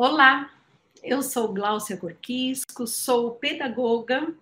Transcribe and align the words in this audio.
Olá, 0.00 0.48
eu 1.02 1.20
sou 1.24 1.52
Gláucia 1.52 1.96
Corquisco, 1.96 2.86
sou 2.86 3.34
pedagoga, 3.34 4.32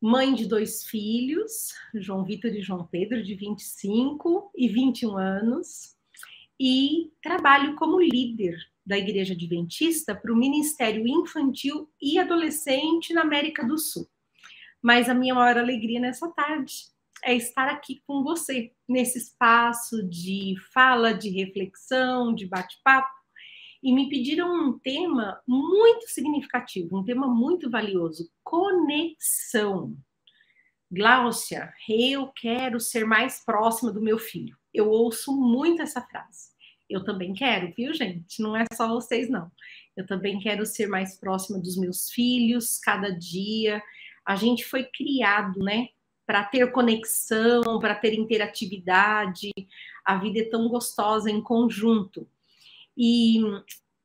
mãe 0.00 0.32
de 0.32 0.46
dois 0.46 0.84
filhos, 0.84 1.74
João 1.92 2.22
Vitor 2.22 2.52
e 2.54 2.62
João 2.62 2.86
Pedro, 2.86 3.20
de 3.20 3.34
25 3.34 4.52
e 4.56 4.68
21 4.68 5.18
anos, 5.18 5.96
e 6.56 7.10
trabalho 7.20 7.74
como 7.74 8.00
líder 8.00 8.56
da 8.86 8.96
Igreja 8.96 9.34
Adventista 9.34 10.14
para 10.14 10.32
o 10.32 10.36
Ministério 10.36 11.04
Infantil 11.04 11.90
e 12.00 12.16
Adolescente 12.16 13.12
na 13.12 13.22
América 13.22 13.66
do 13.66 13.76
Sul. 13.76 14.08
Mas 14.80 15.08
a 15.08 15.14
minha 15.14 15.34
maior 15.34 15.58
alegria 15.58 15.98
nessa 15.98 16.30
tarde 16.30 16.74
é 17.24 17.34
estar 17.34 17.66
aqui 17.66 18.00
com 18.06 18.22
você, 18.22 18.70
nesse 18.88 19.18
espaço 19.18 20.00
de 20.08 20.54
fala, 20.72 21.12
de 21.12 21.28
reflexão, 21.28 22.32
de 22.32 22.46
bate-papo, 22.46 23.19
e 23.82 23.92
me 23.92 24.08
pediram 24.08 24.52
um 24.52 24.78
tema 24.78 25.40
muito 25.46 26.06
significativo, 26.08 26.98
um 26.98 27.04
tema 27.04 27.26
muito 27.26 27.70
valioso: 27.70 28.30
conexão. 28.42 29.96
Gláucia, 30.90 31.72
eu 31.88 32.28
quero 32.28 32.80
ser 32.80 33.04
mais 33.04 33.44
próxima 33.44 33.92
do 33.92 34.02
meu 34.02 34.18
filho. 34.18 34.56
Eu 34.74 34.88
ouço 34.90 35.32
muito 35.36 35.80
essa 35.82 36.00
frase. 36.00 36.50
Eu 36.88 37.04
também 37.04 37.32
quero, 37.32 37.72
viu, 37.76 37.94
gente? 37.94 38.42
Não 38.42 38.56
é 38.56 38.64
só 38.74 38.88
vocês, 38.88 39.30
não. 39.30 39.50
Eu 39.96 40.04
também 40.04 40.40
quero 40.40 40.66
ser 40.66 40.88
mais 40.88 41.16
próxima 41.16 41.60
dos 41.60 41.76
meus 41.76 42.10
filhos 42.10 42.78
cada 42.78 43.10
dia. 43.10 43.80
A 44.26 44.34
gente 44.34 44.64
foi 44.64 44.84
criado, 44.84 45.60
né, 45.60 45.88
para 46.26 46.42
ter 46.42 46.70
conexão, 46.72 47.78
para 47.78 47.94
ter 47.94 48.14
interatividade. 48.14 49.52
A 50.04 50.16
vida 50.16 50.40
é 50.40 50.48
tão 50.48 50.68
gostosa 50.68 51.30
em 51.30 51.40
conjunto. 51.40 52.28
E 52.96 53.40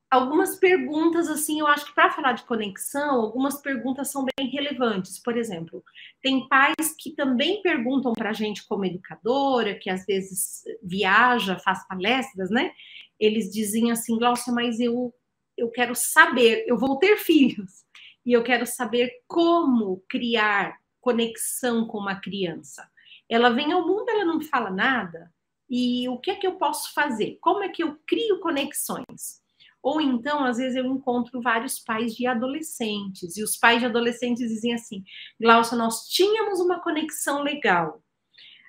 algumas 0.10 0.58
perguntas, 0.58 1.28
assim, 1.28 1.60
eu 1.60 1.68
acho 1.68 1.86
que 1.86 1.96
para 1.96 2.12
falar 2.12 2.34
de 2.34 2.44
conexão, 2.44 3.22
algumas 3.22 3.62
perguntas 3.62 4.12
são 4.12 4.26
bem 4.38 4.50
relevantes. 4.50 5.20
Por 5.22 5.38
exemplo, 5.38 5.84
tem 6.22 6.48
pais 6.48 6.96
que 6.98 7.12
também 7.16 7.62
perguntam 7.62 8.14
para 8.14 8.30
a 8.30 8.34
gente, 8.34 8.66
como 8.68 8.86
educadora, 8.86 9.76
que 9.76 9.90
às 9.90 10.06
vezes 10.06 10.64
viaja, 10.82 11.60
faz 11.60 11.86
palestras, 11.88 12.50
né? 12.50 12.72
Eles 13.20 13.52
dizem 13.52 13.92
assim, 13.92 14.18
Glaucia, 14.18 14.54
mas 14.54 14.80
eu, 14.80 15.14
eu 15.58 15.70
quero 15.70 15.96
saber, 15.96 16.66
eu 16.68 16.78
vou 16.78 16.98
ter 16.98 17.18
filhos, 17.18 17.86
e 18.26 18.34
eu 18.34 18.44
quero 18.44 18.66
saber 18.66 19.12
como 19.28 20.04
criar 20.10 20.78
conexão 21.00 21.86
com 21.86 22.00
uma 22.00 22.20
criança. 22.20 22.90
Ela 23.30 23.50
vem 23.50 23.72
ao 23.72 23.88
mundo, 23.88 24.10
ela 24.10 24.26
não 24.26 24.42
fala 24.42 24.72
nada, 24.72 25.32
e 25.70 26.08
o 26.10 26.18
que 26.20 26.32
é 26.32 26.36
que 26.36 26.46
eu 26.48 26.56
posso 26.56 26.94
fazer? 26.94 27.38
Como 27.42 27.64
é 27.64 27.70
que 27.70 27.84
eu 27.84 27.98
crio 28.06 28.40
conexões? 28.40 29.44
Ou 29.86 30.02
então, 30.02 30.44
às 30.44 30.58
vezes, 30.58 30.76
eu 30.76 30.86
encontro 30.88 31.40
vários 31.42 31.80
pais 31.80 32.16
de 32.16 32.26
adolescentes, 32.26 33.38
e 33.38 33.44
os 33.44 33.56
pais 33.56 33.80
de 33.80 33.86
adolescentes 33.86 34.50
dizem 34.50 34.74
assim: 34.74 35.04
Glaucia, 35.40 35.78
nós 35.78 36.08
tínhamos 36.08 36.60
uma 36.60 36.82
conexão 36.82 37.44
legal. 37.44 38.02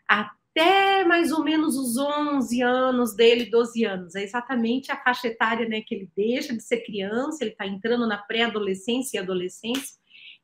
Até 0.07 1.07
mais 1.07 1.33
ou 1.33 1.43
menos 1.43 1.77
os 1.77 1.97
11 1.97 2.63
anos 2.63 3.15
dele, 3.15 3.51
12 3.51 3.85
anos. 3.85 4.15
É 4.15 4.23
exatamente 4.23 4.93
a 4.93 5.03
faixa 5.03 5.29
etária 5.29 5.67
né, 5.67 5.81
que 5.81 5.95
ele 5.95 6.11
deixa 6.15 6.55
de 6.55 6.63
ser 6.63 6.85
criança, 6.85 7.39
ele 7.43 7.53
está 7.53 7.67
entrando 7.67 8.07
na 8.07 8.19
pré-adolescência 8.19 9.17
e 9.17 9.21
adolescência. 9.21 9.97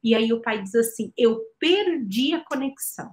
E 0.03 0.15
aí 0.15 0.33
o 0.33 0.41
pai 0.41 0.63
diz 0.63 0.75
assim: 0.75 1.13
Eu 1.19 1.39
perdi 1.59 2.33
a 2.33 2.43
conexão. 2.43 3.13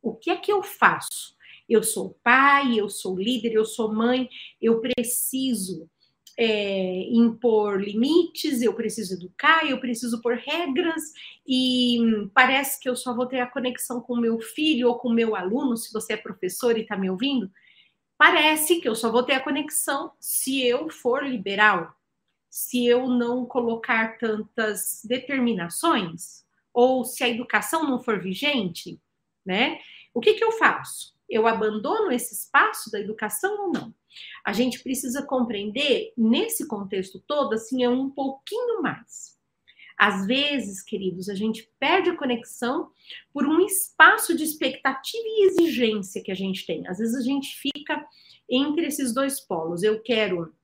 O 0.00 0.14
que 0.14 0.30
é 0.30 0.36
que 0.36 0.50
eu 0.50 0.62
faço? 0.62 1.33
Eu 1.68 1.82
sou 1.82 2.18
pai, 2.22 2.78
eu 2.78 2.88
sou 2.90 3.18
líder, 3.18 3.52
eu 3.52 3.64
sou 3.64 3.92
mãe, 3.92 4.28
eu 4.60 4.80
preciso 4.80 5.88
é, 6.36 7.08
impor 7.10 7.80
limites, 7.80 8.62
eu 8.62 8.74
preciso 8.74 9.14
educar, 9.14 9.68
eu 9.68 9.78
preciso 9.78 10.20
pôr 10.20 10.36
regras, 10.36 11.12
e 11.46 11.98
parece 12.34 12.80
que 12.80 12.88
eu 12.88 12.96
só 12.96 13.14
vou 13.14 13.26
ter 13.26 13.40
a 13.40 13.46
conexão 13.46 14.00
com 14.00 14.16
meu 14.16 14.40
filho 14.40 14.88
ou 14.88 14.98
com 14.98 15.10
meu 15.10 15.36
aluno, 15.36 15.76
se 15.76 15.92
você 15.92 16.14
é 16.14 16.16
professor 16.16 16.76
e 16.76 16.82
está 16.82 16.96
me 16.96 17.10
ouvindo. 17.10 17.50
Parece 18.18 18.80
que 18.80 18.88
eu 18.88 18.94
só 18.94 19.10
vou 19.10 19.22
ter 19.22 19.34
a 19.34 19.40
conexão 19.40 20.12
se 20.20 20.62
eu 20.62 20.88
for 20.90 21.24
liberal, 21.26 21.94
se 22.50 22.86
eu 22.86 23.08
não 23.08 23.44
colocar 23.44 24.18
tantas 24.18 25.02
determinações, 25.04 26.44
ou 26.72 27.04
se 27.04 27.22
a 27.22 27.28
educação 27.28 27.88
não 27.88 28.02
for 28.02 28.20
vigente, 28.20 29.00
né? 29.44 29.78
O 30.12 30.20
que, 30.20 30.34
que 30.34 30.44
eu 30.44 30.52
faço? 30.52 31.13
Eu 31.34 31.48
abandono 31.48 32.12
esse 32.12 32.32
espaço 32.32 32.92
da 32.92 33.00
educação 33.00 33.66
ou 33.66 33.72
não? 33.72 33.92
A 34.46 34.52
gente 34.52 34.80
precisa 34.84 35.26
compreender, 35.26 36.12
nesse 36.16 36.68
contexto 36.68 37.18
todo, 37.26 37.54
assim, 37.54 37.82
é 37.82 37.88
um 37.88 38.08
pouquinho 38.08 38.80
mais. 38.80 39.34
Às 39.98 40.28
vezes, 40.28 40.80
queridos, 40.80 41.28
a 41.28 41.34
gente 41.34 41.68
perde 41.80 42.10
a 42.10 42.16
conexão 42.16 42.88
por 43.32 43.44
um 43.48 43.60
espaço 43.66 44.36
de 44.36 44.44
expectativa 44.44 45.24
e 45.26 45.46
exigência 45.48 46.22
que 46.22 46.30
a 46.30 46.36
gente 46.36 46.64
tem. 46.64 46.86
Às 46.86 46.98
vezes 46.98 47.16
a 47.16 47.22
gente 47.22 47.56
fica 47.56 48.06
entre 48.48 48.86
esses 48.86 49.12
dois 49.12 49.40
polos. 49.40 49.82
Eu 49.82 50.00
quero, 50.00 50.54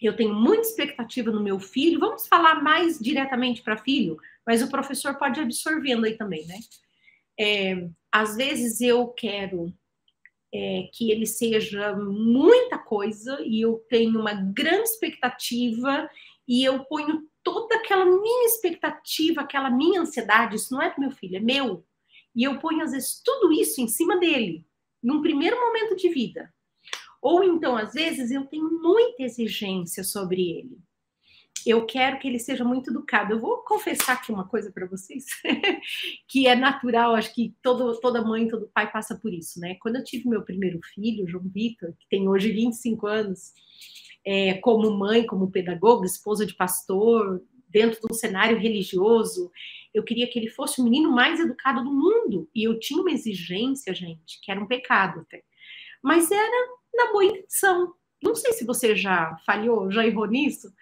eu 0.00 0.14
tenho 0.14 0.32
muita 0.32 0.68
expectativa 0.68 1.32
no 1.32 1.42
meu 1.42 1.58
filho. 1.58 1.98
Vamos 1.98 2.28
falar 2.28 2.62
mais 2.62 2.96
diretamente 3.00 3.60
para 3.60 3.76
filho, 3.76 4.16
mas 4.46 4.62
o 4.62 4.70
professor 4.70 5.18
pode 5.18 5.40
absorvendo 5.40 6.06
aí 6.06 6.16
também, 6.16 6.46
né? 6.46 6.60
É, 7.36 7.88
às 8.12 8.36
vezes 8.36 8.80
eu 8.80 9.08
quero 9.08 9.74
é, 10.56 10.88
que 10.92 11.10
ele 11.10 11.26
seja 11.26 11.94
muita 11.94 12.78
coisa 12.78 13.38
e 13.44 13.60
eu 13.60 13.84
tenho 13.88 14.18
uma 14.18 14.32
grande 14.32 14.88
expectativa 14.88 16.08
e 16.48 16.64
eu 16.64 16.84
ponho 16.84 17.28
toda 17.42 17.76
aquela 17.76 18.04
minha 18.04 18.46
expectativa, 18.46 19.42
aquela 19.42 19.70
minha 19.70 20.00
ansiedade, 20.00 20.56
isso 20.56 20.72
não 20.72 20.82
é 20.82 20.92
do 20.94 21.00
meu 21.00 21.10
filho, 21.10 21.36
é 21.36 21.40
meu. 21.40 21.84
E 22.34 22.44
eu 22.44 22.58
ponho, 22.58 22.82
às 22.82 22.92
vezes, 22.92 23.20
tudo 23.24 23.52
isso 23.52 23.80
em 23.80 23.88
cima 23.88 24.18
dele, 24.18 24.64
num 25.02 25.22
primeiro 25.22 25.58
momento 25.60 25.94
de 25.96 26.08
vida. 26.08 26.52
Ou 27.22 27.42
então, 27.42 27.76
às 27.76 27.92
vezes, 27.92 28.30
eu 28.30 28.46
tenho 28.46 28.80
muita 28.80 29.22
exigência 29.22 30.02
sobre 30.02 30.50
ele 30.50 30.85
eu 31.64 31.86
quero 31.86 32.18
que 32.18 32.28
ele 32.28 32.38
seja 32.38 32.64
muito 32.64 32.90
educado. 32.90 33.32
Eu 33.32 33.40
vou 33.40 33.58
confessar 33.58 34.14
aqui 34.14 34.30
uma 34.30 34.46
coisa 34.46 34.70
para 34.70 34.86
vocês, 34.86 35.26
que 36.28 36.46
é 36.46 36.54
natural, 36.54 37.14
acho 37.14 37.34
que 37.34 37.54
todo, 37.62 37.98
toda 38.00 38.22
mãe, 38.22 38.48
todo 38.48 38.70
pai 38.72 38.90
passa 38.90 39.16
por 39.16 39.32
isso, 39.32 39.60
né? 39.60 39.76
Quando 39.80 39.96
eu 39.96 40.04
tive 40.04 40.28
meu 40.28 40.42
primeiro 40.42 40.80
filho, 40.94 41.28
João 41.28 41.48
Vitor, 41.48 41.92
que 41.98 42.08
tem 42.08 42.28
hoje 42.28 42.52
25 42.52 43.06
anos, 43.06 43.52
é, 44.24 44.54
como 44.54 44.90
mãe, 44.90 45.24
como 45.24 45.50
pedagoga, 45.50 46.06
esposa 46.06 46.44
de 46.44 46.54
pastor, 46.54 47.42
dentro 47.68 48.00
de 48.00 48.06
um 48.10 48.14
cenário 48.14 48.58
religioso, 48.58 49.50
eu 49.92 50.02
queria 50.02 50.26
que 50.28 50.38
ele 50.38 50.48
fosse 50.48 50.80
o 50.80 50.84
menino 50.84 51.10
mais 51.10 51.40
educado 51.40 51.82
do 51.82 51.92
mundo. 51.92 52.48
E 52.54 52.64
eu 52.64 52.78
tinha 52.78 53.00
uma 53.00 53.10
exigência, 53.10 53.94
gente, 53.94 54.40
que 54.42 54.50
era 54.50 54.60
um 54.60 54.66
pecado 54.66 55.20
até. 55.20 55.42
Mas 56.02 56.30
era 56.30 56.68
na 56.94 57.12
boa 57.12 57.24
intenção. 57.24 57.94
Não 58.22 58.34
sei 58.34 58.52
se 58.52 58.64
você 58.64 58.96
já 58.96 59.36
falhou, 59.44 59.90
já 59.90 60.06
errou 60.06 60.26
nisso, 60.26 60.72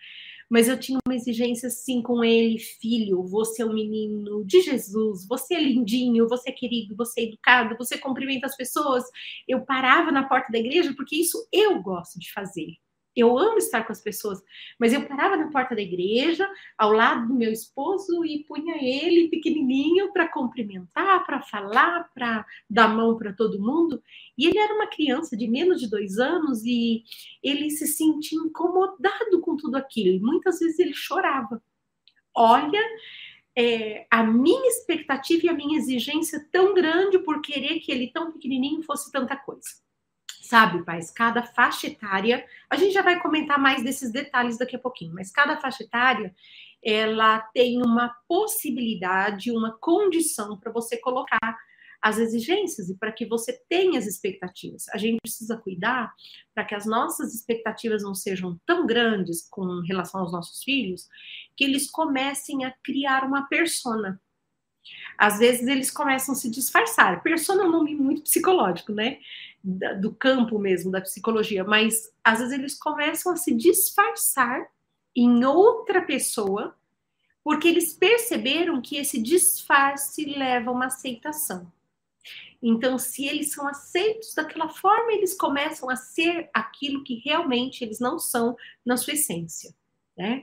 mas 0.50 0.68
eu 0.68 0.78
tinha 0.78 0.98
uma 1.06 1.14
exigência 1.14 1.68
assim 1.68 2.02
com 2.02 2.22
ele, 2.22 2.58
filho, 2.58 3.22
você 3.24 3.62
é 3.62 3.66
um 3.66 3.72
menino 3.72 4.44
de 4.44 4.60
Jesus, 4.60 5.26
você 5.26 5.54
é 5.54 5.62
lindinho, 5.62 6.28
você 6.28 6.50
é 6.50 6.52
querido, 6.52 6.94
você 6.96 7.22
é 7.22 7.24
educado, 7.24 7.76
você 7.76 7.98
cumprimenta 7.98 8.46
as 8.46 8.56
pessoas. 8.56 9.04
Eu 9.48 9.64
parava 9.64 10.10
na 10.12 10.28
porta 10.28 10.52
da 10.52 10.58
igreja 10.58 10.94
porque 10.96 11.16
isso 11.16 11.46
eu 11.52 11.82
gosto 11.82 12.18
de 12.18 12.32
fazer. 12.32 12.83
Eu 13.16 13.38
amo 13.38 13.58
estar 13.58 13.84
com 13.84 13.92
as 13.92 14.00
pessoas, 14.00 14.42
mas 14.78 14.92
eu 14.92 15.06
parava 15.06 15.36
na 15.36 15.50
porta 15.50 15.74
da 15.74 15.80
igreja, 15.80 16.48
ao 16.76 16.92
lado 16.92 17.28
do 17.28 17.34
meu 17.34 17.52
esposo, 17.52 18.24
e 18.24 18.44
punha 18.44 18.76
ele 18.76 19.28
pequenininho 19.28 20.12
para 20.12 20.28
cumprimentar, 20.28 21.24
para 21.24 21.40
falar, 21.42 22.10
para 22.12 22.44
dar 22.68 22.88
mão 22.88 23.16
para 23.16 23.32
todo 23.32 23.60
mundo. 23.60 24.02
E 24.36 24.46
ele 24.46 24.58
era 24.58 24.74
uma 24.74 24.86
criança 24.86 25.36
de 25.36 25.46
menos 25.46 25.80
de 25.80 25.88
dois 25.88 26.18
anos 26.18 26.64
e 26.64 27.04
ele 27.42 27.70
se 27.70 27.86
sentia 27.86 28.38
incomodado 28.38 29.40
com 29.40 29.56
tudo 29.56 29.76
aquilo. 29.76 30.16
E 30.16 30.20
muitas 30.20 30.58
vezes 30.58 30.78
ele 30.78 30.94
chorava. 30.94 31.62
Olha, 32.34 32.82
é, 33.56 34.06
a 34.10 34.24
minha 34.24 34.68
expectativa 34.68 35.46
e 35.46 35.48
a 35.48 35.54
minha 35.54 35.78
exigência 35.78 36.44
tão 36.50 36.74
grande 36.74 37.18
por 37.20 37.40
querer 37.40 37.78
que 37.78 37.92
ele 37.92 38.10
tão 38.10 38.32
pequenininho 38.32 38.82
fosse 38.82 39.12
tanta 39.12 39.36
coisa. 39.36 39.83
Sabe, 40.44 40.84
pais, 40.84 41.10
cada 41.10 41.42
faixa 41.42 41.86
etária, 41.86 42.46
a 42.68 42.76
gente 42.76 42.92
já 42.92 43.00
vai 43.00 43.18
comentar 43.18 43.58
mais 43.58 43.82
desses 43.82 44.12
detalhes 44.12 44.58
daqui 44.58 44.76
a 44.76 44.78
pouquinho, 44.78 45.14
mas 45.14 45.30
cada 45.30 45.56
faixa 45.56 45.82
etária, 45.82 46.34
ela 46.82 47.38
tem 47.54 47.80
uma 47.80 48.14
possibilidade, 48.28 49.50
uma 49.50 49.72
condição 49.78 50.58
para 50.58 50.70
você 50.70 50.98
colocar 50.98 51.56
as 52.02 52.18
exigências 52.18 52.90
e 52.90 52.94
para 52.94 53.10
que 53.10 53.24
você 53.24 53.58
tenha 53.70 53.98
as 53.98 54.04
expectativas. 54.06 54.86
A 54.90 54.98
gente 54.98 55.16
precisa 55.22 55.56
cuidar 55.56 56.12
para 56.54 56.62
que 56.62 56.74
as 56.74 56.84
nossas 56.84 57.34
expectativas 57.34 58.02
não 58.02 58.14
sejam 58.14 58.60
tão 58.66 58.86
grandes 58.86 59.48
com 59.48 59.80
relação 59.80 60.20
aos 60.20 60.30
nossos 60.30 60.62
filhos, 60.62 61.08
que 61.56 61.64
eles 61.64 61.90
comecem 61.90 62.66
a 62.66 62.74
criar 62.84 63.24
uma 63.24 63.48
persona. 63.48 64.20
Às 65.16 65.38
vezes 65.38 65.66
eles 65.66 65.90
começam 65.90 66.34
a 66.34 66.36
se 66.36 66.50
disfarçar. 66.50 67.22
Persona 67.22 67.62
é 67.62 67.66
um 67.66 67.72
nome 67.72 67.94
muito 67.94 68.24
psicológico, 68.24 68.92
né? 68.92 69.20
Do 69.64 70.14
campo 70.14 70.58
mesmo 70.58 70.90
da 70.90 71.00
psicologia, 71.00 71.64
mas 71.64 72.12
às 72.22 72.38
vezes 72.38 72.52
eles 72.52 72.78
começam 72.78 73.32
a 73.32 73.36
se 73.36 73.54
disfarçar 73.54 74.68
em 75.16 75.42
outra 75.44 76.02
pessoa, 76.02 76.76
porque 77.42 77.68
eles 77.68 77.94
perceberam 77.94 78.82
que 78.82 78.96
esse 78.96 79.20
disfarce 79.20 80.26
leva 80.26 80.70
a 80.70 80.72
uma 80.72 80.86
aceitação. 80.86 81.72
Então, 82.62 82.98
se 82.98 83.26
eles 83.26 83.52
são 83.52 83.66
aceitos 83.68 84.34
daquela 84.34 84.68
forma, 84.68 85.12
eles 85.12 85.34
começam 85.34 85.88
a 85.88 85.96
ser 85.96 86.48
aquilo 86.52 87.04
que 87.04 87.16
realmente 87.16 87.84
eles 87.84 88.00
não 88.00 88.18
são 88.18 88.56
na 88.84 88.96
sua 88.96 89.14
essência, 89.14 89.74
né? 90.16 90.42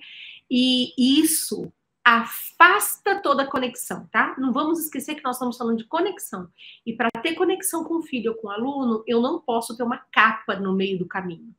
E 0.49 0.93
isso 0.97 1.71
afasta 2.03 3.21
toda 3.21 3.43
a 3.43 3.47
conexão, 3.47 4.07
tá? 4.11 4.35
Não 4.37 4.51
vamos 4.51 4.79
esquecer 4.79 5.15
que 5.15 5.23
nós 5.23 5.35
estamos 5.35 5.57
falando 5.57 5.77
de 5.77 5.85
conexão. 5.85 6.49
E 6.85 6.93
para 6.93 7.09
ter 7.21 7.35
conexão 7.35 7.83
com 7.83 7.95
o 7.95 8.01
filho 8.01 8.31
ou 8.31 8.37
com 8.37 8.47
o 8.47 8.51
aluno, 8.51 9.03
eu 9.07 9.21
não 9.21 9.39
posso 9.39 9.77
ter 9.77 9.83
uma 9.83 9.97
capa 9.97 10.55
no 10.55 10.73
meio 10.73 10.97
do 10.97 11.07
caminho. 11.07 11.55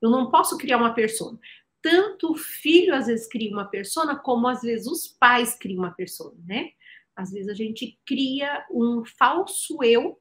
Eu 0.00 0.10
não 0.10 0.30
posso 0.30 0.58
criar 0.58 0.76
uma 0.76 0.92
persona. 0.92 1.38
Tanto 1.80 2.32
o 2.32 2.36
filho 2.36 2.94
às 2.94 3.06
vezes 3.06 3.28
cria 3.28 3.50
uma 3.50 3.64
persona, 3.64 4.16
como 4.16 4.48
às 4.48 4.62
vezes 4.62 4.86
os 4.86 5.08
pais 5.08 5.56
criam 5.56 5.78
uma 5.78 5.92
persona, 5.92 6.36
né? 6.44 6.70
Às 7.14 7.32
vezes 7.32 7.48
a 7.48 7.54
gente 7.54 7.98
cria 8.04 8.66
um 8.70 9.02
falso 9.04 9.82
eu 9.82 10.20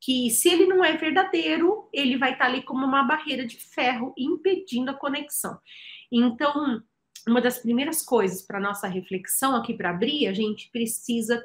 que 0.00 0.30
se 0.30 0.48
ele 0.48 0.66
não 0.66 0.82
é 0.84 0.96
verdadeiro, 0.96 1.88
ele 1.92 2.16
vai 2.16 2.32
estar 2.32 2.46
ali 2.46 2.62
como 2.62 2.84
uma 2.84 3.02
barreira 3.02 3.46
de 3.46 3.56
ferro 3.56 4.14
impedindo 4.16 4.90
a 4.90 4.94
conexão. 4.94 5.58
Então, 6.10 6.82
uma 7.26 7.40
das 7.40 7.58
primeiras 7.58 8.02
coisas 8.02 8.42
para 8.42 8.60
nossa 8.60 8.86
reflexão 8.86 9.54
aqui 9.54 9.74
para 9.74 9.90
abrir, 9.90 10.26
a 10.26 10.32
gente 10.32 10.70
precisa 10.70 11.44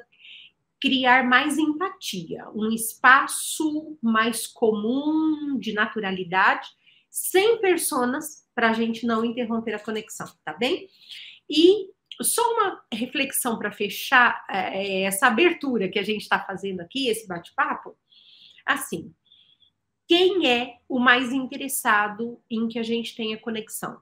criar 0.80 1.24
mais 1.24 1.58
empatia, 1.58 2.48
um 2.54 2.70
espaço 2.70 3.98
mais 4.02 4.46
comum 4.46 5.58
de 5.58 5.72
naturalidade, 5.72 6.68
sem 7.10 7.60
personas, 7.60 8.46
para 8.54 8.70
a 8.70 8.72
gente 8.72 9.06
não 9.06 9.24
interromper 9.24 9.74
a 9.74 9.78
conexão, 9.78 10.26
tá 10.44 10.52
bem? 10.52 10.88
E 11.48 11.90
só 12.22 12.42
uma 12.54 12.82
reflexão 12.92 13.58
para 13.58 13.72
fechar 13.72 14.44
é, 14.48 15.02
essa 15.02 15.26
abertura 15.26 15.88
que 15.88 15.98
a 15.98 16.02
gente 16.02 16.22
está 16.22 16.40
fazendo 16.40 16.80
aqui, 16.80 17.08
esse 17.08 17.26
bate-papo. 17.26 17.96
Assim, 18.64 19.14
quem 20.08 20.48
é 20.48 20.78
o 20.88 20.98
mais 20.98 21.32
interessado 21.32 22.40
em 22.50 22.68
que 22.68 22.78
a 22.78 22.82
gente 22.82 23.14
tenha 23.14 23.38
conexão? 23.38 24.00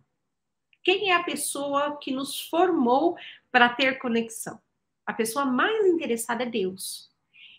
Quem 0.84 1.10
é 1.10 1.14
a 1.14 1.24
pessoa 1.24 1.96
que 1.96 2.12
nos 2.12 2.40
formou 2.42 3.16
para 3.50 3.70
ter 3.70 3.98
conexão? 3.98 4.60
A 5.06 5.12
pessoa 5.12 5.44
mais 5.46 5.86
interessada 5.86 6.42
é 6.42 6.46
Deus. 6.46 7.10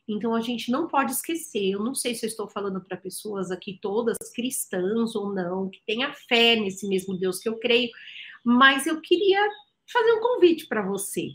Então 0.08 0.36
a 0.36 0.41
gente 0.41 0.72
não 0.72 0.88
pode 0.88 1.12
esquecer. 1.12 1.72
Eu 1.72 1.84
não 1.84 1.96
sei 1.96 2.13
se 2.13 2.25
eu 2.25 2.29
estou 2.29 2.48
falando 2.48 2.79
para 2.79 2.96
pessoas 2.96 3.50
aqui 3.50 3.79
todas 3.82 4.17
cristãs 4.34 5.15
ou 5.15 5.34
não, 5.34 5.70
que 5.70 5.82
tenha 5.86 6.13
fé 6.13 6.55
nesse 6.55 6.88
mesmo 6.88 7.17
Deus 7.17 7.39
que 7.39 7.50
eu 7.50 7.58
creio, 7.58 7.89
mas 8.44 8.86
eu 8.86 9.01
queria 9.01 9.41
fazer 9.91 10.13
um 10.13 10.22
convite 10.22 10.67
para 10.67 10.84
você, 10.84 11.32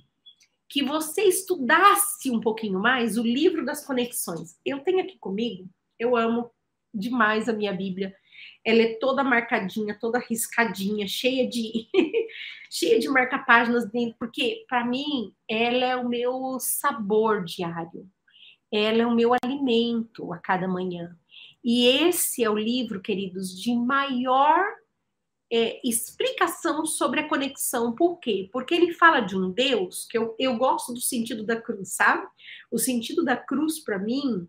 que 0.68 0.84
você 0.84 1.22
estudasse 1.22 2.30
um 2.30 2.40
pouquinho 2.40 2.78
mais 2.78 3.18
o 3.18 3.22
livro 3.22 3.64
das 3.64 3.84
conexões. 3.84 4.56
Eu 4.64 4.80
tenho 4.80 5.00
aqui 5.00 5.18
comigo, 5.18 5.68
eu 5.98 6.16
amo 6.16 6.50
demais 6.94 7.48
a 7.48 7.52
minha 7.52 7.72
Bíblia. 7.72 8.14
Ela 8.64 8.82
é 8.82 8.94
toda 8.98 9.24
marcadinha, 9.24 9.98
toda 9.98 10.18
riscadinha, 10.18 11.06
cheia 11.08 11.48
de 11.48 11.88
cheia 12.70 12.98
de 12.98 13.08
marca-páginas 13.08 13.90
dentro, 13.90 14.16
porque 14.18 14.64
para 14.68 14.84
mim 14.84 15.34
ela 15.48 15.84
é 15.84 15.96
o 15.96 16.08
meu 16.08 16.58
sabor 16.60 17.44
diário. 17.44 18.08
Ela 18.72 19.02
é 19.02 19.06
o 19.06 19.14
meu 19.14 19.32
alimento 19.42 20.32
a 20.32 20.38
cada 20.38 20.68
manhã. 20.68 21.16
E 21.62 21.86
esse 21.86 22.44
é 22.44 22.48
o 22.48 22.56
livro, 22.56 23.02
queridos, 23.02 23.60
de 23.60 23.74
maior 23.74 24.64
é, 25.52 25.80
explicação 25.86 26.86
sobre 26.86 27.20
a 27.20 27.28
conexão. 27.28 27.94
Por 27.94 28.18
quê? 28.18 28.48
Porque 28.52 28.72
ele 28.72 28.94
fala 28.94 29.20
de 29.20 29.36
um 29.36 29.50
Deus, 29.50 30.06
que 30.08 30.16
eu, 30.16 30.34
eu 30.38 30.56
gosto 30.56 30.94
do 30.94 31.00
sentido 31.00 31.44
da 31.44 31.60
cruz, 31.60 31.94
sabe? 31.94 32.26
O 32.70 32.78
sentido 32.78 33.24
da 33.24 33.36
cruz, 33.36 33.80
para 33.80 33.98
mim, 33.98 34.48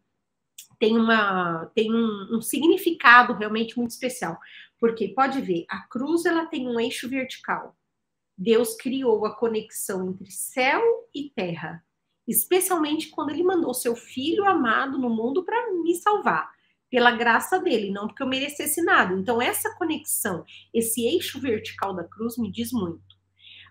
tem, 0.80 0.98
uma, 0.98 1.70
tem 1.76 1.94
um, 1.94 2.38
um, 2.38 2.42
significado 2.42 3.34
realmente 3.34 3.78
muito 3.78 3.92
especial. 3.92 4.38
Porque, 4.80 5.10
pode 5.10 5.42
ver, 5.42 5.66
a 5.70 5.88
cruz 5.88 6.26
ela 6.26 6.46
tem 6.46 6.68
um 6.68 6.80
eixo 6.80 7.08
vertical. 7.08 7.76
Deus 8.38 8.76
criou 8.76 9.26
a 9.26 9.36
conexão 9.36 10.10
entre 10.10 10.32
céu 10.32 10.82
e 11.14 11.30
terra, 11.30 11.84
especialmente 12.28 13.10
quando 13.10 13.30
ele 13.30 13.44
mandou 13.44 13.74
seu 13.74 13.96
filho 13.96 14.46
amado 14.48 14.98
no 14.98 15.10
mundo 15.10 15.44
para 15.44 15.72
me 15.72 15.96
salvar 15.96 16.50
pela 16.92 17.12
graça 17.12 17.58
dele, 17.58 17.90
não 17.90 18.08
porque 18.08 18.22
eu 18.22 18.28
merecesse 18.28 18.82
nada. 18.84 19.14
Então, 19.14 19.42
essa 19.42 19.74
conexão, 19.78 20.44
esse 20.74 21.06
eixo 21.06 21.40
vertical 21.40 21.96
da 21.96 22.04
cruz 22.04 22.38
me 22.38 22.52
diz 22.52 22.72
muito. 22.74 23.16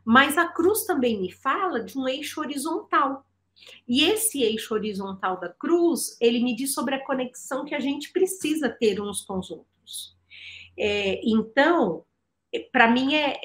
Mas 0.04 0.38
a 0.38 0.48
cruz 0.48 0.84
também 0.84 1.20
me 1.20 1.30
fala 1.30 1.84
de 1.84 1.98
um 1.98 2.08
eixo 2.08 2.40
horizontal. 2.40 3.26
E 3.86 4.04
esse 4.04 4.42
eixo 4.42 4.74
horizontal 4.74 5.38
da 5.38 5.48
cruz, 5.48 6.16
ele 6.20 6.40
me 6.40 6.54
diz 6.54 6.72
sobre 6.72 6.94
a 6.94 7.04
conexão 7.04 7.64
que 7.64 7.74
a 7.74 7.80
gente 7.80 8.12
precisa 8.12 8.68
ter 8.68 9.00
uns 9.00 9.22
com 9.22 9.38
os 9.38 9.50
outros. 9.50 10.16
É, 10.78 11.20
então, 11.24 12.04
para 12.72 12.90
mim 12.90 13.14
é, 13.14 13.40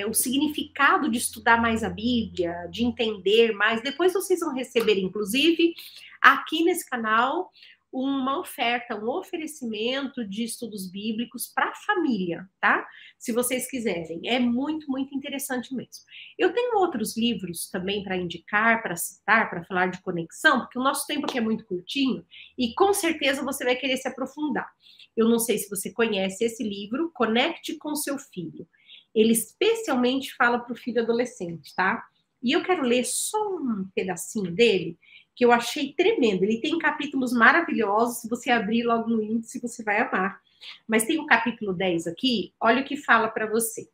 é, 0.00 0.06
o 0.06 0.14
significado 0.14 1.10
de 1.10 1.18
estudar 1.18 1.60
mais 1.60 1.84
a 1.84 1.90
Bíblia, 1.90 2.68
de 2.70 2.84
entender 2.84 3.52
mais. 3.52 3.82
Depois 3.82 4.12
vocês 4.12 4.40
vão 4.40 4.54
receber, 4.54 4.98
inclusive, 4.98 5.74
aqui 6.20 6.64
nesse 6.64 6.88
canal, 6.88 7.50
uma 7.92 8.38
oferta, 8.38 8.94
um 8.94 9.08
oferecimento 9.08 10.24
de 10.24 10.44
estudos 10.44 10.88
bíblicos 10.90 11.48
para 11.48 11.70
a 11.70 11.74
família, 11.74 12.48
tá? 12.60 12.86
Se 13.18 13.32
vocês 13.32 13.68
quiserem, 13.68 14.20
é 14.24 14.38
muito, 14.38 14.88
muito 14.90 15.14
interessante 15.14 15.74
mesmo. 15.74 16.04
Eu 16.38 16.52
tenho 16.52 16.78
outros 16.78 17.16
livros 17.16 17.68
também 17.68 18.02
para 18.04 18.16
indicar, 18.16 18.80
para 18.82 18.94
citar, 18.94 19.50
para 19.50 19.64
falar 19.64 19.88
de 19.88 20.00
conexão, 20.02 20.60
porque 20.60 20.78
o 20.78 20.82
nosso 20.82 21.06
tempo 21.06 21.26
aqui 21.26 21.38
é 21.38 21.40
muito 21.40 21.66
curtinho 21.66 22.24
e 22.56 22.72
com 22.74 22.94
certeza 22.94 23.44
você 23.44 23.64
vai 23.64 23.74
querer 23.74 23.96
se 23.96 24.06
aprofundar. 24.06 24.70
Eu 25.16 25.28
não 25.28 25.40
sei 25.40 25.58
se 25.58 25.68
você 25.68 25.92
conhece 25.92 26.44
esse 26.44 26.62
livro, 26.62 27.10
Conecte 27.12 27.76
com 27.76 27.96
seu 27.96 28.18
filho. 28.18 28.68
Ele 29.12 29.32
especialmente 29.32 30.34
fala 30.36 30.60
para 30.60 30.72
o 30.72 30.76
filho 30.76 31.02
adolescente, 31.02 31.74
tá? 31.74 32.06
E 32.42 32.52
eu 32.52 32.62
quero 32.62 32.82
ler 32.82 33.04
só 33.04 33.56
um 33.56 33.88
pedacinho 33.94 34.50
dele 34.52 34.96
que 35.40 35.44
eu 35.46 35.52
achei 35.52 35.94
tremendo. 35.94 36.42
Ele 36.42 36.60
tem 36.60 36.78
capítulos 36.78 37.32
maravilhosos, 37.32 38.18
se 38.18 38.28
você 38.28 38.50
abrir 38.50 38.82
logo 38.82 39.08
no 39.08 39.22
índice, 39.22 39.58
você 39.58 39.82
vai 39.82 39.98
amar. 39.98 40.38
Mas 40.86 41.06
tem 41.06 41.18
o 41.18 41.24
capítulo 41.24 41.72
10 41.72 42.08
aqui, 42.08 42.52
olha 42.60 42.82
o 42.82 42.84
que 42.84 42.94
fala 42.94 43.26
para 43.26 43.46
você, 43.46 43.88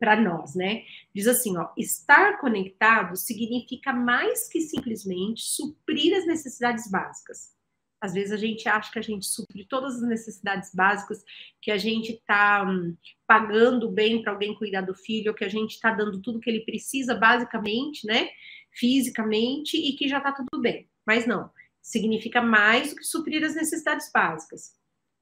para 0.00 0.20
nós, 0.20 0.56
né? 0.56 0.82
Diz 1.14 1.28
assim, 1.28 1.56
ó, 1.56 1.68
estar 1.76 2.40
conectado 2.40 3.14
significa 3.14 3.92
mais 3.92 4.48
que 4.48 4.60
simplesmente 4.62 5.44
suprir 5.44 6.12
as 6.16 6.26
necessidades 6.26 6.90
básicas. 6.90 7.54
Às 8.00 8.12
vezes 8.12 8.32
a 8.32 8.36
gente 8.36 8.68
acha 8.68 8.90
que 8.90 8.98
a 8.98 9.02
gente 9.02 9.26
supre 9.26 9.64
todas 9.66 10.02
as 10.02 10.02
necessidades 10.02 10.74
básicas, 10.74 11.24
que 11.62 11.70
a 11.70 11.78
gente 11.78 12.14
está 12.14 12.68
hum, 12.68 12.96
pagando 13.28 13.88
bem 13.92 14.22
para 14.22 14.32
alguém 14.32 14.56
cuidar 14.56 14.80
do 14.80 14.92
filho, 14.92 15.34
que 15.34 15.44
a 15.44 15.48
gente 15.48 15.76
está 15.76 15.92
dando 15.92 16.20
tudo 16.20 16.40
que 16.40 16.50
ele 16.50 16.64
precisa, 16.64 17.14
basicamente, 17.14 18.04
né? 18.08 18.28
Fisicamente 18.74 19.76
e 19.76 19.94
que 19.96 20.08
já 20.08 20.18
está 20.18 20.32
tudo 20.32 20.60
bem. 20.60 20.88
Mas 21.06 21.26
não, 21.26 21.50
significa 21.82 22.40
mais 22.40 22.90
do 22.90 22.96
que 22.96 23.04
suprir 23.04 23.44
as 23.44 23.54
necessidades 23.54 24.10
básicas. 24.12 24.72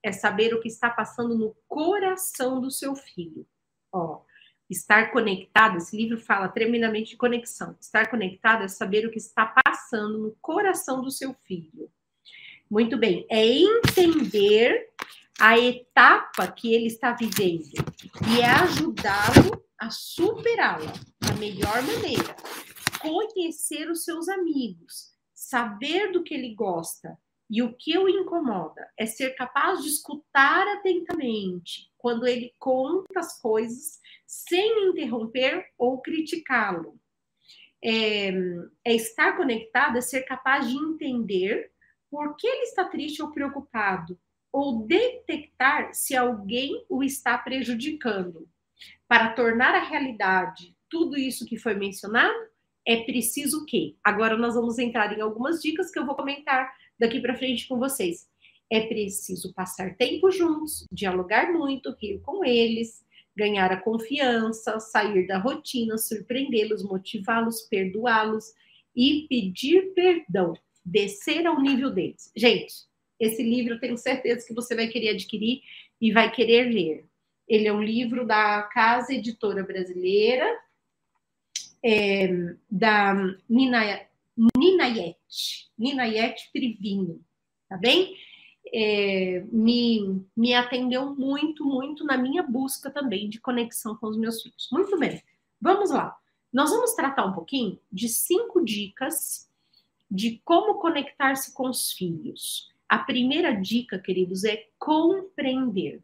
É 0.04 0.12
saber 0.12 0.54
o 0.54 0.60
que 0.60 0.68
está 0.68 0.90
passando 0.90 1.36
no 1.36 1.56
coração 1.68 2.60
do 2.60 2.70
seu 2.70 2.94
filho. 2.94 3.46
Ó, 3.92 4.22
estar 4.70 5.12
conectado, 5.12 5.76
esse 5.76 5.96
livro 5.96 6.18
fala 6.18 6.48
tremendamente 6.48 7.10
de 7.10 7.16
conexão. 7.16 7.76
Estar 7.80 8.10
conectado 8.10 8.64
é 8.64 8.68
saber 8.68 9.06
o 9.06 9.10
que 9.10 9.18
está 9.18 9.54
passando 9.64 10.18
no 10.18 10.36
coração 10.40 11.02
do 11.02 11.10
seu 11.10 11.34
filho. 11.34 11.90
Muito 12.70 12.96
bem, 12.96 13.26
é 13.28 13.46
entender 13.46 14.88
a 15.38 15.58
etapa 15.58 16.46
que 16.46 16.74
ele 16.74 16.86
está 16.86 17.12
vivendo 17.12 17.72
e 18.28 18.40
é 18.40 18.46
ajudá-lo 18.46 19.62
a 19.78 19.90
superá-la 19.90 20.92
da 21.20 21.34
melhor 21.34 21.82
maneira, 21.82 22.36
conhecer 23.02 23.90
os 23.90 24.04
seus 24.04 24.28
amigos, 24.28 25.12
saber 25.34 26.12
do 26.12 26.22
que 26.22 26.32
ele 26.32 26.54
gosta 26.54 27.18
e 27.50 27.62
o 27.62 27.74
que 27.74 27.98
o 27.98 28.08
incomoda 28.08 28.88
é 28.98 29.04
ser 29.04 29.34
capaz 29.34 29.82
de 29.82 29.88
escutar 29.88 30.66
atentamente 30.68 31.90
quando 31.98 32.26
ele 32.26 32.54
conta 32.58 33.20
as 33.20 33.38
coisas 33.38 34.00
sem 34.26 34.88
interromper 34.88 35.66
ou 35.76 36.00
criticá-lo. 36.00 36.98
É, 37.84 38.30
é, 38.84 38.94
estar 38.94 39.36
conectado, 39.36 39.98
é 39.98 40.00
ser 40.00 40.22
capaz 40.22 40.68
de 40.68 40.76
entender 40.76 41.70
por 42.10 42.36
que 42.36 42.46
ele 42.46 42.62
está 42.62 42.84
triste 42.84 43.20
ou 43.20 43.32
preocupado, 43.32 44.18
ou 44.52 44.86
detectar 44.86 45.92
se 45.92 46.16
alguém 46.16 46.86
o 46.88 47.02
está 47.02 47.36
prejudicando. 47.36 48.48
Para 49.08 49.32
tornar 49.32 49.74
a 49.74 49.82
realidade 49.82 50.76
tudo 50.88 51.18
isso 51.18 51.46
que 51.46 51.56
foi 51.56 51.74
mencionado, 51.74 52.51
é 52.86 52.96
preciso 53.04 53.62
o 53.62 53.66
quê? 53.66 53.94
Agora 54.02 54.36
nós 54.36 54.54
vamos 54.54 54.78
entrar 54.78 55.16
em 55.16 55.20
algumas 55.20 55.60
dicas 55.62 55.90
que 55.90 55.98
eu 55.98 56.06
vou 56.06 56.14
comentar 56.14 56.72
daqui 56.98 57.20
para 57.20 57.36
frente 57.36 57.68
com 57.68 57.78
vocês. 57.78 58.28
É 58.70 58.86
preciso 58.86 59.52
passar 59.52 59.96
tempo 59.96 60.30
juntos, 60.30 60.86
dialogar 60.90 61.52
muito, 61.52 61.94
rir 62.00 62.20
com 62.20 62.44
eles, 62.44 63.04
ganhar 63.36 63.70
a 63.70 63.80
confiança, 63.80 64.80
sair 64.80 65.26
da 65.26 65.38
rotina, 65.38 65.98
surpreendê-los, 65.98 66.82
motivá-los, 66.82 67.62
perdoá-los 67.62 68.52
e 68.94 69.26
pedir 69.28 69.94
perdão, 69.94 70.54
descer 70.84 71.46
ao 71.46 71.60
nível 71.60 71.90
deles. 71.90 72.30
Gente, 72.36 72.74
esse 73.18 73.42
livro 73.42 73.74
eu 73.74 73.80
tenho 73.80 73.96
certeza 73.96 74.46
que 74.46 74.54
você 74.54 74.74
vai 74.74 74.88
querer 74.88 75.10
adquirir 75.10 75.60
e 76.00 76.12
vai 76.12 76.30
querer 76.30 76.64
ler. 76.64 77.04
Ele 77.48 77.68
é 77.68 77.72
um 77.72 77.82
livro 77.82 78.26
da 78.26 78.62
Casa 78.62 79.12
Editora 79.14 79.62
Brasileira, 79.62 80.46
da 82.70 83.14
Nina, 83.48 84.06
Ninayet, 84.56 85.18
Ninayet 85.76 86.50
Trivino, 86.52 87.20
tá 87.68 87.76
bem? 87.76 88.16
É, 88.74 89.44
me, 89.50 90.24
me 90.36 90.54
atendeu 90.54 91.14
muito, 91.14 91.64
muito 91.64 92.04
na 92.04 92.16
minha 92.16 92.42
busca 92.42 92.90
também 92.90 93.28
de 93.28 93.40
conexão 93.40 93.96
com 93.96 94.06
os 94.06 94.16
meus 94.16 94.42
filhos. 94.42 94.68
Muito 94.70 94.96
bem, 94.98 95.22
vamos 95.60 95.90
lá. 95.90 96.16
Nós 96.52 96.70
vamos 96.70 96.94
tratar 96.94 97.26
um 97.26 97.32
pouquinho 97.32 97.78
de 97.90 98.08
cinco 98.08 98.64
dicas 98.64 99.48
de 100.10 100.40
como 100.44 100.74
conectar-se 100.74 101.52
com 101.52 101.68
os 101.68 101.92
filhos. 101.92 102.70
A 102.88 102.98
primeira 102.98 103.52
dica, 103.52 103.98
queridos, 103.98 104.44
é 104.44 104.66
compreender. 104.78 106.02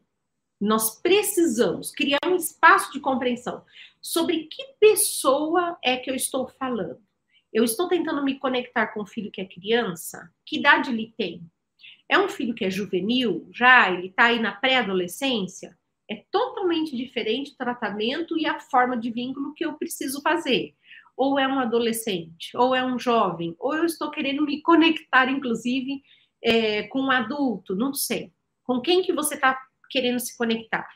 Nós 0.59 0.99
precisamos 0.99 1.91
criar 1.91 2.19
um 2.25 2.35
espaço 2.35 2.91
de 2.91 2.99
compreensão 2.99 3.63
sobre 4.01 4.47
que 4.47 4.63
pessoa 4.79 5.77
é 5.83 5.97
que 5.97 6.09
eu 6.09 6.15
estou 6.15 6.47
falando. 6.47 7.01
Eu 7.51 7.63
estou 7.63 7.87
tentando 7.87 8.23
me 8.23 8.37
conectar 8.37 8.87
com 8.87 9.01
o 9.01 9.07
filho 9.07 9.31
que 9.31 9.41
é 9.41 9.45
criança? 9.45 10.31
Que 10.45 10.59
idade 10.59 10.91
ele 10.91 11.13
tem? 11.17 11.43
É 12.07 12.17
um 12.17 12.29
filho 12.29 12.53
que 12.53 12.65
é 12.65 12.69
juvenil 12.69 13.47
já? 13.51 13.91
Ele 13.91 14.07
está 14.07 14.25
aí 14.25 14.39
na 14.39 14.51
pré-adolescência? 14.51 15.77
É 16.09 16.23
totalmente 16.31 16.95
diferente 16.95 17.51
o 17.51 17.57
tratamento 17.57 18.37
e 18.37 18.45
a 18.45 18.59
forma 18.59 18.97
de 18.97 19.11
vínculo 19.11 19.53
que 19.53 19.65
eu 19.65 19.73
preciso 19.73 20.21
fazer. 20.21 20.75
Ou 21.15 21.37
é 21.37 21.47
um 21.47 21.59
adolescente, 21.59 22.55
ou 22.55 22.73
é 22.73 22.83
um 22.83 22.97
jovem, 22.97 23.55
ou 23.59 23.75
eu 23.75 23.85
estou 23.85 24.09
querendo 24.09 24.43
me 24.43 24.61
conectar, 24.61 25.29
inclusive, 25.29 26.01
é, 26.43 26.83
com 26.83 27.01
um 27.01 27.11
adulto, 27.11 27.75
não 27.75 27.93
sei. 27.93 28.31
Com 28.63 28.79
quem 28.79 29.01
que 29.01 29.13
você 29.13 29.35
está 29.35 29.59
querendo 29.89 30.19
se 30.19 30.35
conectar. 30.37 30.87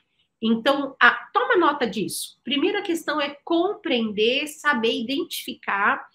Então, 0.45 0.93
a, 0.99 1.11
toma 1.31 1.55
nota 1.55 1.87
disso. 1.87 2.37
Primeira 2.43 2.81
questão 2.81 3.21
é 3.21 3.37
compreender, 3.45 4.45
saber 4.47 4.91
identificar 4.91 6.05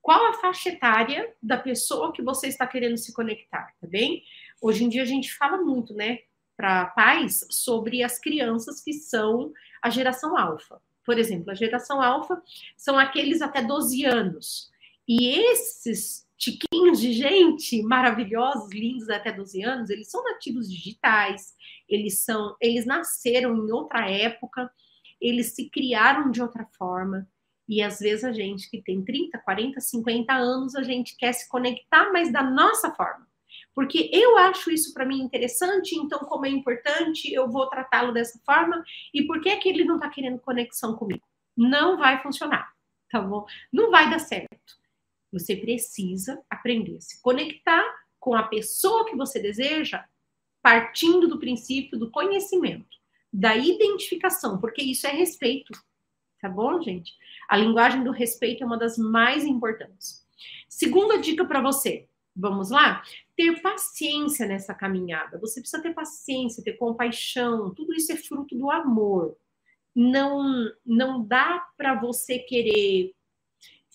qual 0.00 0.26
a 0.26 0.34
faixa 0.34 0.68
etária 0.68 1.34
da 1.42 1.56
pessoa 1.56 2.12
que 2.12 2.22
você 2.22 2.46
está 2.46 2.66
querendo 2.68 2.96
se 2.96 3.12
conectar, 3.12 3.74
tá 3.80 3.86
bem? 3.88 4.22
Hoje 4.60 4.84
em 4.84 4.88
dia 4.88 5.02
a 5.02 5.06
gente 5.06 5.34
fala 5.34 5.58
muito, 5.58 5.92
né, 5.92 6.20
para 6.56 6.86
pais 6.86 7.44
sobre 7.50 8.04
as 8.04 8.16
crianças 8.16 8.80
que 8.80 8.92
são 8.92 9.52
a 9.82 9.90
geração 9.90 10.38
alfa. 10.38 10.80
Por 11.04 11.18
exemplo, 11.18 11.50
a 11.50 11.54
geração 11.54 12.00
alfa 12.00 12.40
são 12.76 12.96
aqueles 12.96 13.42
até 13.42 13.60
12 13.60 14.04
anos. 14.04 14.70
E 15.06 15.26
esses 15.26 16.28
tiquinhos 16.42 17.00
de 17.00 17.12
gente 17.12 17.80
maravilhosos, 17.84 18.68
lindos 18.72 19.08
até 19.08 19.30
12 19.30 19.62
anos, 19.62 19.90
eles 19.90 20.10
são 20.10 20.24
nativos 20.24 20.68
digitais, 20.68 21.54
eles 21.88 22.24
são, 22.24 22.56
eles 22.60 22.84
nasceram 22.84 23.56
em 23.56 23.70
outra 23.70 24.10
época, 24.10 24.68
eles 25.20 25.54
se 25.54 25.70
criaram 25.70 26.32
de 26.32 26.42
outra 26.42 26.66
forma. 26.76 27.28
E 27.68 27.80
às 27.80 28.00
vezes 28.00 28.24
a 28.24 28.32
gente 28.32 28.68
que 28.68 28.82
tem 28.82 29.04
30, 29.04 29.38
40, 29.38 29.80
50 29.80 30.34
anos, 30.34 30.74
a 30.74 30.82
gente 30.82 31.16
quer 31.16 31.32
se 31.32 31.48
conectar, 31.48 32.10
mas 32.12 32.32
da 32.32 32.42
nossa 32.42 32.90
forma. 32.90 33.24
Porque 33.72 34.10
eu 34.12 34.36
acho 34.36 34.68
isso 34.72 34.92
para 34.92 35.06
mim 35.06 35.22
interessante, 35.22 35.94
então, 35.94 36.18
como 36.20 36.44
é 36.44 36.48
importante, 36.48 37.32
eu 37.32 37.48
vou 37.48 37.68
tratá-lo 37.68 38.12
dessa 38.12 38.40
forma. 38.44 38.82
E 39.14 39.24
por 39.28 39.40
que, 39.40 39.48
é 39.48 39.56
que 39.56 39.68
ele 39.68 39.84
não 39.84 39.94
está 39.94 40.10
querendo 40.10 40.40
conexão 40.40 40.96
comigo? 40.96 41.22
Não 41.56 41.96
vai 41.96 42.20
funcionar, 42.20 42.68
tá 43.08 43.20
bom? 43.20 43.46
Não 43.72 43.92
vai 43.92 44.10
dar 44.10 44.18
certo. 44.18 44.81
Você 45.32 45.56
precisa 45.56 46.42
aprender 46.50 46.96
a 46.96 47.00
se 47.00 47.20
conectar 47.22 47.84
com 48.20 48.34
a 48.34 48.42
pessoa 48.42 49.06
que 49.06 49.16
você 49.16 49.40
deseja, 49.40 50.04
partindo 50.60 51.26
do 51.26 51.38
princípio 51.38 51.98
do 51.98 52.10
conhecimento, 52.10 52.96
da 53.32 53.56
identificação, 53.56 54.60
porque 54.60 54.82
isso 54.82 55.06
é 55.06 55.10
respeito. 55.10 55.72
Tá 56.40 56.48
bom, 56.48 56.80
gente? 56.82 57.12
A 57.48 57.56
linguagem 57.56 58.04
do 58.04 58.10
respeito 58.10 58.62
é 58.62 58.66
uma 58.66 58.78
das 58.78 58.98
mais 58.98 59.44
importantes. 59.44 60.26
Segunda 60.68 61.18
dica 61.18 61.44
para 61.44 61.60
você. 61.60 62.08
Vamos 62.34 62.70
lá? 62.70 63.02
Ter 63.36 63.60
paciência 63.60 64.46
nessa 64.46 64.74
caminhada. 64.74 65.38
Você 65.38 65.60
precisa 65.60 65.82
ter 65.82 65.94
paciência, 65.94 66.64
ter 66.64 66.74
compaixão. 66.74 67.74
Tudo 67.74 67.94
isso 67.94 68.12
é 68.12 68.16
fruto 68.16 68.56
do 68.56 68.70
amor. 68.70 69.36
Não, 69.94 70.70
não 70.84 71.24
dá 71.24 71.66
para 71.76 71.94
você 71.94 72.38
querer 72.38 73.14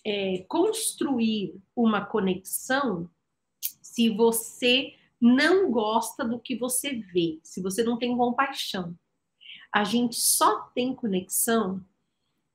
é, 0.05 0.45
construir 0.47 1.55
uma 1.75 2.05
conexão 2.05 3.09
se 3.81 4.09
você 4.09 4.95
não 5.19 5.71
gosta 5.71 6.23
do 6.23 6.39
que 6.39 6.55
você 6.55 6.93
vê, 6.93 7.39
se 7.43 7.61
você 7.61 7.83
não 7.83 7.97
tem 7.97 8.15
compaixão. 8.15 8.95
A 9.73 9.83
gente 9.83 10.15
só 10.15 10.61
tem 10.73 10.93
conexão 10.93 11.83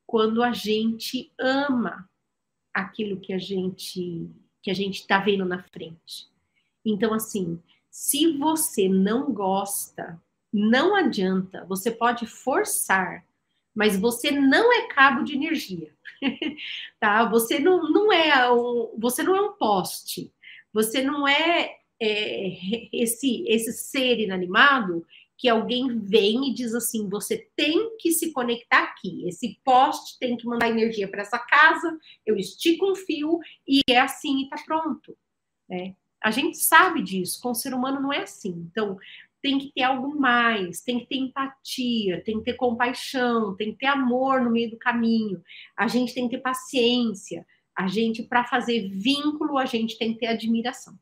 quando 0.06 0.42
a 0.42 0.52
gente 0.52 1.32
ama 1.38 2.08
aquilo 2.72 3.20
que 3.20 3.32
a 3.32 3.38
gente 3.38 4.30
que 4.62 4.70
a 4.70 4.74
gente 4.74 5.00
está 5.00 5.18
vendo 5.18 5.44
na 5.44 5.60
frente. 5.64 6.30
Então, 6.84 7.12
assim, 7.12 7.60
se 7.90 8.38
você 8.38 8.88
não 8.88 9.32
gosta, 9.32 10.22
não 10.52 10.94
adianta. 10.94 11.64
Você 11.64 11.90
pode 11.90 12.26
forçar, 12.26 13.26
mas 13.74 13.98
você 13.98 14.30
não 14.30 14.72
é 14.72 14.88
cabo 14.88 15.22
de 15.22 15.34
energia, 15.34 15.92
tá? 17.00 17.24
Você 17.26 17.58
não, 17.58 17.90
não 17.90 18.12
é 18.12 18.50
um, 18.50 18.94
você 18.98 19.22
não 19.22 19.34
é 19.36 19.40
um 19.40 19.52
poste, 19.52 20.32
você 20.72 21.02
não 21.02 21.26
é, 21.26 21.76
é 22.00 22.88
esse 22.92 23.44
esse 23.46 23.72
ser 23.72 24.20
inanimado 24.20 25.04
que 25.42 25.48
alguém 25.48 25.98
vem 25.98 26.50
e 26.50 26.54
diz 26.54 26.72
assim: 26.72 27.08
você 27.08 27.48
tem 27.56 27.96
que 27.98 28.12
se 28.12 28.32
conectar 28.32 28.84
aqui, 28.84 29.26
esse 29.26 29.58
poste 29.64 30.16
tem 30.20 30.36
que 30.36 30.46
mandar 30.46 30.68
energia 30.68 31.08
para 31.08 31.22
essa 31.22 31.38
casa, 31.38 31.98
eu 32.24 32.36
estico 32.36 32.90
um 32.90 32.94
fio 32.94 33.40
e 33.66 33.80
é 33.88 33.98
assim 33.98 34.38
e 34.38 34.44
está 34.44 34.56
pronto. 34.64 35.16
Né? 35.68 35.96
A 36.22 36.30
gente 36.30 36.58
sabe 36.58 37.02
disso, 37.02 37.40
com 37.42 37.50
o 37.50 37.54
ser 37.54 37.74
humano 37.74 38.00
não 38.00 38.12
é 38.12 38.22
assim. 38.22 38.68
Então, 38.70 38.96
tem 39.42 39.58
que 39.58 39.72
ter 39.72 39.82
algo 39.82 40.18
mais, 40.18 40.80
tem 40.80 41.00
que 41.00 41.06
ter 41.06 41.16
empatia, 41.16 42.22
tem 42.22 42.38
que 42.38 42.44
ter 42.44 42.54
compaixão, 42.54 43.56
tem 43.56 43.72
que 43.72 43.78
ter 43.78 43.86
amor 43.86 44.40
no 44.40 44.50
meio 44.50 44.70
do 44.70 44.78
caminho. 44.78 45.42
A 45.76 45.88
gente 45.88 46.14
tem 46.14 46.28
que 46.28 46.36
ter 46.36 46.42
paciência. 46.42 47.44
A 47.76 47.88
gente, 47.88 48.22
para 48.22 48.44
fazer 48.44 48.88
vínculo, 48.88 49.58
a 49.58 49.66
gente 49.66 49.98
tem 49.98 50.12
que 50.12 50.20
ter 50.20 50.26
admiração. 50.26 50.96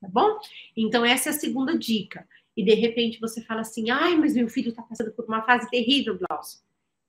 Tá 0.00 0.08
bom? 0.08 0.38
Então, 0.76 1.04
essa 1.04 1.28
é 1.28 1.32
a 1.32 1.38
segunda 1.38 1.76
dica. 1.76 2.26
E 2.56 2.64
de 2.64 2.74
repente 2.74 3.20
você 3.20 3.42
fala 3.42 3.60
assim: 3.60 3.90
ai, 3.90 4.16
mas 4.16 4.34
meu 4.34 4.48
filho 4.48 4.70
está 4.70 4.82
passando 4.82 5.12
por 5.12 5.26
uma 5.26 5.42
fase 5.42 5.68
terrível, 5.68 6.18
Glaucio. 6.18 6.60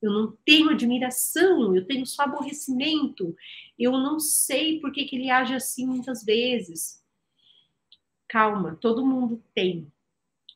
Eu 0.01 0.11
não 0.11 0.37
tenho 0.45 0.69
admiração, 0.69 1.75
eu 1.75 1.85
tenho 1.85 2.05
só 2.05 2.23
aborrecimento. 2.23 3.35
Eu 3.79 3.93
não 3.93 4.19
sei 4.19 4.79
por 4.79 4.91
que, 4.91 5.05
que 5.05 5.15
ele 5.15 5.31
age 5.31 5.55
assim 5.55 5.87
muitas 5.87 6.23
vezes. 6.23 7.01
Calma, 8.27 8.75
todo 8.75 9.05
mundo 9.05 9.41
tem 9.55 9.91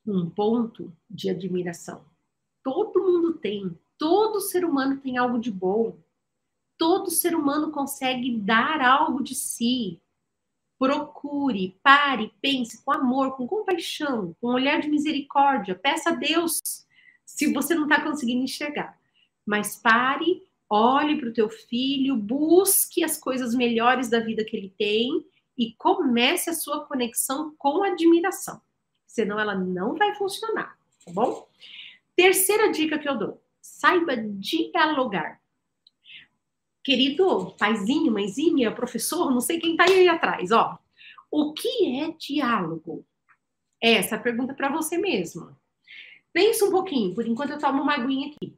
um 0.06 0.30
ponto 0.30 0.92
de 1.10 1.30
admiração. 1.30 2.04
Todo 2.64 3.04
mundo 3.04 3.34
tem. 3.34 3.78
Todo 3.98 4.42
ser 4.42 4.66
humano 4.66 4.98
tem 4.98 5.18
algo 5.18 5.40
de 5.40 5.52
bom. 5.52 5.98
Todo 6.78 7.12
ser 7.12 7.36
humano 7.36 7.72
consegue 7.72 8.36
dar 8.38 8.82
algo 8.82 9.24
de 9.24 9.36
si. 9.36 10.00
Procure, 10.80 11.78
pare, 11.84 12.34
pense 12.42 12.84
com 12.84 12.92
amor, 12.92 13.38
com 13.38 13.48
compaixão, 13.48 14.36
com 14.42 14.50
um 14.50 14.54
olhar 14.54 14.82
de 14.82 14.90
misericórdia. 14.90 15.76
Peça 15.76 16.10
a 16.10 16.14
Deus 16.16 16.60
se 17.24 17.54
você 17.54 17.76
não 17.76 17.84
está 17.84 18.02
conseguindo 18.02 18.44
enxergar. 18.44 19.00
Mas 19.46 19.78
pare, 19.78 20.44
olhe 20.68 21.20
para 21.20 21.30
o 21.30 21.34
teu 21.34 21.50
filho, 21.50 22.16
busque 22.16 23.04
as 23.04 23.20
coisas 23.20 23.54
melhores 23.54 24.10
da 24.10 24.20
vida 24.20 24.44
que 24.44 24.58
ele 24.58 24.74
tem 24.76 25.24
e 25.56 25.74
comece 25.74 26.50
a 26.50 26.54
sua 26.54 26.86
conexão 26.86 27.54
com 27.60 27.84
admiração 27.84 28.60
senão 29.12 29.38
ela 29.38 29.54
não 29.54 29.96
vai 29.96 30.16
funcionar, 30.16 30.78
tá 31.06 31.12
bom? 31.12 31.48
Terceira 32.16 32.72
dica 32.72 32.98
que 32.98 33.08
eu 33.08 33.18
dou: 33.18 33.44
saiba 33.62 34.16
dialogar. 34.16 35.42
Querido 36.84 37.52
paizinho, 37.60 38.12
mãezinha, 38.12 38.74
professor, 38.74 39.30
não 39.30 39.42
sei 39.42 39.60
quem 39.60 39.76
tá 39.76 39.84
aí 39.84 40.08
atrás, 40.08 40.52
ó. 40.52 40.80
O 41.30 41.54
que 41.54 42.02
é 42.02 42.12
diálogo? 42.12 43.06
É 43.82 43.94
essa 43.94 44.18
pergunta 44.18 44.54
para 44.54 44.72
você 44.72 44.98
mesmo. 44.98 45.56
Pensa 46.34 46.66
um 46.66 46.72
pouquinho, 46.72 47.14
por 47.14 47.28
enquanto 47.28 47.52
eu 47.52 47.60
tomo 47.60 47.84
uma 47.84 47.94
aguinha 47.94 48.30
aqui. 48.30 48.58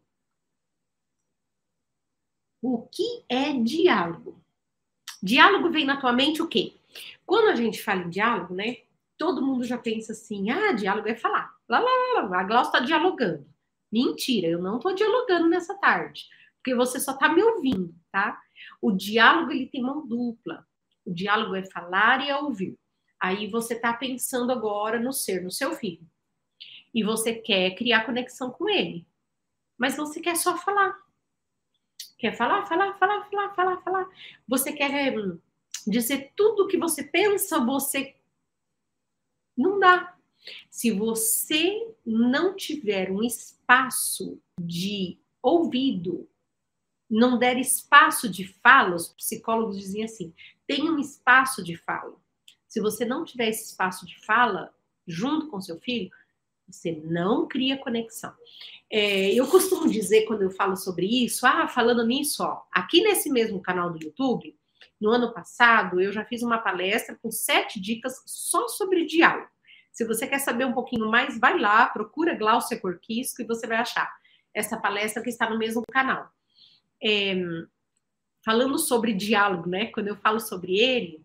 O 2.62 2.84
que 2.84 3.26
é 3.28 3.52
diálogo? 3.54 4.40
Diálogo 5.22 5.70
vem 5.72 5.84
na 5.84 6.00
tua 6.00 6.14
mente 6.14 6.42
o 6.42 6.48
quê? 6.48 6.76
Quando 7.26 7.50
a 7.50 7.56
gente 7.56 7.82
fala 7.82 8.04
em 8.04 8.10
diálogo, 8.10 8.54
né? 8.54 8.78
Todo 9.24 9.42
mundo 9.42 9.64
já 9.64 9.78
pensa 9.78 10.12
assim: 10.12 10.50
ah, 10.52 10.74
diálogo 10.74 11.08
é 11.08 11.16
falar. 11.16 11.56
Lá, 11.70 11.80
lá, 11.80 11.90
lá, 12.16 12.28
lá. 12.28 12.40
A 12.42 12.44
Glaucia 12.44 12.70
está 12.70 12.80
dialogando. 12.82 13.48
Mentira, 13.90 14.48
eu 14.48 14.62
não 14.62 14.76
estou 14.76 14.94
dialogando 14.94 15.48
nessa 15.48 15.76
tarde, 15.76 16.26
porque 16.58 16.76
você 16.76 17.00
só 17.00 17.14
está 17.14 17.30
me 17.30 17.42
ouvindo, 17.42 17.96
tá? 18.12 18.38
O 18.82 18.92
diálogo 18.92 19.52
ele 19.52 19.68
tem 19.68 19.82
mão 19.82 20.06
dupla. 20.06 20.68
O 21.06 21.14
diálogo 21.14 21.56
é 21.56 21.64
falar 21.64 22.26
e 22.26 22.30
é 22.30 22.38
ouvir. 22.38 22.78
Aí 23.18 23.50
você 23.50 23.76
está 23.76 23.94
pensando 23.94 24.52
agora 24.52 25.00
no 25.00 25.14
ser, 25.14 25.42
no 25.42 25.52
seu 25.52 25.74
filho. 25.74 26.06
E 26.94 27.02
você 27.02 27.34
quer 27.34 27.72
criar 27.76 28.06
conexão 28.06 28.52
com 28.52 28.70
ele. 28.70 29.08
Mas 29.78 29.96
você 29.96 30.20
quer 30.20 30.36
só 30.36 30.58
falar. 30.58 30.98
Quer 32.18 32.36
falar, 32.36 32.66
falar, 32.66 32.94
falar, 32.96 33.24
falar, 33.30 33.54
falar, 33.54 33.78
falar. 33.82 34.10
Você 34.48 34.74
quer 34.74 35.18
hum, 35.18 35.40
dizer 35.88 36.34
tudo 36.36 36.64
o 36.64 36.68
que 36.68 36.78
você 36.78 37.04
pensa, 37.04 37.60
você. 37.60 38.16
Não 39.58 39.80
dá. 39.80 40.16
Se 40.70 40.92
você 40.92 41.94
não 42.06 42.56
tiver 42.56 43.12
um 43.12 43.24
espaço 43.24 44.40
de 44.60 45.18
ouvido, 45.42 46.28
não 47.10 47.38
der 47.38 47.58
espaço 47.58 48.30
de 48.30 48.46
fala, 48.46 48.96
os 48.96 49.14
psicólogos 49.14 49.78
dizem 49.78 50.04
assim: 50.04 50.34
tem 50.68 50.90
um 50.90 51.00
espaço 51.00 51.64
de 51.64 51.76
fala. 51.78 52.16
Se 52.68 52.82
você 52.82 53.06
não 53.06 53.24
tiver 53.24 53.50
esse 53.50 53.66
espaço 53.66 54.06
de 54.06 54.20
fala 54.26 54.74
junto 55.08 55.48
com 55.48 55.62
seu 55.62 55.80
filho, 55.80 56.10
você 56.68 56.92
não 56.92 57.48
cria 57.48 57.78
conexão. 57.78 58.34
É, 58.90 59.34
eu 59.34 59.48
costumo 59.48 59.90
dizer 59.90 60.26
quando 60.26 60.44
eu 60.44 60.52
falo 60.52 60.76
sobre 60.76 61.06
isso, 61.06 61.46
ah, 61.46 61.68
falando 61.68 62.06
nisso, 62.06 62.44
ó, 62.44 62.64
aqui 62.72 63.02
nesse 63.02 63.30
mesmo 63.30 63.62
canal 63.62 63.92
do 63.92 64.04
YouTube, 64.04 64.58
no 65.00 65.10
ano 65.10 65.34
passado, 65.34 66.00
eu 66.00 66.12
já 66.12 66.26
fiz 66.26 66.42
uma 66.42 66.58
palestra 66.58 67.18
com 67.22 67.32
sete 67.32 67.80
dicas 67.80 68.22
só 68.26 68.68
sobre 68.68 69.06
diálogo. 69.06 69.50
Se 69.92 70.06
você 70.06 70.26
quer 70.26 70.40
saber 70.40 70.66
um 70.66 70.74
pouquinho 70.74 71.10
mais, 71.10 71.40
vai 71.40 71.60
lá, 71.60 71.86
procura 71.86 72.36
Glaucia 72.36 72.80
Corquisco 72.80 73.42
e 73.42 73.46
você 73.46 73.68
vai 73.68 73.78
achar 73.78 74.12
essa 74.54 74.78
palestra 74.78 75.22
que 75.22 75.30
está 75.30 75.50
no 75.50 75.58
mesmo 75.58 75.84
canal. 75.92 76.30
É, 77.02 77.36
falando 78.44 78.78
sobre 78.78 79.14
diálogo, 79.14 79.70
né? 79.70 79.88
Quando 79.88 80.08
eu 80.08 80.16
falo 80.16 80.40
sobre 80.40 80.78
ele, 80.78 81.24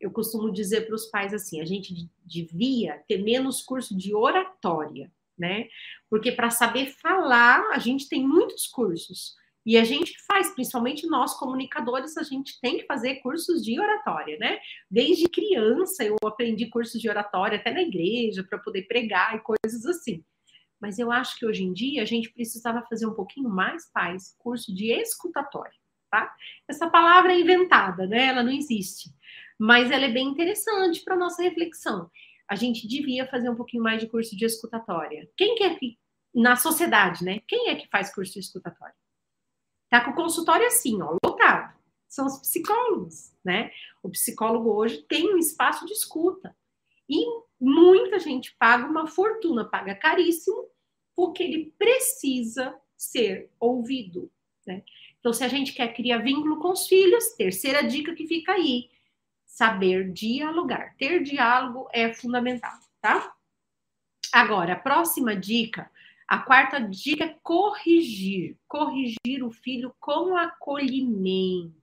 eu 0.00 0.10
costumo 0.10 0.52
dizer 0.52 0.86
para 0.86 0.94
os 0.94 1.06
pais 1.06 1.32
assim: 1.32 1.60
a 1.60 1.64
gente 1.64 2.08
devia 2.24 3.02
ter 3.08 3.18
menos 3.18 3.62
curso 3.62 3.96
de 3.96 4.14
oratória, 4.14 5.10
né? 5.36 5.68
Porque 6.08 6.32
para 6.32 6.50
saber 6.50 6.92
falar, 7.00 7.70
a 7.72 7.78
gente 7.78 8.08
tem 8.08 8.26
muitos 8.26 8.66
cursos. 8.66 9.36
E 9.64 9.78
a 9.78 9.84
gente 9.84 10.14
faz, 10.26 10.54
principalmente 10.54 11.06
nós 11.06 11.34
comunicadores, 11.38 12.16
a 12.18 12.22
gente 12.22 12.60
tem 12.60 12.78
que 12.78 12.86
fazer 12.86 13.16
cursos 13.16 13.64
de 13.64 13.80
oratória, 13.80 14.36
né? 14.38 14.58
Desde 14.90 15.26
criança 15.28 16.04
eu 16.04 16.16
aprendi 16.24 16.66
cursos 16.66 17.00
de 17.00 17.08
oratória 17.08 17.58
até 17.58 17.72
na 17.72 17.80
igreja 17.80 18.44
para 18.44 18.58
poder 18.58 18.82
pregar 18.82 19.34
e 19.34 19.40
coisas 19.40 19.86
assim. 19.86 20.22
Mas 20.78 20.98
eu 20.98 21.10
acho 21.10 21.38
que 21.38 21.46
hoje 21.46 21.62
em 21.64 21.72
dia 21.72 22.02
a 22.02 22.04
gente 22.04 22.30
precisava 22.30 22.82
fazer 22.82 23.06
um 23.06 23.14
pouquinho 23.14 23.48
mais, 23.48 23.90
pais, 23.90 24.36
curso 24.38 24.74
de 24.74 24.92
escutatória, 24.92 25.72
tá? 26.10 26.30
Essa 26.68 26.90
palavra 26.90 27.32
é 27.32 27.40
inventada, 27.40 28.06
né? 28.06 28.26
Ela 28.26 28.42
não 28.42 28.52
existe, 28.52 29.10
mas 29.58 29.90
ela 29.90 30.04
é 30.04 30.12
bem 30.12 30.28
interessante 30.28 31.02
para 31.02 31.16
nossa 31.16 31.42
reflexão. 31.42 32.10
A 32.46 32.54
gente 32.54 32.86
devia 32.86 33.26
fazer 33.26 33.48
um 33.48 33.56
pouquinho 33.56 33.82
mais 33.82 33.98
de 33.98 34.08
curso 34.08 34.36
de 34.36 34.44
escutatória. 34.44 35.26
Quem 35.38 35.54
quer 35.54 35.78
que 35.78 35.98
na 36.34 36.54
sociedade, 36.56 37.24
né? 37.24 37.40
Quem 37.48 37.70
é 37.70 37.76
que 37.76 37.88
faz 37.88 38.12
curso 38.12 38.34
de 38.34 38.40
escutatória? 38.40 38.94
Tá 39.94 40.00
com 40.00 40.10
o 40.10 40.14
consultório 40.14 40.66
assim, 40.66 41.00
ó, 41.00 41.16
lotado. 41.24 41.72
São 42.08 42.26
os 42.26 42.40
psicólogos, 42.40 43.32
né? 43.44 43.70
O 44.02 44.10
psicólogo 44.10 44.72
hoje 44.74 45.02
tem 45.02 45.32
um 45.32 45.38
espaço 45.38 45.86
de 45.86 45.92
escuta. 45.92 46.52
E 47.08 47.24
muita 47.60 48.18
gente 48.18 48.56
paga 48.58 48.88
uma 48.88 49.06
fortuna, 49.06 49.64
paga 49.64 49.94
caríssimo, 49.94 50.68
porque 51.14 51.44
ele 51.44 51.72
precisa 51.78 52.76
ser 52.96 53.52
ouvido, 53.60 54.28
né? 54.66 54.82
Então, 55.20 55.32
se 55.32 55.44
a 55.44 55.48
gente 55.48 55.72
quer 55.72 55.94
criar 55.94 56.18
vínculo 56.18 56.58
com 56.58 56.72
os 56.72 56.88
filhos, 56.88 57.28
terceira 57.36 57.80
dica 57.80 58.16
que 58.16 58.26
fica 58.26 58.50
aí, 58.50 58.90
saber 59.46 60.12
dialogar. 60.12 60.96
Ter 60.96 61.22
diálogo 61.22 61.88
é 61.92 62.12
fundamental, 62.12 62.76
tá? 63.00 63.32
Agora, 64.32 64.72
a 64.72 64.76
próxima 64.76 65.36
dica 65.36 65.88
a 66.28 66.38
quarta 66.38 66.78
dica 66.78 67.24
é 67.24 67.38
corrigir. 67.42 68.56
Corrigir 68.66 69.44
o 69.44 69.50
filho 69.50 69.94
com 70.00 70.36
acolhimento. 70.36 71.74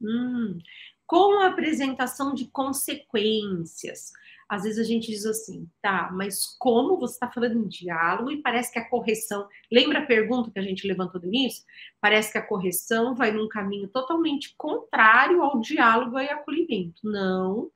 Hum, 0.00 0.58
com 1.06 1.40
a 1.40 1.46
apresentação 1.46 2.34
de 2.34 2.46
consequências. 2.48 4.12
Às 4.48 4.62
vezes 4.62 4.78
a 4.78 4.84
gente 4.84 5.10
diz 5.10 5.26
assim, 5.26 5.68
tá, 5.82 6.10
mas 6.12 6.46
como 6.58 6.98
você 6.98 7.14
está 7.14 7.30
falando 7.30 7.58
em 7.58 7.68
diálogo 7.68 8.30
e 8.30 8.40
parece 8.40 8.72
que 8.72 8.78
a 8.78 8.88
correção. 8.88 9.46
Lembra 9.70 9.98
a 9.98 10.06
pergunta 10.06 10.50
que 10.50 10.58
a 10.58 10.62
gente 10.62 10.86
levantou 10.86 11.20
no 11.20 11.26
início? 11.26 11.64
Parece 12.00 12.32
que 12.32 12.38
a 12.38 12.46
correção 12.46 13.14
vai 13.14 13.30
num 13.32 13.48
caminho 13.48 13.88
totalmente 13.88 14.54
contrário 14.56 15.42
ao 15.42 15.60
diálogo 15.60 16.18
e 16.18 16.28
acolhimento. 16.28 17.00
Não 17.04 17.70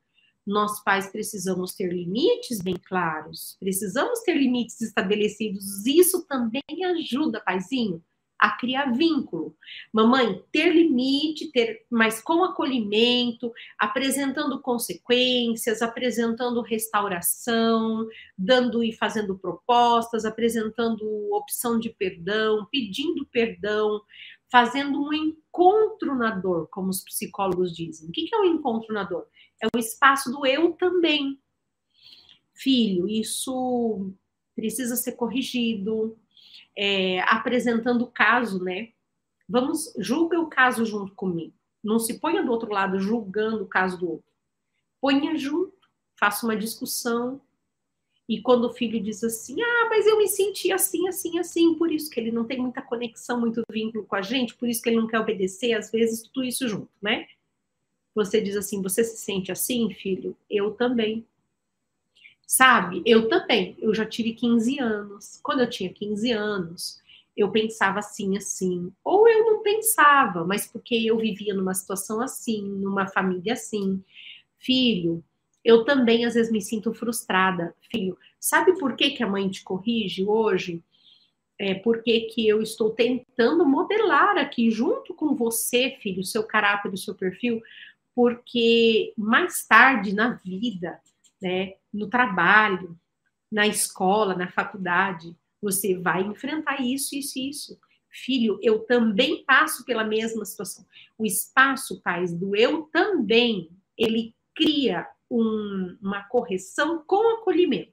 nós 0.46 0.82
pais 0.82 1.08
precisamos 1.10 1.74
ter 1.74 1.92
limites 1.92 2.60
bem 2.60 2.76
claros, 2.76 3.56
precisamos 3.60 4.20
ter 4.20 4.34
limites 4.34 4.80
estabelecidos. 4.80 5.86
Isso 5.86 6.26
também 6.26 6.62
ajuda, 6.84 7.40
paizinho, 7.40 8.02
a 8.42 8.50
criar 8.50 8.90
vínculo. 8.90 9.56
Mamãe, 9.92 10.42
ter 10.50 10.72
limite, 10.72 11.52
ter, 11.52 11.86
mas 11.88 12.20
com 12.20 12.42
acolhimento, 12.42 13.52
apresentando 13.78 14.60
consequências, 14.60 15.80
apresentando 15.80 16.60
restauração, 16.60 18.04
dando 18.36 18.82
e 18.82 18.92
fazendo 18.92 19.38
propostas, 19.38 20.24
apresentando 20.24 21.04
opção 21.32 21.78
de 21.78 21.90
perdão, 21.90 22.66
pedindo 22.68 23.24
perdão, 23.26 24.00
fazendo 24.50 25.00
um 25.00 25.12
encontro 25.12 26.16
na 26.16 26.32
dor, 26.32 26.68
como 26.68 26.90
os 26.90 27.02
psicólogos 27.04 27.72
dizem. 27.72 28.08
O 28.08 28.12
que 28.12 28.28
é 28.34 28.38
um 28.38 28.44
encontro 28.44 28.92
na 28.92 29.04
dor? 29.04 29.26
É 29.62 29.66
o 29.74 29.78
espaço 29.78 30.30
do 30.30 30.44
eu 30.44 30.72
também. 30.72 31.40
Filho, 32.52 33.08
isso 33.08 34.12
precisa 34.54 34.96
ser 34.96 35.12
corrigido, 35.12 36.18
é, 36.76 37.20
apresentando 37.20 38.02
o 38.02 38.10
caso, 38.10 38.62
né? 38.62 38.92
Vamos, 39.48 39.92
julga 39.98 40.38
o 40.40 40.48
caso 40.48 40.84
junto 40.84 41.14
comigo. 41.14 41.54
Não 41.82 41.98
se 41.98 42.18
ponha 42.18 42.42
do 42.42 42.50
outro 42.50 42.70
lado 42.70 43.00
julgando 43.00 43.64
o 43.64 43.68
caso 43.68 43.98
do 43.98 44.10
outro. 44.10 44.32
Ponha 45.00 45.36
junto, 45.36 45.72
faça 46.18 46.44
uma 46.46 46.56
discussão. 46.56 47.40
E 48.28 48.40
quando 48.40 48.64
o 48.64 48.72
filho 48.72 49.02
diz 49.02 49.22
assim, 49.24 49.60
ah, 49.60 49.86
mas 49.90 50.06
eu 50.06 50.16
me 50.16 50.28
senti 50.28 50.72
assim, 50.72 51.08
assim, 51.08 51.38
assim, 51.38 51.74
por 51.74 51.90
isso 51.90 52.08
que 52.08 52.18
ele 52.20 52.30
não 52.30 52.44
tem 52.44 52.58
muita 52.58 52.80
conexão, 52.80 53.40
muito 53.40 53.62
vínculo 53.70 54.06
com 54.06 54.14
a 54.14 54.22
gente, 54.22 54.54
por 54.54 54.68
isso 54.68 54.80
que 54.80 54.88
ele 54.88 54.96
não 54.96 55.08
quer 55.08 55.18
obedecer, 55.18 55.74
às 55.74 55.90
vezes 55.90 56.22
tudo 56.22 56.44
isso 56.44 56.68
junto, 56.68 56.90
né? 57.02 57.26
Você 58.14 58.40
diz 58.40 58.56
assim: 58.56 58.82
Você 58.82 59.04
se 59.04 59.16
sente 59.18 59.50
assim, 59.50 59.92
filho? 59.92 60.36
Eu 60.48 60.72
também. 60.72 61.26
Sabe? 62.46 63.02
Eu 63.06 63.28
também. 63.28 63.76
Eu 63.78 63.94
já 63.94 64.04
tive 64.04 64.34
15 64.34 64.78
anos. 64.78 65.40
Quando 65.42 65.60
eu 65.60 65.70
tinha 65.70 65.92
15 65.92 66.32
anos, 66.32 67.00
eu 67.36 67.50
pensava 67.50 67.98
assim, 67.98 68.36
assim. 68.36 68.92
Ou 69.02 69.26
eu 69.28 69.44
não 69.44 69.62
pensava, 69.62 70.44
mas 70.44 70.66
porque 70.66 70.94
eu 70.94 71.16
vivia 71.16 71.54
numa 71.54 71.74
situação 71.74 72.20
assim, 72.20 72.62
numa 72.62 73.06
família 73.06 73.54
assim. 73.54 74.02
Filho, 74.58 75.24
eu 75.64 75.84
também 75.84 76.24
às 76.24 76.34
vezes 76.34 76.52
me 76.52 76.60
sinto 76.60 76.92
frustrada. 76.92 77.74
Filho, 77.90 78.18
sabe 78.38 78.78
por 78.78 78.96
que, 78.96 79.10
que 79.10 79.22
a 79.22 79.28
mãe 79.28 79.48
te 79.48 79.62
corrige 79.62 80.24
hoje? 80.24 80.82
É 81.58 81.74
porque 81.74 82.22
que 82.22 82.46
eu 82.48 82.60
estou 82.60 82.90
tentando 82.90 83.64
modelar 83.64 84.36
aqui 84.36 84.70
junto 84.70 85.14
com 85.14 85.34
você, 85.34 85.96
filho, 86.00 86.24
seu 86.24 86.42
caráter, 86.42 86.92
o 86.92 86.96
seu 86.96 87.14
perfil, 87.14 87.62
porque 88.14 89.12
mais 89.16 89.66
tarde 89.66 90.14
na 90.14 90.34
vida, 90.34 91.00
né, 91.40 91.74
no 91.92 92.08
trabalho, 92.08 92.98
na 93.50 93.66
escola, 93.66 94.34
na 94.34 94.50
faculdade, 94.50 95.36
você 95.60 95.96
vai 95.96 96.22
enfrentar 96.22 96.80
isso, 96.80 97.14
isso 97.14 97.38
isso. 97.38 97.78
Filho, 98.10 98.58
eu 98.62 98.80
também 98.80 99.44
passo 99.44 99.84
pela 99.84 100.04
mesma 100.04 100.44
situação. 100.44 100.84
O 101.16 101.24
espaço, 101.24 102.00
pais, 102.02 102.32
do 102.32 102.54
eu 102.54 102.82
também, 102.92 103.70
ele 103.96 104.34
cria 104.54 105.06
um, 105.30 105.96
uma 106.02 106.22
correção 106.24 107.02
com 107.06 107.36
acolhimento. 107.36 107.92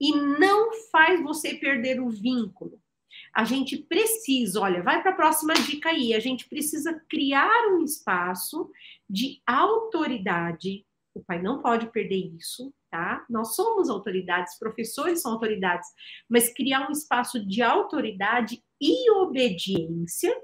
E 0.00 0.12
não 0.14 0.72
faz 0.90 1.22
você 1.22 1.54
perder 1.54 2.00
o 2.00 2.08
vínculo 2.08 2.80
a 3.36 3.44
gente 3.44 3.76
precisa, 3.76 4.60
olha, 4.62 4.82
vai 4.82 5.02
para 5.02 5.10
a 5.10 5.14
próxima 5.14 5.52
dica 5.52 5.90
aí, 5.90 6.14
a 6.14 6.20
gente 6.20 6.48
precisa 6.48 6.98
criar 7.06 7.68
um 7.68 7.84
espaço 7.84 8.70
de 9.08 9.40
autoridade. 9.46 10.84
O 11.14 11.24
pai 11.24 11.40
não 11.40 11.62
pode 11.62 11.90
perder 11.90 12.34
isso, 12.36 12.72
tá? 12.90 13.24
Nós 13.30 13.54
somos 13.54 13.88
autoridades, 13.88 14.58
professores 14.58 15.22
são 15.22 15.32
autoridades, 15.32 15.88
mas 16.28 16.52
criar 16.52 16.88
um 16.88 16.92
espaço 16.92 17.44
de 17.44 17.62
autoridade 17.62 18.62
e 18.80 19.10
obediência 19.12 20.34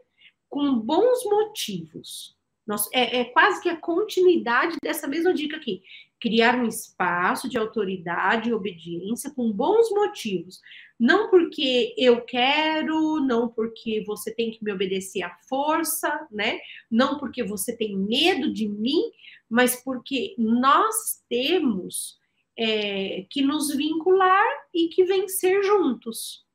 com 0.49 0.79
bons 0.79 1.25
motivos. 1.25 2.37
Nós, 2.67 2.89
é, 2.93 3.21
é 3.21 3.25
quase 3.25 3.61
que 3.61 3.69
a 3.69 3.77
continuidade 3.77 4.77
dessa 4.83 5.07
mesma 5.07 5.35
dica 5.35 5.57
aqui. 5.57 5.83
criar 6.21 6.55
um 6.55 6.69
espaço 6.69 7.49
de 7.49 7.59
autoridade 7.59 8.49
e 8.49 8.55
obediência 8.55 9.33
com 9.35 9.51
bons 9.51 9.91
motivos. 9.91 10.61
Não 11.03 11.29
porque 11.29 11.97
eu 11.99 12.21
quero, 12.21 13.19
não 13.19 13.49
porque 13.49 14.05
você 14.07 14.33
tem 14.33 14.53
que 14.53 14.63
me 14.63 14.71
obedecer 14.71 15.23
à 15.23 15.37
força, 15.49 16.29
né? 16.31 16.61
Não 16.89 17.19
porque 17.19 17.43
você 17.43 17.77
tem 17.77 17.99
medo 17.99 18.53
de 18.53 18.69
mim, 18.69 19.11
mas 19.51 19.83
porque 19.83 20.33
nós 20.39 21.21
temos 21.29 22.21
é, 22.57 23.27
que 23.29 23.43
nos 23.43 23.75
vincular 23.75 24.47
e 24.73 24.91
que 24.91 25.03
vencer 25.03 25.65
juntos. 25.65 26.47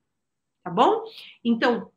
Tá 0.64 0.70
bom? 0.70 1.04
Então, 1.44 1.92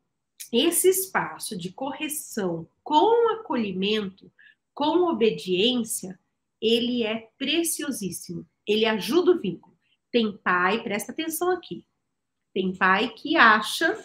esse 0.51 0.89
espaço 0.89 1.57
de 1.57 1.71
correção 1.71 2.67
com 2.83 3.31
acolhimento, 3.31 4.29
com 4.73 5.09
obediência, 5.09 6.19
ele 6.61 7.03
é 7.03 7.29
preciosíssimo. 7.37 8.45
Ele 8.67 8.85
ajuda 8.85 9.31
o 9.31 9.39
vínculo. 9.39 9.73
Tem 10.11 10.35
pai, 10.35 10.83
presta 10.83 11.13
atenção 11.13 11.49
aqui. 11.49 11.85
Tem 12.53 12.75
pai 12.75 13.09
que 13.09 13.35
acha 13.35 14.03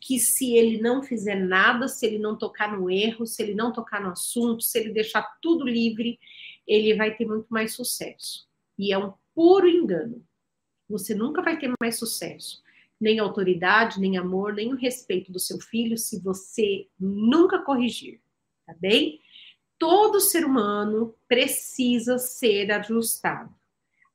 que 0.00 0.18
se 0.18 0.54
ele 0.54 0.80
não 0.80 1.02
fizer 1.02 1.36
nada, 1.36 1.88
se 1.88 2.06
ele 2.06 2.18
não 2.18 2.36
tocar 2.36 2.76
no 2.76 2.90
erro, 2.90 3.26
se 3.26 3.42
ele 3.42 3.54
não 3.54 3.72
tocar 3.72 4.02
no 4.02 4.10
assunto, 4.10 4.62
se 4.62 4.78
ele 4.78 4.92
deixar 4.92 5.22
tudo 5.40 5.64
livre, 5.64 6.18
ele 6.66 6.94
vai 6.94 7.14
ter 7.14 7.26
muito 7.26 7.46
mais 7.48 7.74
sucesso. 7.74 8.48
E 8.78 8.92
é 8.92 8.98
um 8.98 9.12
puro 9.34 9.68
engano. 9.68 10.24
Você 10.88 11.14
nunca 11.14 11.42
vai 11.42 11.58
ter 11.58 11.72
mais 11.80 11.98
sucesso, 11.98 12.62
nem 13.00 13.18
autoridade, 13.18 14.00
nem 14.00 14.16
amor, 14.16 14.54
nem 14.54 14.72
o 14.72 14.76
respeito 14.76 15.32
do 15.32 15.38
seu 15.38 15.60
filho 15.60 15.96
se 15.96 16.20
você 16.20 16.86
nunca 16.98 17.58
corrigir, 17.58 18.20
tá 18.66 18.74
bem? 18.78 19.20
todo 19.78 20.20
ser 20.20 20.44
humano 20.44 21.14
precisa 21.28 22.18
ser 22.18 22.70
ajustado. 22.72 23.54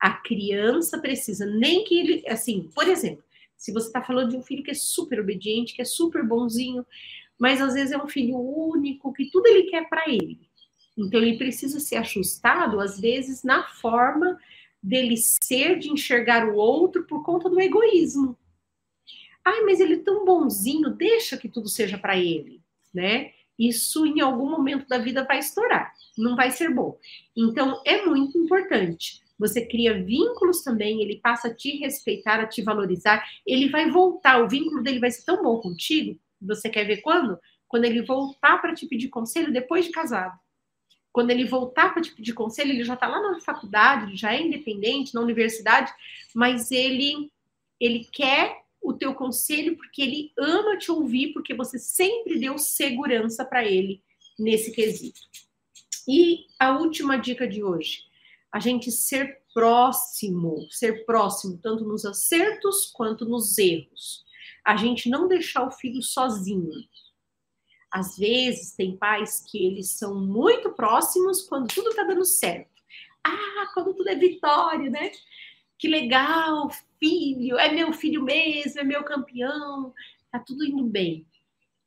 A 0.00 0.12
criança 0.12 0.98
precisa, 0.98 1.46
nem 1.46 1.84
que 1.84 1.98
ele, 1.98 2.28
assim, 2.28 2.70
por 2.74 2.88
exemplo, 2.88 3.22
se 3.60 3.72
você 3.72 3.88
está 3.88 4.02
falando 4.02 4.30
de 4.30 4.36
um 4.38 4.42
filho 4.42 4.62
que 4.64 4.70
é 4.70 4.74
super 4.74 5.20
obediente, 5.20 5.74
que 5.74 5.82
é 5.82 5.84
super 5.84 6.26
bonzinho, 6.26 6.84
mas 7.38 7.60
às 7.60 7.74
vezes 7.74 7.92
é 7.92 8.02
um 8.02 8.08
filho 8.08 8.38
único, 8.38 9.12
que 9.12 9.30
tudo 9.30 9.46
ele 9.46 9.64
quer 9.64 9.86
para 9.86 10.08
ele. 10.08 10.48
Então 10.96 11.20
ele 11.20 11.36
precisa 11.36 11.78
ser 11.78 11.96
ajustado, 11.96 12.80
às 12.80 12.98
vezes, 12.98 13.42
na 13.44 13.68
forma 13.68 14.38
dele 14.82 15.16
ser, 15.16 15.78
de 15.78 15.90
enxergar 15.90 16.48
o 16.48 16.56
outro 16.56 17.04
por 17.04 17.22
conta 17.22 17.50
do 17.50 17.60
egoísmo. 17.60 18.34
Ai, 19.44 19.60
mas 19.62 19.78
ele 19.78 19.94
é 19.94 20.02
tão 20.02 20.24
bonzinho, 20.24 20.90
deixa 20.90 21.36
que 21.36 21.48
tudo 21.48 21.68
seja 21.68 21.98
para 21.98 22.16
ele, 22.16 22.62
né? 22.94 23.32
isso 23.60 24.06
em 24.06 24.22
algum 24.22 24.48
momento 24.48 24.88
da 24.88 24.96
vida 24.96 25.22
vai 25.22 25.38
estourar, 25.38 25.92
não 26.16 26.34
vai 26.34 26.50
ser 26.50 26.72
bom. 26.74 26.98
Então, 27.36 27.82
é 27.84 28.06
muito 28.06 28.38
importante. 28.38 29.20
Você 29.40 29.64
cria 29.64 30.04
vínculos 30.04 30.62
também, 30.62 31.00
ele 31.00 31.16
passa 31.16 31.48
a 31.48 31.54
te 31.54 31.78
respeitar, 31.78 32.40
a 32.40 32.46
te 32.46 32.60
valorizar, 32.60 33.26
ele 33.46 33.70
vai 33.70 33.90
voltar, 33.90 34.42
o 34.42 34.48
vínculo 34.48 34.82
dele 34.82 35.00
vai 35.00 35.10
ser 35.10 35.24
tão 35.24 35.42
bom 35.42 35.56
contigo, 35.56 36.20
você 36.38 36.68
quer 36.68 36.84
ver 36.84 36.98
quando? 36.98 37.38
Quando 37.66 37.86
ele 37.86 38.02
voltar 38.02 38.60
para 38.60 38.74
te 38.74 38.86
pedir 38.86 39.08
conselho 39.08 39.50
depois 39.50 39.86
de 39.86 39.92
casado. 39.92 40.38
Quando 41.10 41.30
ele 41.30 41.46
voltar 41.46 41.92
para 41.92 42.02
te 42.02 42.14
pedir 42.14 42.34
conselho, 42.34 42.70
ele 42.70 42.84
já 42.84 42.94
está 42.94 43.06
lá 43.06 43.20
na 43.20 43.40
faculdade, 43.40 44.14
já 44.14 44.34
é 44.34 44.42
independente, 44.42 45.14
na 45.14 45.22
universidade, 45.22 45.90
mas 46.34 46.70
ele 46.70 47.32
ele 47.80 48.06
quer 48.12 48.58
o 48.82 48.92
teu 48.92 49.14
conselho 49.14 49.74
porque 49.74 50.02
ele 50.02 50.32
ama 50.38 50.76
te 50.76 50.92
ouvir, 50.92 51.32
porque 51.32 51.54
você 51.54 51.78
sempre 51.78 52.38
deu 52.38 52.58
segurança 52.58 53.42
para 53.42 53.64
ele 53.64 54.02
nesse 54.38 54.70
quesito. 54.70 55.20
E 56.06 56.44
a 56.58 56.78
última 56.78 57.16
dica 57.16 57.48
de 57.48 57.64
hoje, 57.64 58.09
a 58.52 58.58
gente 58.58 58.90
ser 58.90 59.42
próximo, 59.54 60.66
ser 60.70 61.04
próximo 61.04 61.58
tanto 61.58 61.84
nos 61.84 62.04
acertos 62.04 62.90
quanto 62.92 63.24
nos 63.24 63.56
erros. 63.58 64.24
A 64.64 64.76
gente 64.76 65.08
não 65.08 65.28
deixar 65.28 65.66
o 65.66 65.70
filho 65.70 66.02
sozinho. 66.02 66.70
Às 67.90 68.16
vezes 68.16 68.74
tem 68.74 68.96
pais 68.96 69.44
que 69.48 69.64
eles 69.64 69.90
são 69.90 70.14
muito 70.14 70.70
próximos 70.72 71.42
quando 71.42 71.72
tudo 71.72 71.94
tá 71.94 72.04
dando 72.04 72.24
certo. 72.24 72.70
Ah, 73.24 73.70
quando 73.74 73.94
tudo 73.94 74.08
é 74.08 74.14
vitória, 74.14 74.88
né? 74.90 75.10
Que 75.78 75.88
legal, 75.88 76.70
filho, 76.98 77.58
é 77.58 77.72
meu 77.72 77.92
filho 77.92 78.22
mesmo, 78.22 78.80
é 78.80 78.84
meu 78.84 79.02
campeão, 79.02 79.92
tá 80.30 80.38
tudo 80.38 80.64
indo 80.64 80.84
bem. 80.84 81.26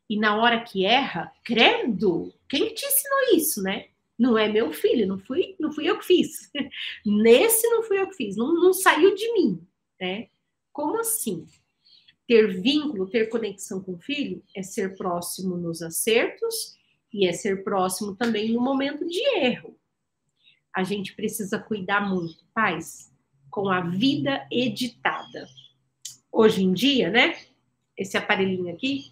E 0.09 0.17
na 0.17 0.35
hora 0.35 0.63
que 0.63 0.85
erra, 0.85 1.31
credo, 1.43 2.33
quem 2.49 2.73
te 2.73 2.85
ensinou 2.85 3.35
isso, 3.35 3.61
né? 3.61 3.87
Não 4.17 4.37
é 4.37 4.47
meu 4.47 4.71
filho, 4.71 5.07
não 5.07 5.17
fui, 5.19 5.55
não 5.59 5.71
fui 5.71 5.89
eu 5.89 5.97
que 5.97 6.05
fiz. 6.05 6.51
Nesse 7.05 7.67
não 7.69 7.83
fui 7.83 7.99
eu 7.99 8.07
que 8.07 8.15
fiz, 8.15 8.35
não, 8.35 8.53
não 8.53 8.73
saiu 8.73 9.15
de 9.15 9.33
mim, 9.33 9.67
né? 9.99 10.27
Como 10.71 10.99
assim? 10.99 11.45
Ter 12.27 12.61
vínculo, 12.61 13.09
ter 13.09 13.27
conexão 13.27 13.81
com 13.81 13.93
o 13.93 13.99
filho 13.99 14.43
é 14.55 14.63
ser 14.63 14.95
próximo 14.95 15.57
nos 15.57 15.81
acertos 15.81 16.75
e 17.13 17.27
é 17.27 17.33
ser 17.33 17.63
próximo 17.63 18.15
também 18.15 18.51
no 18.51 18.61
momento 18.61 19.05
de 19.05 19.19
erro. 19.37 19.77
A 20.73 20.83
gente 20.83 21.15
precisa 21.15 21.59
cuidar 21.59 22.01
muito. 22.01 22.43
Pais, 22.53 23.11
com 23.49 23.69
a 23.69 23.81
vida 23.81 24.47
editada. 24.51 25.47
Hoje 26.31 26.63
em 26.63 26.73
dia, 26.73 27.11
né? 27.11 27.37
Esse 27.95 28.17
aparelhinho 28.17 28.73
aqui 28.73 29.11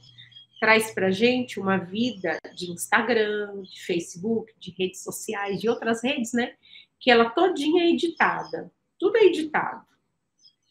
traz 0.61 0.93
para 0.93 1.09
gente 1.09 1.59
uma 1.59 1.77
vida 1.77 2.37
de 2.55 2.69
Instagram, 2.69 3.63
de 3.63 3.83
Facebook, 3.83 4.53
de 4.59 4.69
redes 4.77 5.01
sociais, 5.01 5.59
de 5.59 5.67
outras 5.67 6.03
redes, 6.03 6.33
né? 6.33 6.53
Que 6.99 7.09
ela 7.09 7.31
todinha 7.31 7.83
é 7.83 7.89
editada. 7.89 8.71
Tudo 8.99 9.17
é 9.17 9.23
editado. 9.23 9.83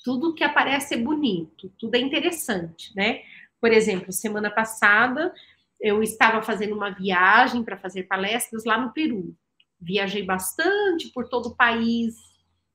Tudo 0.05 0.33
que 0.33 0.45
aparece 0.45 0.95
é 0.95 0.97
bonito, 0.97 1.73
tudo 1.77 1.97
é 1.97 1.99
interessante, 1.99 2.95
né? 2.95 3.23
Por 3.61 3.73
exemplo, 3.73 4.13
semana 4.13 4.49
passada 4.49 5.35
eu 5.81 6.05
estava 6.05 6.41
fazendo 6.41 6.77
uma 6.77 6.91
viagem 6.91 7.65
para 7.65 7.77
fazer 7.77 8.05
palestras 8.05 8.65
lá 8.65 8.81
no 8.81 8.93
Peru. 8.93 9.35
Viajei 9.81 10.23
bastante 10.23 11.09
por 11.09 11.29
todo 11.29 11.47
o 11.47 11.57
país, 11.57 12.15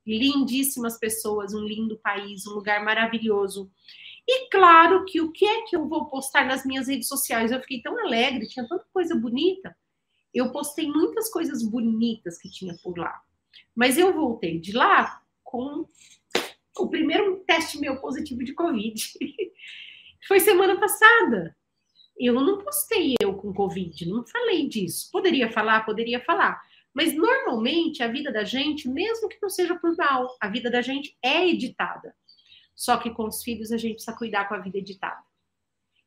lindíssimas 0.05 0.99
pessoas, 0.99 1.53
um 1.53 1.63
lindo 1.63 1.97
país, 1.97 2.45
um 2.45 2.55
lugar 2.55 2.83
maravilhoso. 2.83 3.71
E 4.27 4.49
claro 4.49 5.05
que 5.05 5.21
o 5.21 5.31
que 5.31 5.45
é 5.45 5.61
que 5.63 5.75
eu 5.75 5.87
vou 5.87 6.05
postar 6.07 6.45
nas 6.45 6.65
minhas 6.65 6.87
redes 6.87 7.07
sociais? 7.07 7.51
Eu 7.51 7.61
fiquei 7.61 7.81
tão 7.81 7.97
alegre, 7.99 8.47
tinha 8.47 8.67
tanta 8.67 8.85
coisa 8.91 9.15
bonita. 9.15 9.75
Eu 10.33 10.51
postei 10.51 10.87
muitas 10.87 11.29
coisas 11.29 11.63
bonitas 11.63 12.37
que 12.37 12.49
tinha 12.49 12.75
por 12.83 12.97
lá. 12.97 13.21
Mas 13.75 13.97
eu 13.97 14.13
voltei 14.13 14.59
de 14.59 14.71
lá 14.71 15.21
com 15.43 15.87
o 16.77 16.89
primeiro 16.89 17.43
teste 17.45 17.79
meu 17.79 18.01
positivo 18.01 18.43
de 18.43 18.53
Covid. 18.53 19.01
Foi 20.27 20.39
semana 20.39 20.79
passada. 20.79 21.55
Eu 22.17 22.33
não 22.33 22.63
postei 22.63 23.15
eu 23.21 23.35
com 23.35 23.53
Covid, 23.53 24.09
não 24.09 24.25
falei 24.25 24.67
disso. 24.67 25.09
Poderia 25.11 25.51
falar, 25.51 25.85
poderia 25.85 26.19
falar. 26.23 26.61
Mas 26.93 27.13
normalmente 27.13 28.01
a 28.01 28.07
vida 28.07 28.31
da 28.31 28.43
gente, 28.45 28.87
mesmo 28.87 29.27
que 29.27 29.37
não 29.41 29.49
seja 29.49 29.75
por 29.75 29.95
mal, 29.97 30.35
a 30.39 30.47
vida 30.47 30.71
da 30.71 30.81
gente 30.81 31.17
é 31.21 31.47
editada. 31.47 32.15
Só 32.75 32.97
que 32.97 33.09
com 33.09 33.27
os 33.27 33.41
filhos 33.41 33.71
a 33.71 33.77
gente 33.77 33.95
precisa 33.95 34.17
cuidar 34.17 34.47
com 34.47 34.55
a 34.55 34.59
vida 34.59 34.77
editada. 34.77 35.23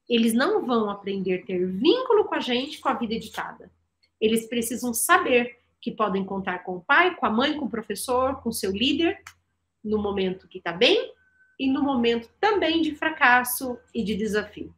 Eles 0.09 0.33
não 0.33 0.65
vão 0.65 0.91
aprender 0.91 1.41
a 1.41 1.47
ter 1.47 1.67
vínculo 1.67 2.25
com 2.25 2.35
a 2.35 2.41
gente 2.41 2.81
com 2.81 2.89
a 2.89 2.95
vida 2.95 3.15
editada. 3.15 3.71
Eles 4.21 4.47
precisam 4.47 4.93
saber 4.93 5.59
que 5.81 5.93
podem 5.93 6.25
contar 6.25 6.61
com 6.61 6.77
o 6.77 6.81
pai, 6.81 7.15
com 7.15 7.27
a 7.27 7.31
mãe, 7.31 7.57
com 7.57 7.67
o 7.67 7.71
professor, 7.71 8.43
com 8.43 8.49
o 8.49 8.53
seu 8.53 8.71
líder, 8.71 9.23
no 9.83 9.99
momento 9.99 10.49
que 10.49 10.59
está 10.59 10.73
bem 10.73 11.13
e 11.59 11.69
no 11.69 11.83
momento 11.83 12.29
também 12.41 12.83
de 12.83 12.95
fracasso 12.95 13.79
e 13.95 14.03
de 14.03 14.15
desafio. 14.15 14.75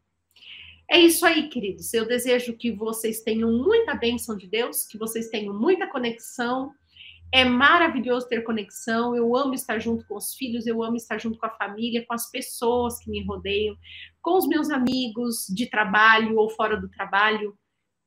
É 0.91 0.99
isso 0.99 1.25
aí, 1.25 1.49
queridos. 1.49 1.95
Eu 1.95 2.07
desejo 2.07 2.57
que 2.57 2.73
vocês 2.73 3.23
tenham 3.23 3.53
muita 3.53 3.95
bênção 3.95 4.37
de 4.37 4.49
Deus, 4.49 4.85
que 4.87 4.99
vocês 4.99 5.29
tenham 5.29 5.55
muita 5.55 5.87
conexão. 5.87 6.75
É 7.33 7.45
maravilhoso 7.45 8.29
ter 8.29 8.43
conexão. 8.43 9.15
Eu 9.15 9.37
amo 9.37 9.55
estar 9.55 9.79
junto 9.79 10.07
com 10.07 10.17
os 10.17 10.35
filhos, 10.35 10.67
eu 10.67 10.83
amo 10.83 10.97
estar 10.97 11.19
junto 11.19 11.39
com 11.39 11.47
a 11.47 11.57
família, 11.57 12.05
com 12.07 12.15
as 12.15 12.31
pessoas 12.31 12.99
que 12.99 13.11
me 13.11 13.25
rodeiam, 13.25 13.77
com 14.21 14.37
os 14.37 14.49
meus 14.49 14.71
amigos 14.71 15.47
de 15.49 15.67
trabalho 15.67 16.37
ou 16.37 16.51
fora 16.51 16.77
do 16.77 16.89
trabalho. 16.89 17.57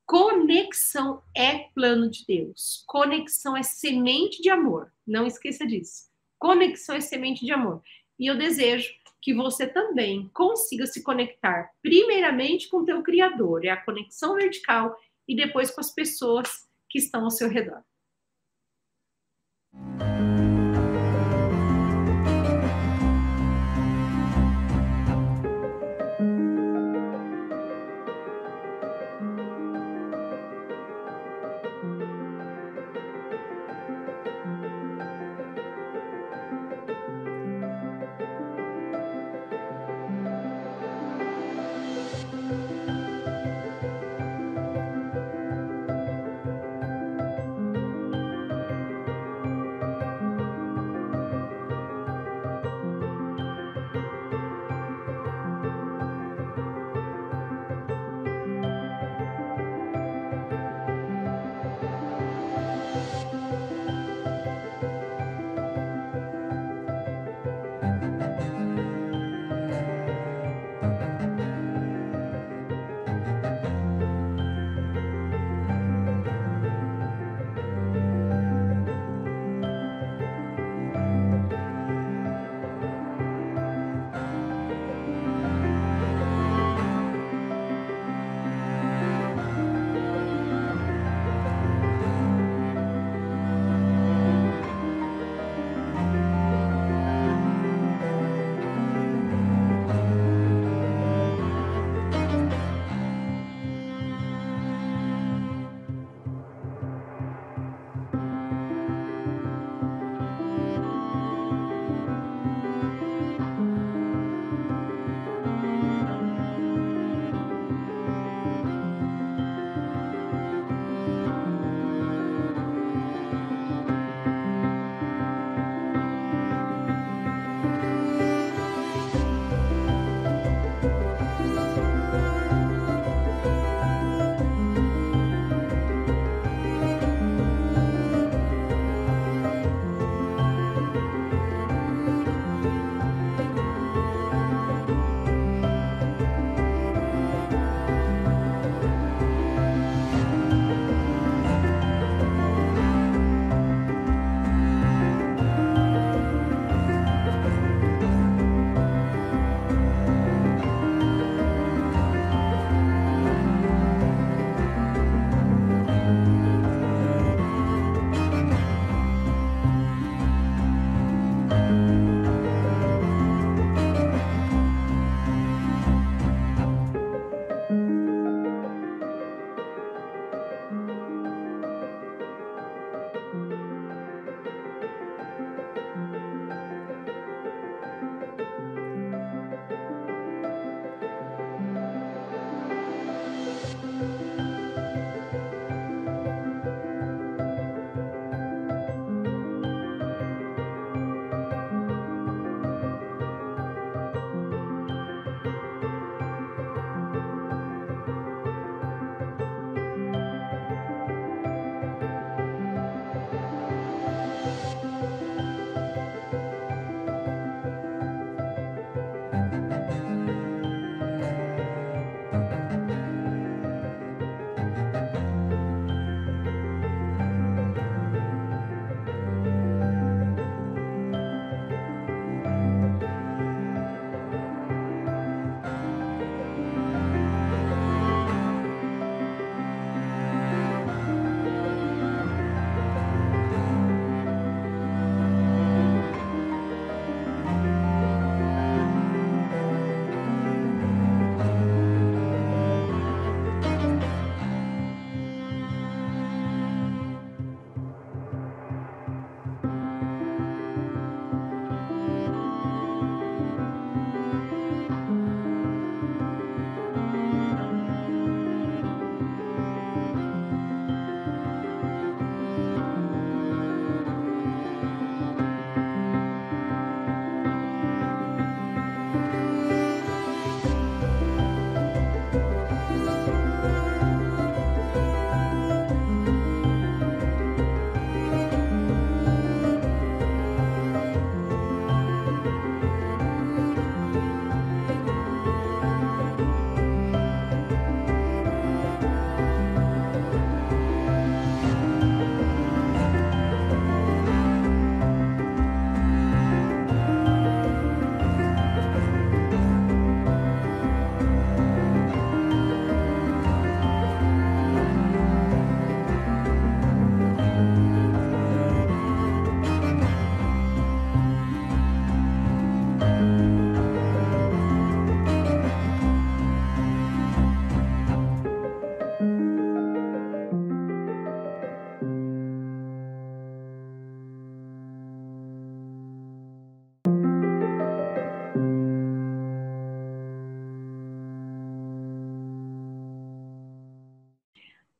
Conexão 0.06 1.22
é 1.34 1.70
plano 1.74 2.10
de 2.10 2.26
Deus. 2.26 2.84
Conexão 2.86 3.56
é 3.56 3.62
semente 3.62 4.42
de 4.42 4.50
amor. 4.50 4.92
Não 5.06 5.26
esqueça 5.26 5.66
disso. 5.66 6.10
Conexão 6.38 6.94
é 6.96 7.00
semente 7.00 7.46
de 7.46 7.52
amor. 7.52 7.82
E 8.18 8.26
eu 8.26 8.36
desejo 8.36 8.92
que 9.24 9.32
você 9.32 9.66
também 9.66 10.30
consiga 10.34 10.86
se 10.86 11.02
conectar 11.02 11.70
primeiramente 11.82 12.68
com 12.68 12.78
o 12.78 12.84
teu 12.84 13.02
criador, 13.02 13.64
é 13.64 13.70
a 13.70 13.82
conexão 13.82 14.34
vertical 14.34 14.94
e 15.26 15.34
depois 15.34 15.70
com 15.70 15.80
as 15.80 15.90
pessoas 15.90 16.68
que 16.90 16.98
estão 16.98 17.24
ao 17.24 17.30
seu 17.30 17.48
redor. 17.48 17.82
Thank 19.76 20.18
you. 20.18 20.33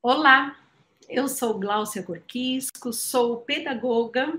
Olá, 0.06 0.54
eu 1.08 1.26
sou 1.26 1.58
Gláucia 1.58 2.02
Corquisco, 2.02 2.92
sou 2.92 3.40
pedagoga, 3.40 4.38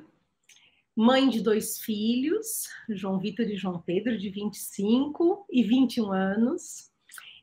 mãe 0.95 1.27
de 1.27 1.41
dois 1.41 1.79
filhos, 1.79 2.69
João 2.87 3.17
Vitor 3.17 3.47
e 3.47 3.55
João 3.55 3.81
Pedro, 3.81 4.15
de 4.15 4.29
25 4.29 5.47
e 5.49 5.63
21 5.63 6.11
anos, 6.11 6.91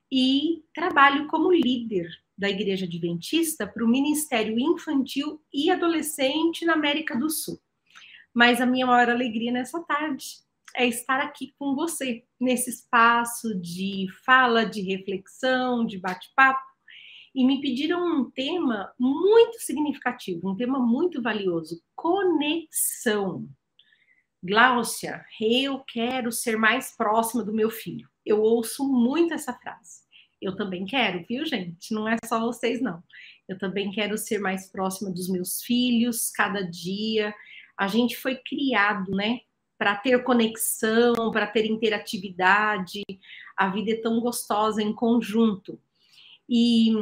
e 0.08 0.62
trabalho 0.72 1.26
como 1.26 1.52
líder 1.52 2.08
da 2.38 2.48
Igreja 2.48 2.86
Adventista 2.86 3.66
para 3.66 3.84
o 3.84 3.88
Ministério 3.88 4.56
Infantil 4.56 5.42
e 5.52 5.68
Adolescente 5.68 6.64
na 6.64 6.74
América 6.74 7.18
do 7.18 7.28
Sul. 7.28 7.60
Mas 8.32 8.60
a 8.60 8.66
minha 8.66 8.86
maior 8.86 9.10
alegria 9.10 9.50
nessa 9.50 9.82
tarde 9.82 10.36
é 10.76 10.86
estar 10.86 11.18
aqui 11.18 11.52
com 11.58 11.74
você, 11.74 12.22
nesse 12.38 12.70
espaço 12.70 13.52
de 13.60 14.06
fala, 14.24 14.64
de 14.64 14.80
reflexão, 14.80 15.84
de 15.84 15.98
bate-papo, 15.98 16.71
e 17.34 17.44
me 17.44 17.60
pediram 17.60 18.04
um 18.04 18.30
tema 18.30 18.92
muito 18.98 19.58
significativo, 19.60 20.50
um 20.50 20.56
tema 20.56 20.78
muito 20.78 21.22
valioso: 21.22 21.82
conexão. 21.94 23.48
Gláucia, 24.42 25.24
eu 25.40 25.80
quero 25.80 26.32
ser 26.32 26.56
mais 26.56 26.96
próxima 26.96 27.44
do 27.44 27.52
meu 27.52 27.70
filho. 27.70 28.08
Eu 28.26 28.40
ouço 28.40 28.84
muito 28.84 29.32
essa 29.32 29.52
frase. 29.52 30.02
Eu 30.40 30.56
também 30.56 30.84
quero, 30.84 31.24
viu, 31.28 31.46
gente? 31.46 31.94
Não 31.94 32.08
é 32.08 32.16
só 32.24 32.40
vocês, 32.40 32.80
não. 32.80 33.00
Eu 33.48 33.56
também 33.56 33.92
quero 33.92 34.18
ser 34.18 34.40
mais 34.40 34.68
próxima 34.68 35.10
dos 35.12 35.28
meus 35.28 35.62
filhos 35.62 36.30
cada 36.30 36.62
dia. 36.62 37.32
A 37.78 37.86
gente 37.86 38.16
foi 38.16 38.36
criado, 38.36 39.12
né, 39.12 39.40
para 39.78 39.94
ter 39.94 40.22
conexão, 40.24 41.30
para 41.30 41.46
ter 41.46 41.66
interatividade. 41.66 43.02
A 43.56 43.68
vida 43.68 43.92
é 43.92 44.00
tão 44.00 44.20
gostosa 44.20 44.82
em 44.82 44.92
conjunto. 44.92 45.80
E 46.48 46.92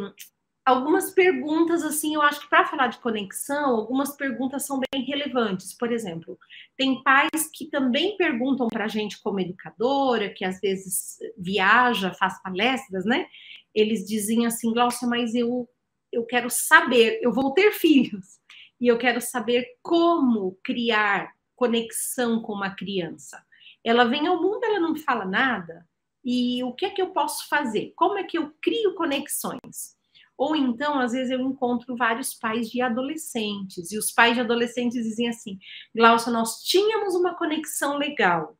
algumas 0.64 1.10
perguntas, 1.10 1.82
assim, 1.82 2.14
eu 2.14 2.22
acho 2.22 2.40
que 2.40 2.48
para 2.48 2.66
falar 2.66 2.88
de 2.88 2.98
conexão, 2.98 3.76
algumas 3.76 4.16
perguntas 4.16 4.66
são 4.66 4.80
bem 4.92 5.04
relevantes. 5.04 5.76
Por 5.76 5.92
exemplo, 5.92 6.38
tem 6.76 7.02
pais 7.02 7.50
que 7.52 7.66
também 7.66 8.16
perguntam 8.16 8.68
para 8.68 8.84
a 8.84 8.88
gente, 8.88 9.20
como 9.20 9.40
educadora, 9.40 10.32
que 10.32 10.44
às 10.44 10.60
vezes 10.60 11.18
viaja, 11.36 12.14
faz 12.14 12.40
palestras, 12.42 13.04
né? 13.04 13.26
Eles 13.74 14.06
dizem 14.06 14.46
assim, 14.46 14.72
Glaucia, 14.72 15.08
mas 15.08 15.34
eu, 15.34 15.68
eu 16.12 16.24
quero 16.24 16.50
saber, 16.50 17.20
eu 17.22 17.32
vou 17.32 17.52
ter 17.52 17.72
filhos, 17.72 18.40
e 18.80 18.88
eu 18.88 18.96
quero 18.96 19.20
saber 19.20 19.66
como 19.82 20.58
criar 20.64 21.32
conexão 21.54 22.40
com 22.40 22.54
uma 22.54 22.74
criança. 22.74 23.44
Ela 23.84 24.04
vem 24.04 24.26
ao 24.26 24.40
mundo, 24.40 24.64
ela 24.64 24.80
não 24.80 24.96
fala 24.96 25.26
nada, 25.26 25.86
e 26.24 26.62
o 26.64 26.72
que 26.72 26.86
é 26.86 26.90
que 26.90 27.00
eu 27.00 27.10
posso 27.10 27.48
fazer? 27.48 27.92
Como 27.96 28.18
é 28.18 28.24
que 28.24 28.38
eu 28.38 28.52
crio 28.60 28.94
conexões? 28.94 29.98
Ou 30.40 30.56
então, 30.56 30.98
às 30.98 31.12
vezes, 31.12 31.30
eu 31.30 31.40
encontro 31.40 31.94
vários 31.94 32.32
pais 32.32 32.70
de 32.70 32.80
adolescentes, 32.80 33.92
e 33.92 33.98
os 33.98 34.10
pais 34.10 34.34
de 34.34 34.40
adolescentes 34.40 35.04
dizem 35.04 35.28
assim: 35.28 35.58
Glaucia, 35.94 36.32
nós 36.32 36.62
tínhamos 36.62 37.14
uma 37.14 37.34
conexão 37.36 37.98
legal. 37.98 38.56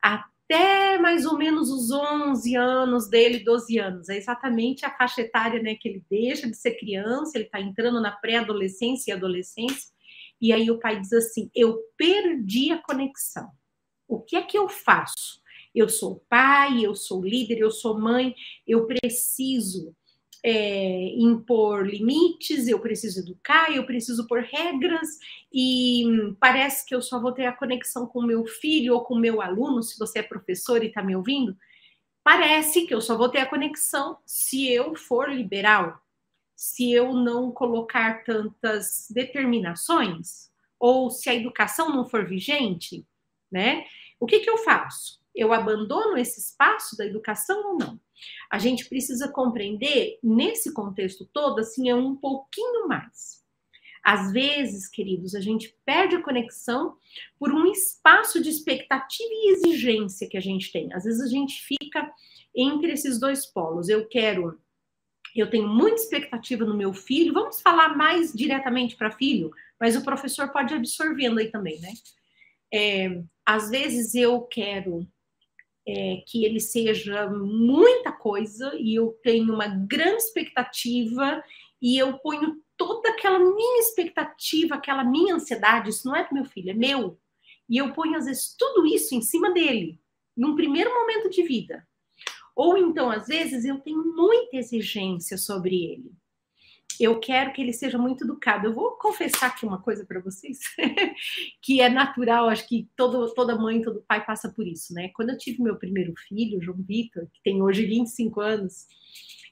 Até 0.00 0.98
mais 0.98 1.26
ou 1.26 1.36
menos 1.36 1.68
os 1.68 1.90
11 1.90 2.54
anos 2.56 3.08
dele, 3.08 3.44
12 3.44 3.78
anos. 3.78 4.08
É 4.08 4.16
exatamente 4.16 4.86
a 4.86 4.96
faixa 4.96 5.20
etária 5.22 5.60
né, 5.60 5.74
que 5.74 5.88
ele 5.88 6.04
deixa 6.08 6.48
de 6.48 6.56
ser 6.56 6.78
criança, 6.78 7.32
ele 7.34 7.46
está 7.46 7.60
entrando 7.60 8.00
na 8.00 8.12
pré-adolescência 8.12 9.10
e 9.10 9.14
adolescência. 9.14 9.90
E 10.40 10.52
aí 10.52 10.70
o 10.70 10.78
pai 10.78 11.00
diz 11.00 11.12
assim: 11.12 11.50
Eu 11.52 11.76
perdi 11.96 12.70
a 12.70 12.80
conexão. 12.80 13.50
O 14.06 14.20
que 14.20 14.36
é 14.36 14.42
que 14.42 14.56
eu 14.56 14.68
faço? 14.68 15.39
Eu 15.74 15.88
sou 15.88 16.24
pai, 16.28 16.84
eu 16.84 16.94
sou 16.94 17.24
líder, 17.24 17.58
eu 17.58 17.70
sou 17.70 17.98
mãe, 17.98 18.34
eu 18.66 18.86
preciso 18.86 19.94
é, 20.42 21.14
impor 21.16 21.86
limites, 21.86 22.66
eu 22.66 22.80
preciso 22.80 23.20
educar, 23.20 23.74
eu 23.74 23.84
preciso 23.84 24.26
pôr 24.26 24.42
regras, 24.42 25.18
e 25.52 26.04
parece 26.40 26.86
que 26.86 26.94
eu 26.94 27.02
só 27.02 27.20
vou 27.20 27.32
ter 27.32 27.46
a 27.46 27.52
conexão 27.52 28.06
com 28.06 28.22
meu 28.22 28.46
filho 28.46 28.94
ou 28.94 29.02
com 29.02 29.14
meu 29.14 29.40
aluno, 29.42 29.82
se 29.82 29.98
você 29.98 30.20
é 30.20 30.22
professor 30.22 30.82
e 30.82 30.88
está 30.88 31.02
me 31.02 31.14
ouvindo. 31.14 31.56
Parece 32.22 32.86
que 32.86 32.94
eu 32.94 33.00
só 33.00 33.16
vou 33.16 33.28
ter 33.28 33.38
a 33.38 33.46
conexão 33.46 34.18
se 34.26 34.68
eu 34.68 34.94
for 34.94 35.30
liberal, 35.32 36.00
se 36.56 36.92
eu 36.92 37.14
não 37.14 37.50
colocar 37.50 38.24
tantas 38.24 39.06
determinações, 39.10 40.50
ou 40.78 41.10
se 41.10 41.28
a 41.28 41.34
educação 41.34 41.90
não 41.94 42.08
for 42.08 42.26
vigente, 42.26 43.06
né? 43.50 43.84
O 44.18 44.26
que, 44.26 44.40
que 44.40 44.48
eu 44.48 44.58
faço? 44.58 45.19
Eu 45.40 45.54
abandono 45.54 46.18
esse 46.18 46.38
espaço 46.38 46.98
da 46.98 47.06
educação 47.06 47.72
ou 47.72 47.78
não? 47.78 47.98
A 48.50 48.58
gente 48.58 48.86
precisa 48.86 49.26
compreender, 49.32 50.18
nesse 50.22 50.74
contexto 50.74 51.24
todo, 51.32 51.60
assim, 51.60 51.88
é 51.88 51.94
um 51.94 52.14
pouquinho 52.14 52.86
mais. 52.86 53.42
Às 54.04 54.32
vezes, 54.32 54.86
queridos, 54.86 55.34
a 55.34 55.40
gente 55.40 55.74
perde 55.82 56.16
a 56.16 56.22
conexão 56.22 56.94
por 57.38 57.50
um 57.54 57.66
espaço 57.72 58.42
de 58.42 58.50
expectativa 58.50 59.30
e 59.32 59.52
exigência 59.52 60.28
que 60.28 60.36
a 60.36 60.42
gente 60.42 60.70
tem. 60.70 60.92
Às 60.92 61.04
vezes 61.04 61.22
a 61.22 61.26
gente 61.26 61.62
fica 61.62 62.12
entre 62.54 62.92
esses 62.92 63.18
dois 63.18 63.46
polos. 63.46 63.88
Eu 63.88 64.06
quero, 64.06 64.60
eu 65.34 65.48
tenho 65.48 65.66
muita 65.66 66.02
expectativa 66.02 66.66
no 66.66 66.76
meu 66.76 66.92
filho. 66.92 67.32
Vamos 67.32 67.62
falar 67.62 67.96
mais 67.96 68.30
diretamente 68.30 68.94
para 68.94 69.10
filho, 69.10 69.50
mas 69.80 69.96
o 69.96 70.04
professor 70.04 70.52
pode 70.52 70.74
absorvendo 70.74 71.38
aí 71.38 71.50
também, 71.50 71.80
né? 71.80 71.94
É, 72.70 73.22
às 73.46 73.70
vezes 73.70 74.14
eu 74.14 74.42
quero 74.42 75.08
é, 75.90 76.22
que 76.26 76.44
ele 76.44 76.60
seja 76.60 77.28
muita 77.28 78.12
coisa 78.12 78.72
e 78.78 78.94
eu 78.94 79.18
tenho 79.22 79.52
uma 79.52 79.66
grande 79.66 80.22
expectativa 80.22 81.42
e 81.80 81.98
eu 81.98 82.18
ponho 82.18 82.62
toda 82.76 83.10
aquela 83.10 83.38
minha 83.38 83.80
expectativa, 83.80 84.74
aquela 84.74 85.04
minha 85.04 85.34
ansiedade, 85.34 85.90
isso 85.90 86.06
não 86.06 86.16
é 86.16 86.26
do 86.26 86.34
meu 86.34 86.44
filho, 86.44 86.70
é 86.70 86.74
meu. 86.74 87.18
E 87.68 87.76
eu 87.76 87.92
ponho, 87.92 88.16
às 88.16 88.24
vezes, 88.24 88.54
tudo 88.58 88.86
isso 88.86 89.14
em 89.14 89.22
cima 89.22 89.52
dele, 89.52 90.00
num 90.36 90.54
primeiro 90.54 90.92
momento 90.92 91.28
de 91.28 91.42
vida. 91.42 91.86
Ou 92.54 92.76
então, 92.76 93.10
às 93.10 93.26
vezes, 93.26 93.64
eu 93.64 93.78
tenho 93.80 94.14
muita 94.14 94.56
exigência 94.56 95.36
sobre 95.36 95.84
ele 95.84 96.19
eu 97.00 97.18
quero 97.18 97.52
que 97.52 97.62
ele 97.62 97.72
seja 97.72 97.96
muito 97.96 98.24
educado. 98.24 98.66
Eu 98.66 98.74
vou 98.74 98.92
confessar 98.92 99.46
aqui 99.48 99.64
uma 99.64 99.80
coisa 99.80 100.04
para 100.04 100.20
vocês, 100.20 100.58
que 101.62 101.80
é 101.80 101.88
natural, 101.88 102.48
acho 102.48 102.68
que 102.68 102.88
todo, 102.94 103.32
toda 103.32 103.56
mãe, 103.56 103.80
todo 103.80 104.04
pai 104.06 104.24
passa 104.24 104.50
por 104.50 104.66
isso, 104.66 104.92
né? 104.92 105.10
Quando 105.14 105.30
eu 105.30 105.38
tive 105.38 105.62
meu 105.62 105.76
primeiro 105.76 106.12
filho, 106.28 106.62
João 106.62 106.78
Vitor, 106.82 107.26
que 107.32 107.42
tem 107.42 107.62
hoje 107.62 107.86
25 107.86 108.40
anos, 108.40 108.86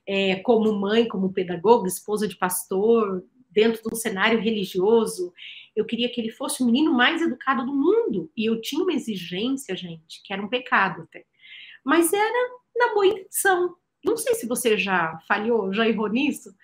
é, 0.06 0.36
como 0.36 0.72
mãe, 0.72 1.08
como 1.08 1.32
pedagoga, 1.32 1.88
esposa 1.88 2.28
de 2.28 2.36
pastor, 2.36 3.24
dentro 3.50 3.82
de 3.82 3.88
um 3.92 3.96
cenário 3.96 4.40
religioso, 4.40 5.32
eu 5.74 5.84
queria 5.84 6.08
que 6.10 6.20
ele 6.20 6.30
fosse 6.30 6.62
o 6.62 6.66
menino 6.66 6.92
mais 6.92 7.22
educado 7.22 7.64
do 7.64 7.74
mundo. 7.74 8.30
E 8.36 8.44
eu 8.44 8.60
tinha 8.60 8.82
uma 8.82 8.92
exigência, 8.92 9.74
gente, 9.74 10.22
que 10.22 10.32
era 10.32 10.42
um 10.42 10.48
pecado 10.48 11.02
até. 11.02 11.24
Mas 11.84 12.12
era 12.12 12.50
na 12.76 12.94
boa 12.94 13.06
intenção. 13.06 13.74
Não 14.04 14.16
sei 14.16 14.34
se 14.34 14.46
você 14.46 14.76
já 14.76 15.18
falhou, 15.26 15.72
já 15.72 15.88
errou 15.88 16.08
nisso, 16.08 16.54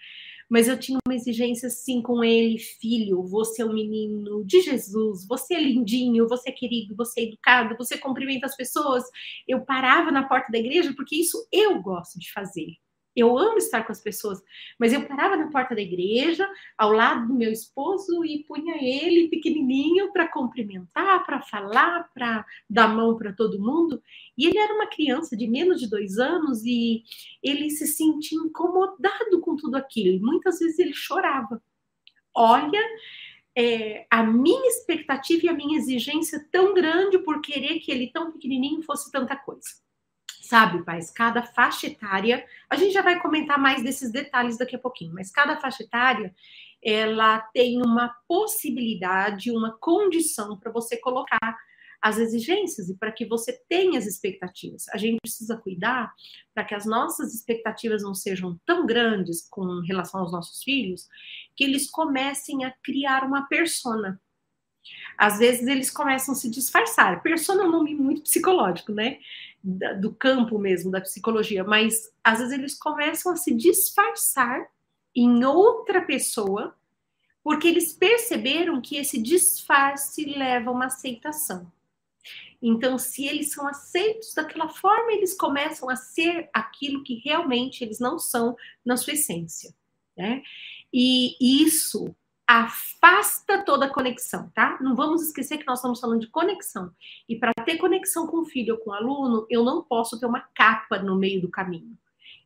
mas 0.50 0.68
eu 0.68 0.78
tinha 0.78 0.98
uma 1.06 1.14
exigência 1.14 1.68
assim 1.68 2.02
com 2.02 2.22
ele, 2.22 2.58
filho, 2.58 3.22
você 3.24 3.62
é 3.62 3.66
um 3.66 3.72
menino 3.72 4.44
de 4.44 4.60
Jesus, 4.60 5.26
você 5.26 5.54
é 5.54 5.62
lindinho, 5.62 6.28
você 6.28 6.50
é 6.50 6.52
querido, 6.52 6.94
você 6.96 7.20
é 7.20 7.24
educado, 7.24 7.76
você 7.76 7.98
cumprimenta 7.98 8.46
as 8.46 8.56
pessoas. 8.56 9.04
Eu 9.46 9.64
parava 9.64 10.10
na 10.10 10.26
porta 10.28 10.50
da 10.52 10.58
igreja 10.58 10.92
porque 10.96 11.16
isso 11.16 11.46
eu 11.52 11.80
gosto 11.82 12.18
de 12.18 12.32
fazer. 12.32 12.83
Eu 13.16 13.38
amo 13.38 13.58
estar 13.58 13.84
com 13.84 13.92
as 13.92 14.00
pessoas, 14.00 14.42
mas 14.78 14.92
eu 14.92 15.06
parava 15.06 15.36
na 15.36 15.50
porta 15.50 15.74
da 15.74 15.80
igreja, 15.80 16.48
ao 16.76 16.92
lado 16.92 17.28
do 17.28 17.34
meu 17.34 17.52
esposo, 17.52 18.24
e 18.24 18.44
punha 18.44 18.76
ele 18.76 19.28
pequenininho 19.28 20.12
para 20.12 20.28
cumprimentar, 20.28 21.24
para 21.24 21.40
falar, 21.40 22.10
para 22.12 22.44
dar 22.68 22.88
mão 22.88 23.16
para 23.16 23.32
todo 23.32 23.60
mundo. 23.60 24.02
E 24.36 24.46
ele 24.46 24.58
era 24.58 24.74
uma 24.74 24.86
criança 24.86 25.36
de 25.36 25.46
menos 25.46 25.80
de 25.80 25.88
dois 25.88 26.18
anos 26.18 26.64
e 26.64 27.04
ele 27.42 27.70
se 27.70 27.86
sentia 27.86 28.38
incomodado 28.38 29.40
com 29.40 29.54
tudo 29.54 29.76
aquilo. 29.76 30.24
Muitas 30.24 30.58
vezes 30.58 30.78
ele 30.78 30.92
chorava. 30.92 31.62
Olha, 32.36 32.82
é, 33.56 34.06
a 34.10 34.24
minha 34.24 34.68
expectativa 34.68 35.46
e 35.46 35.48
a 35.48 35.54
minha 35.54 35.78
exigência 35.78 36.44
tão 36.50 36.74
grande 36.74 37.18
por 37.18 37.40
querer 37.40 37.78
que 37.78 37.92
ele 37.92 38.10
tão 38.10 38.32
pequenininho 38.32 38.82
fosse 38.82 39.10
tanta 39.12 39.36
coisa. 39.36 39.83
Sabe, 40.46 40.84
pais, 40.84 41.10
cada 41.10 41.42
faixa 41.42 41.86
etária, 41.86 42.44
a 42.68 42.76
gente 42.76 42.92
já 42.92 43.00
vai 43.00 43.18
comentar 43.18 43.58
mais 43.58 43.82
desses 43.82 44.12
detalhes 44.12 44.58
daqui 44.58 44.76
a 44.76 44.78
pouquinho, 44.78 45.14
mas 45.14 45.30
cada 45.30 45.56
faixa 45.56 45.82
etária, 45.82 46.34
ela 46.82 47.38
tem 47.54 47.80
uma 47.80 48.14
possibilidade, 48.28 49.50
uma 49.50 49.72
condição 49.78 50.58
para 50.58 50.70
você 50.70 50.98
colocar 50.98 51.56
as 51.98 52.18
exigências 52.18 52.90
e 52.90 52.94
para 52.94 53.10
que 53.10 53.24
você 53.24 53.58
tenha 53.66 53.98
as 53.98 54.04
expectativas. 54.04 54.86
A 54.90 54.98
gente 54.98 55.16
precisa 55.22 55.56
cuidar 55.56 56.12
para 56.52 56.62
que 56.62 56.74
as 56.74 56.84
nossas 56.84 57.32
expectativas 57.32 58.02
não 58.02 58.14
sejam 58.14 58.60
tão 58.66 58.84
grandes 58.84 59.48
com 59.48 59.80
relação 59.80 60.20
aos 60.20 60.30
nossos 60.30 60.62
filhos, 60.62 61.08
que 61.56 61.64
eles 61.64 61.90
comecem 61.90 62.66
a 62.66 62.74
criar 62.82 63.24
uma 63.24 63.48
persona. 63.48 64.20
Às 65.16 65.38
vezes 65.38 65.66
eles 65.66 65.90
começam 65.90 66.34
a 66.34 66.36
se 66.36 66.50
disfarçar. 66.50 67.22
Persona 67.22 67.62
é 67.62 67.66
um 67.66 67.70
nome 67.70 67.94
muito 67.94 68.20
psicológico, 68.20 68.92
né? 68.92 69.18
Do 69.64 70.14
campo 70.14 70.58
mesmo 70.58 70.90
da 70.90 71.00
psicologia, 71.00 71.64
mas 71.64 72.12
às 72.22 72.38
vezes 72.38 72.52
eles 72.52 72.78
começam 72.78 73.32
a 73.32 73.36
se 73.36 73.54
disfarçar 73.54 74.68
em 75.16 75.42
outra 75.44 76.02
pessoa, 76.02 76.76
porque 77.42 77.68
eles 77.68 77.92
perceberam 77.92 78.80
que 78.80 78.96
esse 78.96 79.20
disfarce 79.20 80.26
leva 80.26 80.68
a 80.68 80.72
uma 80.72 80.86
aceitação. 80.86 81.72
Então, 82.60 82.98
se 82.98 83.26
eles 83.26 83.52
são 83.52 83.66
aceitos 83.66 84.34
daquela 84.34 84.68
forma, 84.68 85.12
eles 85.12 85.34
começam 85.34 85.88
a 85.88 85.96
ser 85.96 86.48
aquilo 86.52 87.02
que 87.02 87.20
realmente 87.24 87.84
eles 87.84 87.98
não 87.98 88.18
são 88.18 88.56
na 88.84 88.96
sua 88.96 89.14
essência, 89.14 89.74
né? 90.16 90.42
E 90.92 91.36
isso 91.40 92.14
afasta 92.46 93.64
toda 93.64 93.86
a 93.86 93.90
conexão, 93.90 94.50
tá? 94.54 94.78
Não 94.80 94.94
vamos 94.94 95.22
esquecer 95.22 95.58
que 95.58 95.66
nós 95.66 95.78
estamos 95.78 96.00
falando 96.00 96.20
de 96.20 96.28
conexão. 96.28 96.92
E 97.28 97.36
para 97.36 97.52
ter 97.64 97.78
conexão 97.78 98.26
com 98.26 98.38
o 98.38 98.44
filho 98.44 98.74
ou 98.74 98.80
com 98.80 98.90
o 98.90 98.94
aluno, 98.94 99.46
eu 99.48 99.64
não 99.64 99.82
posso 99.82 100.18
ter 100.20 100.26
uma 100.26 100.40
capa 100.40 100.98
no 100.98 101.16
meio 101.16 101.40
do 101.40 101.50
caminho. 101.50 101.96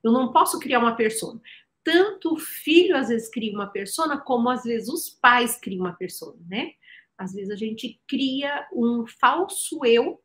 Eu 0.03 0.13
não 0.13 0.33
posso 0.33 0.59
criar 0.61 0.79
uma 0.79 0.95
persona. 0.95 1.41
Tanto 1.83 2.35
o 2.35 2.39
filho 2.39 2.97
às 2.97 3.09
vezes 3.09 3.29
cria 3.29 3.53
uma 3.53 3.67
persona, 3.67 4.19
como 4.19 4.49
às 4.49 4.63
vezes 4.63 4.89
os 4.89 5.11
pais 5.11 5.59
criam 5.59 5.81
uma 5.81 5.95
persona, 5.95 6.39
né? 6.49 6.73
Às 7.17 7.33
vezes 7.33 7.51
a 7.51 7.57
gente 7.57 8.01
cria 8.07 8.69
um 8.73 9.05
falso 9.07 9.85
eu 9.85 10.21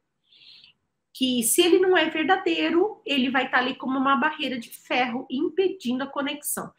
que 1.13 1.43
se 1.43 1.61
ele 1.61 1.79
não 1.79 1.95
é 1.95 2.09
verdadeiro, 2.09 3.01
ele 3.05 3.29
vai 3.29 3.45
estar 3.45 3.59
ali 3.59 3.75
como 3.75 3.97
uma 3.97 4.15
barreira 4.15 4.59
de 4.59 4.69
ferro 4.69 5.27
impedindo 5.29 6.03
a 6.03 6.07
conexão. 6.07 6.71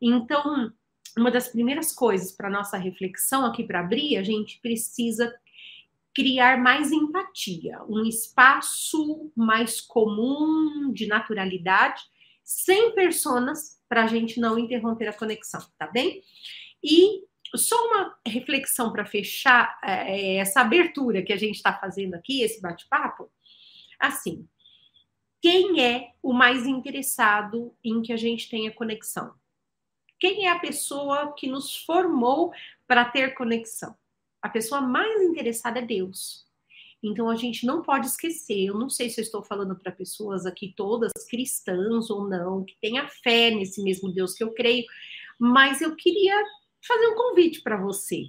Então, 0.00 0.72
uma 1.16 1.30
das 1.30 1.48
primeiras 1.48 1.92
coisas 1.92 2.32
para 2.32 2.50
nossa 2.50 2.76
reflexão 2.76 3.44
aqui 3.44 3.64
para 3.64 3.80
abrir, 3.80 4.16
a 4.16 4.22
gente 4.22 4.60
precisa 4.60 5.34
criar 6.14 6.60
mais 6.60 6.90
empatia, 6.90 7.80
um 7.88 8.04
espaço 8.04 9.30
mais 9.36 9.80
comum 9.80 10.92
de 10.92 11.06
naturalidade, 11.06 12.02
sem 12.42 12.94
personas, 12.94 13.80
para 13.88 14.04
a 14.04 14.06
gente 14.06 14.40
não 14.40 14.58
interromper 14.58 15.08
a 15.08 15.12
conexão, 15.12 15.60
tá 15.78 15.86
bem? 15.86 16.22
E 16.82 17.24
só 17.56 17.76
uma 17.88 18.16
reflexão 18.26 18.92
para 18.92 19.04
fechar 19.04 19.78
é, 19.82 20.36
essa 20.36 20.60
abertura 20.60 21.22
que 21.22 21.32
a 21.32 21.36
gente 21.36 21.56
está 21.56 21.72
fazendo 21.72 22.14
aqui, 22.14 22.42
esse 22.42 22.60
bate-papo. 22.60 23.30
Assim, 23.98 24.48
quem 25.40 25.82
é 25.82 26.12
o 26.22 26.32
mais 26.32 26.66
interessado 26.66 27.74
em 27.82 28.02
que 28.02 28.12
a 28.12 28.16
gente 28.16 28.48
tenha 28.48 28.70
conexão? 28.70 29.34
Quem 30.20 30.46
é 30.46 30.50
a 30.50 30.58
pessoa 30.58 31.32
que 31.32 31.46
nos 31.46 31.74
formou 31.78 32.52
para 32.86 33.06
ter 33.06 33.34
conexão? 33.34 33.96
A 34.42 34.50
pessoa 34.50 34.82
mais 34.82 35.22
interessada 35.22 35.78
é 35.78 35.82
Deus. 35.82 36.46
Então 37.02 37.30
a 37.30 37.36
gente 37.36 37.64
não 37.64 37.80
pode 37.80 38.06
esquecer. 38.06 38.66
Eu 38.66 38.74
não 38.74 38.90
sei 38.90 39.08
se 39.08 39.18
eu 39.18 39.24
estou 39.24 39.42
falando 39.42 39.74
para 39.74 39.90
pessoas 39.90 40.44
aqui 40.44 40.74
todas 40.76 41.12
cristãs 41.28 42.10
ou 42.10 42.28
não, 42.28 42.62
que 42.64 42.76
tenha 42.82 43.08
fé 43.08 43.50
nesse 43.50 43.82
mesmo 43.82 44.12
Deus 44.12 44.34
que 44.34 44.44
eu 44.44 44.52
creio, 44.52 44.84
mas 45.38 45.80
eu 45.80 45.96
queria 45.96 46.36
fazer 46.86 47.06
um 47.08 47.16
convite 47.16 47.62
para 47.62 47.78
você. 47.78 48.26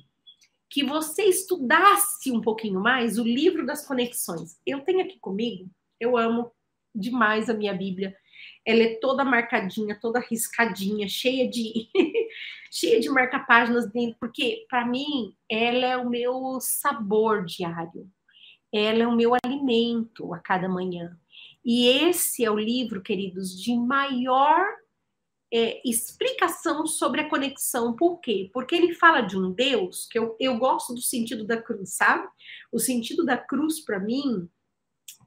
Que 0.70 0.86
você 0.86 1.24
estudasse 1.24 2.32
um 2.32 2.40
pouquinho 2.40 2.80
mais 2.80 3.20
o 3.20 3.24
livro 3.24 3.66
das 3.66 3.86
conexões. 3.86 4.58
Eu 4.66 4.80
tenho 4.82 5.02
aqui 5.02 5.20
comigo, 5.20 5.70
eu 6.00 6.16
amo 6.16 6.50
demais 6.96 7.50
a 7.50 7.54
minha 7.54 7.74
Bíblia 7.74 8.16
ela 8.66 8.84
é 8.84 8.96
toda 8.96 9.26
marcadinha, 9.26 9.98
toda 10.00 10.20
riscadinha, 10.20 11.08
cheia 11.08 11.50
de 11.50 11.90
cheia 12.72 13.00
de 13.00 13.10
marca-páginas 13.10 13.92
dentro, 13.92 14.18
porque 14.20 14.66
para 14.70 14.86
mim 14.86 15.36
ela 15.50 15.86
é 15.86 15.98
o 15.98 16.10
meu 16.10 16.60
sabor 16.62 17.46
diário. 17.46 18.10
Ela 18.74 19.04
é 19.04 19.08
o 19.08 19.16
meu 19.16 19.34
alimento 19.44 20.34
a 20.34 20.40
cada 20.40 20.70
manhã. 20.70 21.18
E 21.64 21.88
esse 21.88 22.44
é 22.46 22.50
o 22.50 22.58
livro, 22.58 23.02
queridos, 23.02 23.62
de 23.62 23.76
maior 23.76 24.66
é, 25.54 25.82
explicação 25.88 26.88
sobre 26.88 27.22
a 27.22 27.30
conexão. 27.30 27.94
Por 27.94 28.20
quê? 28.20 28.50
Porque 28.54 28.74
ele 28.74 28.96
fala 28.96 29.22
de 29.22 29.38
um 29.38 29.52
Deus 29.52 30.08
que 30.10 30.18
eu, 30.18 30.36
eu 30.40 30.58
gosto 30.58 30.94
do 30.94 31.02
sentido 31.02 31.46
da 31.46 31.62
cruz, 31.62 31.96
sabe? 31.96 32.26
O 32.72 32.80
sentido 32.80 33.26
da 33.26 33.38
cruz, 33.38 33.82
para 33.82 34.00
mim, 34.00 34.50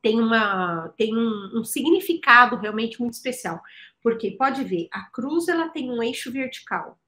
tem, 0.05 0.21
uma, 0.21 0.93
tem 0.99 1.17
um, 1.17 1.61
um 1.61 1.65
significado 1.65 2.57
realmente 2.57 3.01
muito 3.01 3.15
especial. 3.15 3.63
Porque 4.03 4.33
pode 4.33 4.63
ver, 4.63 4.87
a 4.93 5.07
cruz 5.11 5.49
ela 5.49 5.71
tem 5.71 5.91
um 5.91 6.03
eixo 6.03 6.31
vertical. 6.31 7.01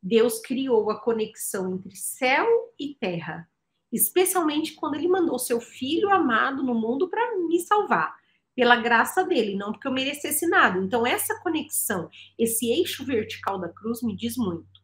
Deus 0.00 0.38
criou 0.38 0.88
a 0.88 1.00
conexão 1.00 1.74
entre 1.74 1.96
céu 1.96 2.46
e 2.78 2.94
terra, 2.94 3.48
especialmente 3.92 4.74
quando 4.74 4.94
ele 4.94 5.08
mandou 5.08 5.40
seu 5.40 5.60
filho 5.60 6.08
amado 6.08 6.62
no 6.62 6.72
mundo 6.72 7.08
para 7.08 7.36
me 7.36 7.58
salvar, 7.58 8.14
pela 8.54 8.76
graça 8.76 9.24
dele, 9.24 9.56
não 9.56 9.72
porque 9.72 9.88
eu 9.88 9.92
merecesse 9.92 10.46
nada. 10.46 10.78
Então, 10.78 11.04
essa 11.04 11.40
conexão, 11.40 12.08
esse 12.38 12.70
eixo 12.70 13.04
vertical 13.04 13.58
da 13.58 13.68
cruz 13.68 14.04
me 14.04 14.14
diz 14.14 14.36
muito. 14.36 14.80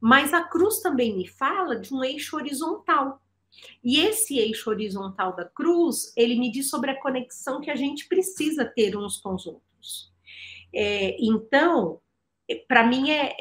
Mas 0.00 0.34
a 0.34 0.42
cruz 0.42 0.80
também 0.80 1.16
me 1.16 1.28
fala 1.28 1.78
de 1.78 1.94
um 1.94 2.02
eixo 2.02 2.34
horizontal. 2.34 3.22
E 3.82 4.00
esse 4.00 4.38
eixo 4.38 4.70
horizontal 4.70 5.34
da 5.34 5.44
cruz, 5.44 6.12
ele 6.16 6.36
me 6.36 6.50
diz 6.50 6.68
sobre 6.68 6.90
a 6.90 7.00
conexão 7.00 7.60
que 7.60 7.70
a 7.70 7.76
gente 7.76 8.08
precisa 8.08 8.64
ter 8.64 8.96
uns 8.96 9.18
com 9.18 9.34
os 9.34 9.46
outros. 9.46 10.12
É, 10.74 11.16
então, 11.20 12.00
para 12.68 12.86
mim 12.86 13.10
é, 13.10 13.36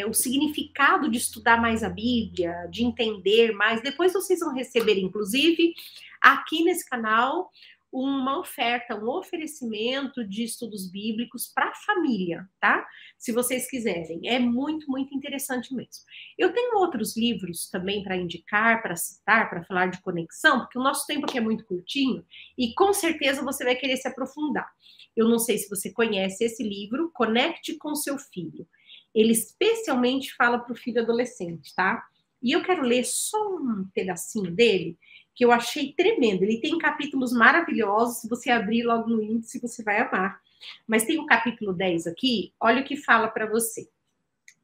é, 0.00 0.06
o 0.06 0.12
significado 0.12 1.10
de 1.10 1.18
estudar 1.18 1.60
mais 1.60 1.82
a 1.82 1.88
Bíblia, 1.88 2.66
de 2.70 2.84
entender 2.84 3.52
mais. 3.52 3.82
Depois 3.82 4.12
vocês 4.12 4.40
vão 4.40 4.54
receber, 4.54 4.98
inclusive, 4.98 5.74
aqui 6.20 6.64
nesse 6.64 6.88
canal, 6.88 7.50
uma 7.92 8.38
oferta, 8.38 8.94
um 8.94 9.08
oferecimento 9.08 10.24
de 10.24 10.44
estudos 10.44 10.88
bíblicos 10.90 11.48
para 11.52 11.70
a 11.70 11.74
família, 11.74 12.48
tá? 12.60 12.86
Se 13.18 13.32
vocês 13.32 13.68
quiserem. 13.68 14.28
É 14.28 14.38
muito, 14.38 14.88
muito 14.88 15.14
interessante 15.14 15.74
mesmo. 15.74 16.04
Eu 16.38 16.52
tenho 16.52 16.78
outros 16.78 17.16
livros 17.16 17.68
também 17.68 18.02
para 18.02 18.16
indicar, 18.16 18.80
para 18.80 18.94
citar, 18.94 19.50
para 19.50 19.64
falar 19.64 19.86
de 19.86 20.00
conexão, 20.02 20.60
porque 20.60 20.78
o 20.78 20.82
nosso 20.82 21.06
tempo 21.06 21.26
aqui 21.26 21.38
é 21.38 21.40
muito 21.40 21.64
curtinho 21.64 22.24
e 22.56 22.72
com 22.74 22.92
certeza 22.92 23.42
você 23.42 23.64
vai 23.64 23.74
querer 23.74 23.96
se 23.96 24.06
aprofundar. 24.06 24.70
Eu 25.16 25.28
não 25.28 25.38
sei 25.38 25.58
se 25.58 25.68
você 25.68 25.92
conhece 25.92 26.44
esse 26.44 26.62
livro, 26.62 27.10
Conecte 27.12 27.76
com 27.76 27.94
seu 27.94 28.16
filho. 28.18 28.66
Ele 29.12 29.32
especialmente 29.32 30.34
fala 30.36 30.60
para 30.60 30.72
o 30.72 30.76
filho 30.76 31.02
adolescente, 31.02 31.74
tá? 31.74 32.06
E 32.42 32.52
eu 32.52 32.62
quero 32.62 32.82
ler 32.82 33.04
só 33.04 33.56
um 33.56 33.86
pedacinho 33.92 34.50
dele 34.50 34.96
que 35.40 35.44
eu 35.46 35.52
achei 35.52 35.94
tremendo. 35.94 36.42
Ele 36.42 36.60
tem 36.60 36.76
capítulos 36.76 37.32
maravilhosos, 37.32 38.18
se 38.18 38.28
você 38.28 38.50
abrir 38.50 38.82
logo 38.82 39.08
no 39.08 39.22
índice, 39.22 39.58
você 39.58 39.82
vai 39.82 39.98
amar. 39.98 40.38
Mas 40.86 41.04
tem 41.04 41.18
o 41.18 41.24
capítulo 41.24 41.72
10 41.72 42.08
aqui, 42.08 42.52
olha 42.60 42.82
o 42.82 42.84
que 42.84 42.94
fala 42.94 43.26
para 43.26 43.46
você, 43.46 43.88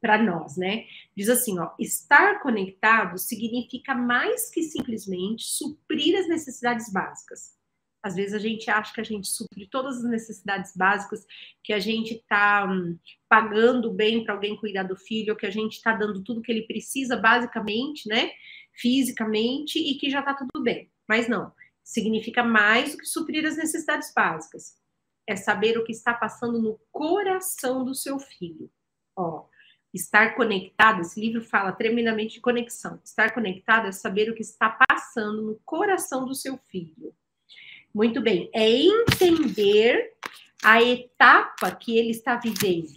para 0.03 0.23
nós, 0.23 0.59
né? 0.59 0.85
Diz 1.17 1.31
assim, 1.31 1.59
ó, 1.59 1.71
estar 1.79 2.43
conectado 2.43 3.17
significa 3.17 3.95
mais 3.95 4.51
que 4.51 4.63
simplesmente 4.65 5.47
suprir 5.47 6.15
as 6.19 6.29
necessidades 6.29 6.93
básicas. 6.93 7.57
Às 8.03 8.15
vezes 8.15 8.35
a 8.35 8.39
gente 8.39 8.71
acha 8.71 8.93
que 8.93 9.01
a 9.01 9.05
gente 9.05 9.29
supre 9.29 9.67
todas 9.71 9.97
as 9.97 10.05
necessidades 10.05 10.77
básicas, 10.77 11.27
que 11.65 11.73
a 11.73 11.79
gente 11.79 12.17
está 12.17 12.71
hum, 12.71 12.99
pagando 13.31 13.91
bem 13.91 14.23
para 14.23 14.35
alguém 14.35 14.55
cuidar 14.59 14.83
do 14.83 14.95
filho, 14.95 15.37
que 15.37 15.47
a 15.47 15.51
gente 15.51 15.77
está 15.77 15.95
dando 15.95 16.23
tudo 16.23 16.43
que 16.43 16.53
ele 16.53 16.67
precisa, 16.67 17.17
basicamente, 17.17 18.07
né? 18.07 18.31
Fisicamente 18.77 19.79
e 19.79 19.97
que 19.99 20.11
já 20.11 20.21
está 20.21 20.35
tudo 20.35 20.63
bem. 20.63 20.91
Mas 21.09 21.29
não, 21.29 21.53
significa 21.83 22.43
mais 22.43 22.93
do 22.93 22.99
que 22.99 23.07
suprir 23.07 23.47
as 23.47 23.57
necessidades 23.57 24.13
básicas. 24.15 24.77
É 25.29 25.37
saber 25.37 25.79
o 25.79 25.85
que 25.85 25.93
está 25.93 26.15
passando 26.15 26.61
no 26.61 26.81
coração 26.93 27.85
do 27.85 27.95
seu 27.95 28.19
filho. 28.19 28.71
Ó, 29.17 29.47
estar 29.93 30.37
conectado, 30.37 31.01
esse 31.01 31.19
livro 31.21 31.43
fala 31.43 31.73
tremendamente 31.73 32.35
de 32.35 32.41
conexão. 32.41 33.01
Estar 33.05 33.33
conectado 33.33 33.89
é 33.89 33.93
saber 33.93 34.31
o 34.31 34.35
que 34.35 34.43
está 34.43 34.79
passando 34.89 35.43
no 35.43 35.61
coração 35.65 36.27
do 36.27 36.35
seu 36.35 36.59
filho. 36.71 37.15
Muito 37.95 38.21
bem, 38.21 38.51
é 38.53 38.69
entender 38.71 40.13
a 40.63 40.83
etapa 40.83 41.71
que 41.71 41.97
ele 41.97 42.11
está 42.11 42.37
vivendo 42.37 42.95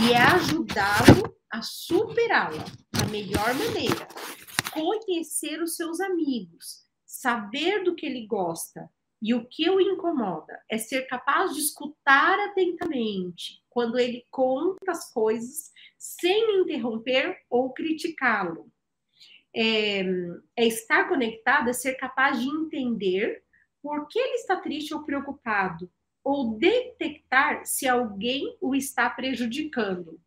e 0.00 0.12
é 0.12 0.18
ajudá-lo 0.18 1.34
a 1.50 1.62
superá-la 1.62 2.64
da 2.92 3.06
melhor 3.06 3.54
maneira, 3.54 4.08
conhecer 4.74 5.62
os 5.62 5.76
seus 5.76 6.00
amigos, 6.00 6.84
saber 7.06 7.84
do 7.84 7.94
que 7.94 8.04
ele 8.04 8.26
gosta 8.26 8.90
e 9.22 9.32
o 9.32 9.46
que 9.46 9.70
o 9.70 9.80
incomoda, 9.80 10.60
é 10.68 10.76
ser 10.76 11.06
capaz 11.06 11.54
de 11.54 11.60
escutar 11.60 12.38
atentamente 12.50 13.62
quando 13.70 13.98
ele 13.98 14.26
conta 14.30 14.90
as 14.90 15.10
coisas 15.10 15.72
sem 15.96 16.60
interromper 16.60 17.38
ou 17.48 17.72
criticá-lo. 17.72 18.70
É, 19.56 20.02
é 20.56 20.66
estar 20.66 21.08
conectado, 21.08 21.70
é 21.70 21.72
ser 21.72 21.94
capaz 21.94 22.40
de 22.40 22.48
entender 22.48 23.42
por 23.80 24.08
que 24.08 24.18
ele 24.18 24.34
está 24.34 24.56
triste 24.56 24.92
ou 24.92 25.04
preocupado, 25.04 25.90
ou 26.22 26.58
detectar 26.58 27.64
se 27.64 27.86
alguém 27.86 28.56
o 28.60 28.74
está 28.74 29.08
prejudicando. 29.08 30.20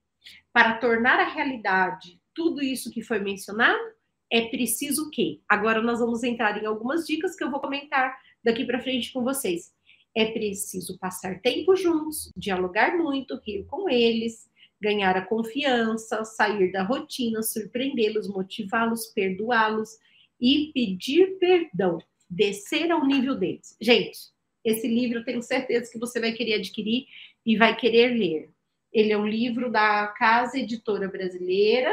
Para 0.51 0.77
tornar 0.77 1.19
a 1.19 1.27
realidade 1.27 2.19
tudo 2.33 2.61
isso 2.61 2.91
que 2.91 3.01
foi 3.01 3.19
mencionado, 3.19 3.96
é 4.31 4.41
preciso 4.47 5.07
o 5.07 5.09
quê? 5.09 5.39
Agora 5.47 5.81
nós 5.81 5.99
vamos 5.99 6.23
entrar 6.23 6.61
em 6.61 6.65
algumas 6.65 7.05
dicas 7.05 7.35
que 7.35 7.43
eu 7.43 7.51
vou 7.51 7.59
comentar 7.59 8.17
daqui 8.43 8.65
para 8.65 8.81
frente 8.81 9.11
com 9.11 9.23
vocês. 9.23 9.73
É 10.15 10.25
preciso 10.31 10.97
passar 10.97 11.41
tempo 11.41 11.75
juntos, 11.75 12.31
dialogar 12.35 12.97
muito, 12.97 13.39
rir 13.45 13.65
com 13.65 13.89
eles, 13.89 14.49
ganhar 14.81 15.15
a 15.15 15.25
confiança, 15.25 16.23
sair 16.23 16.71
da 16.71 16.83
rotina, 16.83 17.41
surpreendê-los, 17.41 18.27
motivá-los, 18.27 19.07
perdoá-los 19.07 19.97
e 20.39 20.71
pedir 20.73 21.37
perdão, 21.39 21.99
descer 22.29 22.91
ao 22.91 23.05
nível 23.05 23.35
deles. 23.35 23.75
Gente, 23.79 24.17
esse 24.63 24.87
livro 24.87 25.19
eu 25.19 25.25
tenho 25.25 25.41
certeza 25.41 25.91
que 25.91 25.99
você 25.99 26.19
vai 26.19 26.33
querer 26.33 26.55
adquirir 26.55 27.05
e 27.45 27.55
vai 27.55 27.75
querer 27.75 28.09
ler. 28.09 28.49
Ele 28.91 29.13
é 29.13 29.17
um 29.17 29.27
livro 29.27 29.71
da 29.71 30.07
Casa 30.07 30.57
Editora 30.57 31.07
Brasileira, 31.07 31.91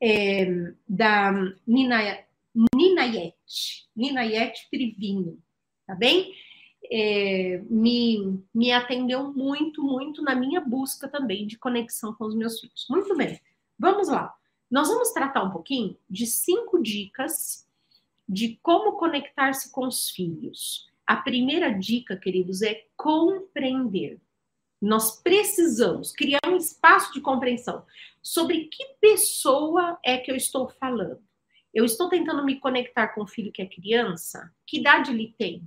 é, 0.00 0.72
da 0.88 1.32
Nina, 1.66 2.18
Ninayet, 2.74 3.36
Ninayet 3.94 4.68
Trivino, 4.70 5.38
tá 5.86 5.94
bem? 5.94 6.34
É, 6.92 7.62
me, 7.68 8.42
me 8.52 8.72
atendeu 8.72 9.32
muito, 9.32 9.82
muito 9.82 10.22
na 10.22 10.34
minha 10.34 10.60
busca 10.60 11.06
também 11.06 11.46
de 11.46 11.58
conexão 11.58 12.14
com 12.14 12.24
os 12.24 12.34
meus 12.34 12.58
filhos. 12.58 12.86
Muito 12.88 13.14
bem, 13.16 13.38
vamos 13.78 14.08
lá. 14.08 14.34
Nós 14.70 14.88
vamos 14.88 15.10
tratar 15.10 15.42
um 15.44 15.50
pouquinho 15.50 15.96
de 16.08 16.26
cinco 16.26 16.80
dicas 16.82 17.66
de 18.28 18.58
como 18.62 18.92
conectar-se 18.92 19.70
com 19.70 19.86
os 19.86 20.10
filhos. 20.10 20.88
A 21.06 21.16
primeira 21.16 21.70
dica, 21.70 22.16
queridos, 22.16 22.62
é 22.62 22.84
compreender. 22.96 24.20
Nós 24.80 25.20
precisamos 25.20 26.12
criar 26.12 26.40
um 26.46 26.56
espaço 26.56 27.12
de 27.12 27.20
compreensão 27.20 27.84
sobre 28.22 28.68
que 28.68 28.84
pessoa 29.00 29.98
é 30.04 30.18
que 30.18 30.30
eu 30.30 30.36
estou 30.36 30.68
falando. 30.68 31.22
Eu 31.72 31.84
estou 31.84 32.08
tentando 32.08 32.44
me 32.44 32.58
conectar 32.58 33.08
com 33.08 33.22
o 33.22 33.26
filho 33.26 33.52
que 33.52 33.62
é 33.62 33.66
criança? 33.66 34.52
Que 34.66 34.78
idade 34.78 35.12
ele 35.12 35.34
tem? 35.38 35.62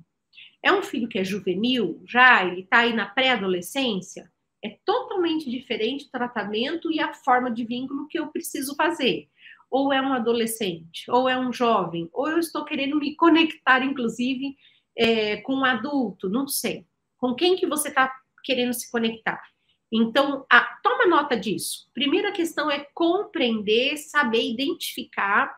É 0.61 0.71
um 0.71 0.83
filho 0.83 1.07
que 1.07 1.17
é 1.17 1.23
juvenil 1.23 2.01
já? 2.05 2.45
Ele 2.45 2.61
está 2.61 2.79
aí 2.79 2.93
na 2.93 3.05
pré-adolescência? 3.05 4.31
É 4.63 4.77
totalmente 4.85 5.49
diferente 5.49 6.05
o 6.05 6.11
tratamento 6.11 6.91
e 6.91 6.99
a 6.99 7.13
forma 7.13 7.51
de 7.51 7.65
vínculo 7.65 8.07
que 8.07 8.17
eu 8.17 8.27
preciso 8.27 8.75
fazer. 8.75 9.29
Ou 9.69 9.91
é 9.91 10.01
um 10.01 10.13
adolescente, 10.13 11.09
ou 11.09 11.27
é 11.27 11.37
um 11.37 11.51
jovem, 11.51 12.09
ou 12.13 12.29
eu 12.29 12.37
estou 12.37 12.63
querendo 12.63 12.97
me 12.97 13.15
conectar, 13.15 13.83
inclusive, 13.83 14.55
é, 14.97 15.37
com 15.37 15.55
um 15.55 15.65
adulto, 15.65 16.29
não 16.29 16.47
sei. 16.47 16.85
Com 17.17 17.33
quem 17.33 17.55
que 17.55 17.65
você 17.65 17.89
está 17.89 18.13
querendo 18.43 18.73
se 18.73 18.89
conectar? 18.91 19.41
Então, 19.95 20.43
a, 20.49 20.61
toma 20.81 21.05
nota 21.05 21.37
disso. 21.37 21.87
Primeira 21.93 22.31
questão 22.31 22.71
é 22.71 22.87
compreender, 22.95 23.95
saber 23.97 24.41
identificar 24.41 25.55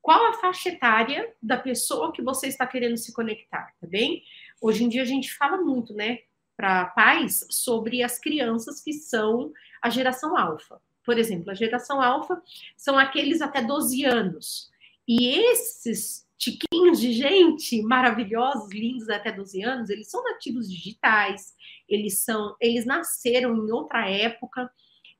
qual 0.00 0.26
a 0.26 0.34
faixa 0.34 0.68
etária 0.68 1.34
da 1.42 1.56
pessoa 1.56 2.12
que 2.12 2.22
você 2.22 2.46
está 2.46 2.64
querendo 2.66 2.96
se 2.96 3.12
conectar, 3.12 3.74
tá 3.80 3.86
bem? 3.86 4.22
Hoje 4.60 4.84
em 4.84 4.88
dia 4.88 5.02
a 5.02 5.06
gente 5.06 5.34
fala 5.34 5.56
muito, 5.56 5.92
né, 5.92 6.20
para 6.56 6.84
pais 6.86 7.44
sobre 7.50 8.02
as 8.02 8.16
crianças 8.16 8.80
que 8.80 8.92
são 8.92 9.52
a 9.82 9.90
geração 9.90 10.36
alfa. 10.36 10.80
Por 11.04 11.18
exemplo, 11.18 11.50
a 11.50 11.54
geração 11.54 12.00
alfa 12.00 12.40
são 12.76 12.96
aqueles 12.96 13.42
até 13.42 13.60
12 13.60 14.04
anos. 14.04 14.70
E 15.06 15.26
esses 15.26 16.28
tiquinhos 16.42 17.00
de 17.00 17.12
gente 17.12 17.80
maravilhosos, 17.82 18.68
lindos 18.72 19.08
até 19.08 19.30
12 19.30 19.62
anos, 19.62 19.90
eles 19.90 20.10
são 20.10 20.24
nativos 20.24 20.68
digitais, 20.68 21.54
eles 21.88 22.24
são, 22.24 22.56
eles 22.60 22.84
nasceram 22.84 23.56
em 23.56 23.70
outra 23.70 24.10
época, 24.10 24.68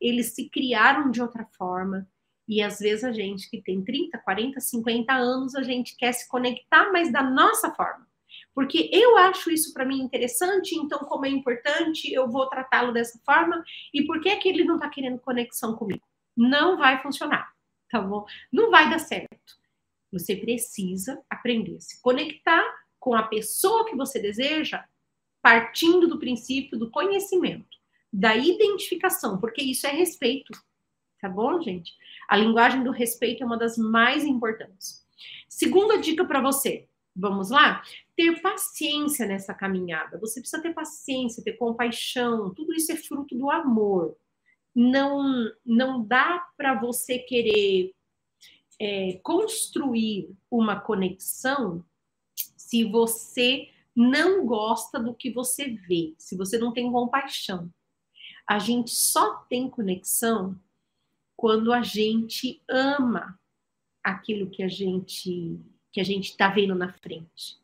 eles 0.00 0.34
se 0.34 0.50
criaram 0.50 1.12
de 1.12 1.22
outra 1.22 1.46
forma. 1.56 2.08
E 2.48 2.60
às 2.60 2.80
vezes 2.80 3.04
a 3.04 3.12
gente 3.12 3.48
que 3.48 3.62
tem 3.62 3.84
30, 3.84 4.18
40, 4.18 4.58
50 4.58 5.12
anos, 5.12 5.54
a 5.54 5.62
gente 5.62 5.96
quer 5.96 6.10
se 6.10 6.28
conectar, 6.28 6.90
mas 6.90 7.12
da 7.12 7.22
nossa 7.22 7.70
forma. 7.70 8.04
Porque 8.52 8.90
eu 8.92 9.16
acho 9.16 9.48
isso 9.48 9.72
para 9.72 9.86
mim 9.86 10.02
interessante, 10.02 10.74
então, 10.74 10.98
como 11.00 11.24
é 11.24 11.28
importante, 11.28 12.12
eu 12.12 12.28
vou 12.28 12.48
tratá-lo 12.48 12.92
dessa 12.92 13.20
forma. 13.24 13.62
E 13.94 14.04
por 14.04 14.20
que, 14.20 14.28
é 14.28 14.36
que 14.36 14.48
ele 14.48 14.64
não 14.64 14.74
está 14.74 14.88
querendo 14.88 15.20
conexão 15.20 15.76
comigo? 15.76 16.02
Não 16.36 16.76
vai 16.76 17.00
funcionar, 17.00 17.48
tá 17.88 18.00
bom? 18.00 18.26
Não 18.52 18.72
vai 18.72 18.90
dar 18.90 18.98
certo. 18.98 19.61
Você 20.12 20.36
precisa 20.36 21.22
aprender 21.30 21.76
a 21.76 21.80
se 21.80 22.00
conectar 22.02 22.62
com 23.00 23.14
a 23.14 23.22
pessoa 23.22 23.86
que 23.86 23.96
você 23.96 24.20
deseja, 24.20 24.84
partindo 25.40 26.06
do 26.06 26.18
princípio 26.18 26.78
do 26.78 26.90
conhecimento, 26.90 27.78
da 28.12 28.36
identificação, 28.36 29.40
porque 29.40 29.62
isso 29.62 29.86
é 29.86 29.90
respeito. 29.90 30.52
Tá 31.20 31.28
bom, 31.28 31.60
gente? 31.60 31.92
A 32.28 32.36
linguagem 32.36 32.84
do 32.84 32.90
respeito 32.90 33.42
é 33.42 33.46
uma 33.46 33.56
das 33.56 33.78
mais 33.78 34.24
importantes. 34.24 35.04
Segunda 35.48 35.98
dica 35.98 36.24
para 36.24 36.40
você. 36.40 36.88
Vamos 37.14 37.50
lá? 37.50 37.82
Ter 38.16 38.40
paciência 38.40 39.26
nessa 39.26 39.52
caminhada. 39.54 40.18
Você 40.18 40.40
precisa 40.40 40.62
ter 40.62 40.72
paciência, 40.72 41.42
ter 41.42 41.52
compaixão. 41.52 42.52
Tudo 42.54 42.74
isso 42.74 42.90
é 42.92 42.96
fruto 42.96 43.36
do 43.36 43.50
amor. 43.50 44.16
Não, 44.74 45.50
não 45.64 46.04
dá 46.04 46.46
para 46.56 46.74
você 46.74 47.18
querer 47.18 47.92
é, 48.80 49.20
construir 49.22 50.30
uma 50.50 50.78
conexão 50.78 51.84
se 52.56 52.84
você 52.84 53.68
não 53.94 54.46
gosta 54.46 54.98
do 54.98 55.14
que 55.14 55.30
você 55.30 55.68
vê, 55.68 56.14
se 56.18 56.36
você 56.36 56.58
não 56.58 56.72
tem 56.72 56.90
compaixão. 56.90 57.70
A 58.48 58.58
gente 58.58 58.90
só 58.90 59.36
tem 59.48 59.68
conexão 59.68 60.58
quando 61.36 61.72
a 61.72 61.82
gente 61.82 62.62
ama 62.68 63.38
aquilo 64.02 64.50
que 64.50 64.62
a 64.62 64.68
gente 64.68 65.60
que 65.92 66.00
a 66.00 66.04
gente 66.04 66.30
está 66.30 66.48
vendo 66.48 66.74
na 66.74 66.90
frente. 66.90 67.60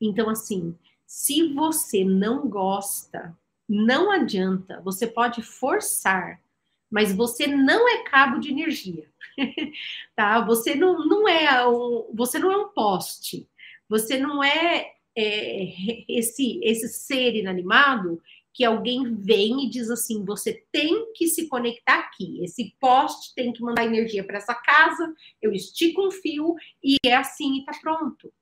Então, 0.00 0.28
assim, 0.28 0.76
se 1.06 1.54
você 1.54 2.04
não 2.04 2.48
gosta, 2.48 3.38
não 3.68 4.10
adianta. 4.10 4.80
Você 4.80 5.06
pode 5.06 5.42
forçar, 5.42 6.42
mas 6.90 7.12
você 7.12 7.46
não 7.46 7.88
é 7.88 8.02
cabo 8.04 8.38
de 8.38 8.50
energia, 8.50 9.08
tá? 10.16 10.40
Você 10.40 10.74
não, 10.74 11.06
não 11.06 11.28
é 11.28 11.66
um, 11.66 12.10
você 12.14 12.38
não 12.38 12.50
é 12.50 12.56
um 12.56 12.68
poste. 12.68 13.48
Você 13.88 14.18
não 14.18 14.42
é, 14.42 14.92
é 15.16 16.04
esse 16.08 16.60
esse 16.62 16.88
ser 16.88 17.34
inanimado 17.34 18.20
que 18.58 18.64
alguém 18.64 19.14
vem 19.14 19.64
e 19.64 19.70
diz 19.70 19.88
assim: 19.88 20.24
você 20.24 20.64
tem 20.72 21.12
que 21.14 21.28
se 21.28 21.48
conectar 21.48 22.00
aqui, 22.00 22.42
esse 22.42 22.74
poste 22.80 23.32
tem 23.34 23.52
que 23.52 23.62
mandar 23.62 23.84
energia 23.84 24.24
para 24.24 24.38
essa 24.38 24.54
casa, 24.54 25.14
eu 25.40 25.52
estico 25.52 26.06
um 26.06 26.10
fio 26.10 26.56
e 26.82 26.96
é 27.04 27.14
assim 27.14 27.54
e 27.54 27.60
está 27.60 27.72
pronto. 27.80 28.32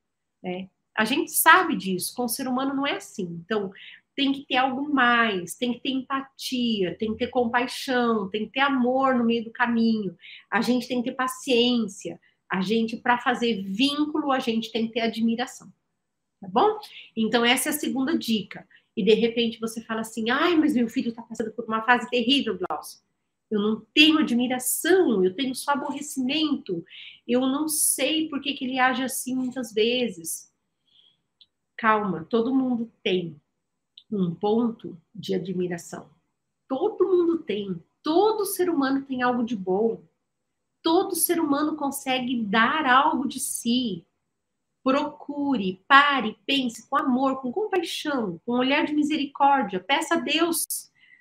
Né? 0.43 0.71
A 0.97 1.05
gente 1.05 1.31
sabe 1.33 1.77
disso, 1.77 2.15
com 2.15 2.25
o 2.25 2.29
ser 2.29 2.49
humano 2.49 2.75
não 2.75 2.87
é 2.87 2.97
assim. 2.97 3.25
Então, 3.45 3.71
tem 4.17 4.33
que 4.33 4.47
ter 4.47 4.57
algo 4.57 4.93
mais, 4.93 5.55
tem 5.55 5.75
que 5.75 5.81
ter 5.81 5.91
empatia, 5.91 6.97
tem 6.99 7.13
que 7.13 7.19
ter 7.19 7.29
compaixão, 7.29 8.31
tem 8.31 8.47
que 8.47 8.53
ter 8.53 8.61
amor 8.61 9.15
no 9.15 9.25
meio 9.25 9.45
do 9.45 9.53
caminho, 9.53 10.17
a 10.51 10.63
gente 10.63 10.89
tem 10.89 11.03
que 11.03 11.11
ter 11.11 11.17
paciência, 11.17 12.19
a 12.51 12.63
gente, 12.63 12.97
para 12.97 13.19
fazer 13.19 13.63
vínculo, 13.63 14.33
a 14.33 14.39
gente 14.39 14.73
tem 14.73 14.87
que 14.87 14.95
ter 14.95 15.01
admiração. 15.01 15.71
Tá 16.41 16.49
bom? 16.49 16.79
Então, 17.17 17.45
essa 17.45 17.69
é 17.69 17.73
a 17.73 17.79
segunda 17.79 18.17
dica 18.17 18.67
e 18.97 19.05
de 19.05 19.15
repente 19.15 19.61
você 19.61 19.83
fala 19.83 20.01
assim: 20.01 20.31
ai, 20.31 20.57
mas 20.57 20.75
meu 20.75 20.89
filho 20.89 21.11
está 21.11 21.23
passando 21.23 21.53
por 21.53 21.67
uma 21.67 21.83
fase 21.83 22.09
terrível, 22.09 22.59
Glaucio. 22.59 23.01
Eu 23.51 23.61
não 23.61 23.87
tenho 23.95 24.19
admiração, 24.19 25.23
eu 25.23 25.35
tenho 25.35 25.55
só 25.55 25.73
aborrecimento, 25.73 26.85
eu 27.29 27.41
não 27.43 27.69
sei 27.69 28.29
por 28.29 28.41
que, 28.41 28.55
que 28.55 28.65
ele 28.65 28.79
age 28.79 29.03
assim 29.03 29.37
muitas 29.37 29.73
vezes. 29.73 30.51
Calma, 31.77 32.25
todo 32.25 32.55
mundo 32.55 32.91
tem 33.03 33.41
um 34.11 34.35
ponto 34.35 34.97
de 35.15 35.35
admiração. 35.35 36.09
Todo 36.69 37.07
mundo 37.07 37.39
tem. 37.39 37.83
Todo 38.03 38.45
ser 38.45 38.71
humano 38.71 39.05
tem 39.05 39.23
algo 39.23 39.45
de 39.45 39.57
bom. 39.57 40.03
Todo 40.83 41.17
ser 41.17 41.41
humano 41.41 41.77
consegue 41.77 42.43
dar 42.43 42.87
algo 42.87 43.27
de 43.27 43.41
si 43.41 44.07
procure, 44.87 45.83
pare, 45.89 46.39
pense 46.47 46.89
com 46.89 46.97
amor, 46.97 47.43
com 47.43 47.51
compaixão, 47.51 48.41
com 48.47 48.53
um 48.53 48.59
olhar 48.59 48.87
de 48.87 48.95
misericórdia. 48.95 49.81
Peça 49.81 50.15
a 50.15 50.19
Deus 50.19 50.65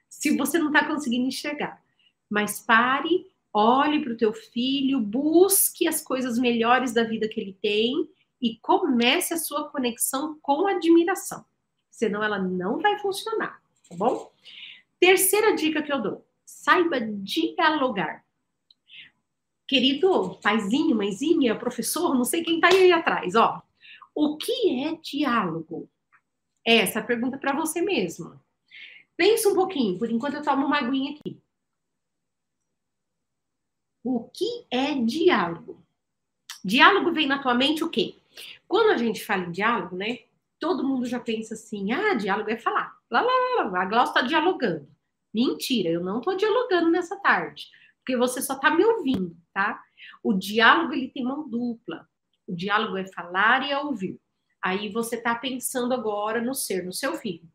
se 0.07 0.37
você 0.37 0.59
não 0.59 0.67
está 0.67 0.85
conseguindo 0.85 1.25
enxergar. 1.25 1.83
Mas 2.29 2.59
pare, 2.59 3.25
olhe 3.51 4.03
para 4.03 4.13
o 4.13 4.17
teu 4.17 4.31
filho, 4.33 4.99
busque 4.99 5.87
as 5.87 5.99
coisas 5.99 6.37
melhores 6.37 6.93
da 6.93 7.03
vida 7.05 7.27
que 7.27 7.41
ele 7.41 7.57
tem 7.59 8.07
e 8.39 8.55
comece 8.57 9.33
a 9.33 9.37
sua 9.37 9.67
conexão 9.67 10.37
com 10.43 10.67
admiração. 10.67 11.43
Senão 11.95 12.21
ela 12.21 12.37
não 12.37 12.77
vai 12.81 12.99
funcionar, 12.99 13.63
tá 13.87 13.95
bom? 13.95 14.29
Terceira 14.99 15.55
dica 15.55 15.81
que 15.81 15.93
eu 15.93 16.01
dou: 16.01 16.27
saiba 16.45 16.99
dialogar. 16.99 18.25
Querido 19.65 20.37
paizinho, 20.43 20.93
mãezinha, 20.93 21.57
professor, 21.57 22.13
não 22.13 22.25
sei 22.25 22.43
quem 22.43 22.55
está 22.55 22.67
aí 22.67 22.91
atrás, 22.91 23.33
ó. 23.35 23.63
O 24.13 24.35
que 24.35 24.83
é 24.83 24.95
diálogo? 25.01 25.89
É 26.65 26.75
essa 26.79 27.01
pergunta 27.01 27.37
para 27.37 27.55
você 27.55 27.81
mesma. 27.81 28.43
Pensa 29.15 29.47
um 29.47 29.55
pouquinho, 29.55 29.97
por 29.97 30.11
enquanto 30.11 30.33
eu 30.33 30.43
tomo 30.43 30.65
uma 30.65 30.79
aguinha 30.79 31.13
aqui. 31.17 31.41
O 34.03 34.25
que 34.25 34.67
é 34.69 34.95
diálogo? 34.95 35.81
Diálogo 36.61 37.13
vem 37.13 37.25
na 37.25 37.41
tua 37.41 37.53
mente 37.53 37.85
o 37.85 37.89
quê? 37.89 38.17
Quando 38.67 38.91
a 38.91 38.97
gente 38.97 39.23
fala 39.23 39.45
em 39.45 39.51
diálogo, 39.51 39.95
né? 39.95 40.24
Todo 40.59 40.87
mundo 40.87 41.05
já 41.05 41.19
pensa 41.19 41.53
assim: 41.53 41.91
ah, 41.91 42.13
diálogo 42.13 42.49
é 42.49 42.57
falar. 42.57 42.95
Lá, 43.09 43.21
lá, 43.21 43.31
lá, 43.57 43.63
lá. 43.69 43.81
A 43.81 43.85
Glaucia 43.85 44.11
está 44.11 44.21
dialogando. 44.21 44.87
Mentira, 45.33 45.89
eu 45.89 46.01
não 46.01 46.19
estou 46.19 46.35
dialogando 46.35 46.89
nessa 46.89 47.17
tarde, 47.17 47.67
porque 47.97 48.15
você 48.15 48.41
só 48.41 48.53
está 48.53 48.71
me 48.71 48.85
ouvindo, 48.85 49.35
tá? 49.53 49.83
O 50.23 50.33
diálogo 50.33 50.93
ele 50.93 51.09
tem 51.09 51.23
mão 51.23 51.47
dupla. 51.47 52.07
O 52.47 52.55
diálogo 52.55 52.97
é 52.97 53.05
falar 53.05 53.67
e 53.67 53.71
é 53.71 53.77
ouvir. 53.77 54.19
Aí 54.61 54.89
você 54.89 55.15
está 55.15 55.35
pensando 55.35 55.93
agora 55.93 56.41
no 56.41 56.55
ser, 56.55 56.83
no 56.83 56.93
seu 56.93 57.15
filho. 57.15 57.47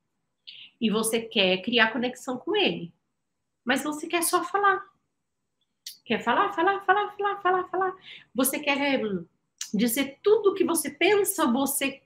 E 0.81 0.91
você 0.91 1.21
quer 1.21 1.63
criar 1.63 1.93
conexão 1.93 2.39
com 2.39 2.57
ele. 2.57 2.93
Mas 3.65 3.83
você 3.83 4.07
quer 4.07 4.23
só 4.23 4.45
falar. 4.45 4.85
Quer 6.05 6.23
falar, 6.23 6.53
falar, 6.53 6.81
falar, 6.83 7.13
falar, 7.17 7.41
falar, 7.41 7.65
falar. 7.69 7.97
Você 8.35 8.59
quer 8.59 9.05
hum, 9.05 9.27
dizer 9.73 10.19
tudo 10.23 10.51
o 10.51 10.55
que 10.55 10.65
você 10.65 10.91
pensa, 10.91 11.47
você. 11.47 12.03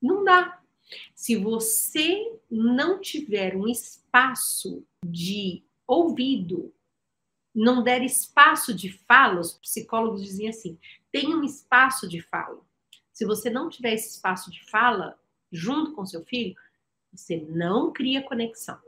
Não 0.00 0.24
dá. 0.24 0.60
Se 1.14 1.36
você 1.36 2.38
não 2.50 3.00
tiver 3.00 3.56
um 3.56 3.68
espaço 3.68 4.84
de 5.04 5.62
ouvido, 5.86 6.72
não 7.54 7.82
der 7.82 8.02
espaço 8.02 8.74
de 8.74 8.90
fala, 8.90 9.40
os 9.40 9.52
psicólogos 9.58 10.22
dizem 10.22 10.48
assim: 10.48 10.78
tem 11.10 11.34
um 11.34 11.42
espaço 11.42 12.08
de 12.08 12.20
fala. 12.20 12.60
Se 13.12 13.24
você 13.24 13.50
não 13.50 13.68
tiver 13.68 13.94
esse 13.94 14.10
espaço 14.10 14.50
de 14.50 14.64
fala 14.70 15.18
junto 15.50 15.92
com 15.92 16.06
seu 16.06 16.24
filho, 16.24 16.54
você 17.12 17.36
não 17.48 17.92
cria 17.92 18.22
conexão. 18.22 18.78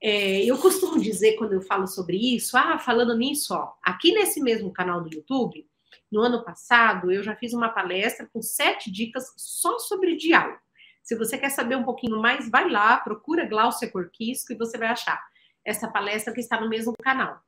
É, 0.00 0.44
eu 0.44 0.56
costumo 0.58 1.00
dizer 1.00 1.36
quando 1.36 1.52
eu 1.52 1.60
falo 1.60 1.86
sobre 1.86 2.16
isso, 2.16 2.56
ah, 2.56 2.78
falando 2.78 3.16
nisso, 3.16 3.54
ó, 3.54 3.74
aqui 3.82 4.12
nesse 4.12 4.40
mesmo 4.40 4.72
canal 4.72 5.02
do 5.02 5.12
YouTube, 5.12 5.66
no 6.10 6.20
ano 6.20 6.44
passado, 6.44 7.10
eu 7.10 7.22
já 7.22 7.34
fiz 7.36 7.52
uma 7.52 7.68
palestra 7.68 8.28
com 8.32 8.42
sete 8.42 8.90
dicas 8.90 9.32
só 9.36 9.78
sobre 9.78 10.16
diálogo. 10.16 10.58
Se 11.02 11.16
você 11.16 11.36
quer 11.36 11.50
saber 11.50 11.76
um 11.76 11.84
pouquinho 11.84 12.18
mais, 12.20 12.50
vai 12.50 12.68
lá, 12.68 12.96
procura 12.96 13.46
Glaucia 13.46 13.90
Corquisco 13.90 14.52
e 14.52 14.56
você 14.56 14.78
vai 14.78 14.88
achar 14.88 15.22
essa 15.64 15.88
palestra 15.88 16.32
que 16.32 16.40
está 16.40 16.60
no 16.60 16.68
mesmo 16.68 16.94
canal. 17.02 17.40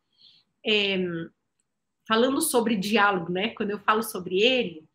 É, 0.64 0.98
falando 2.06 2.40
sobre 2.40 2.76
diálogo, 2.76 3.32
né? 3.32 3.50
Quando 3.50 3.70
eu 3.70 3.78
falo 3.78 4.02
sobre 4.02 4.40
ele, 4.40 4.86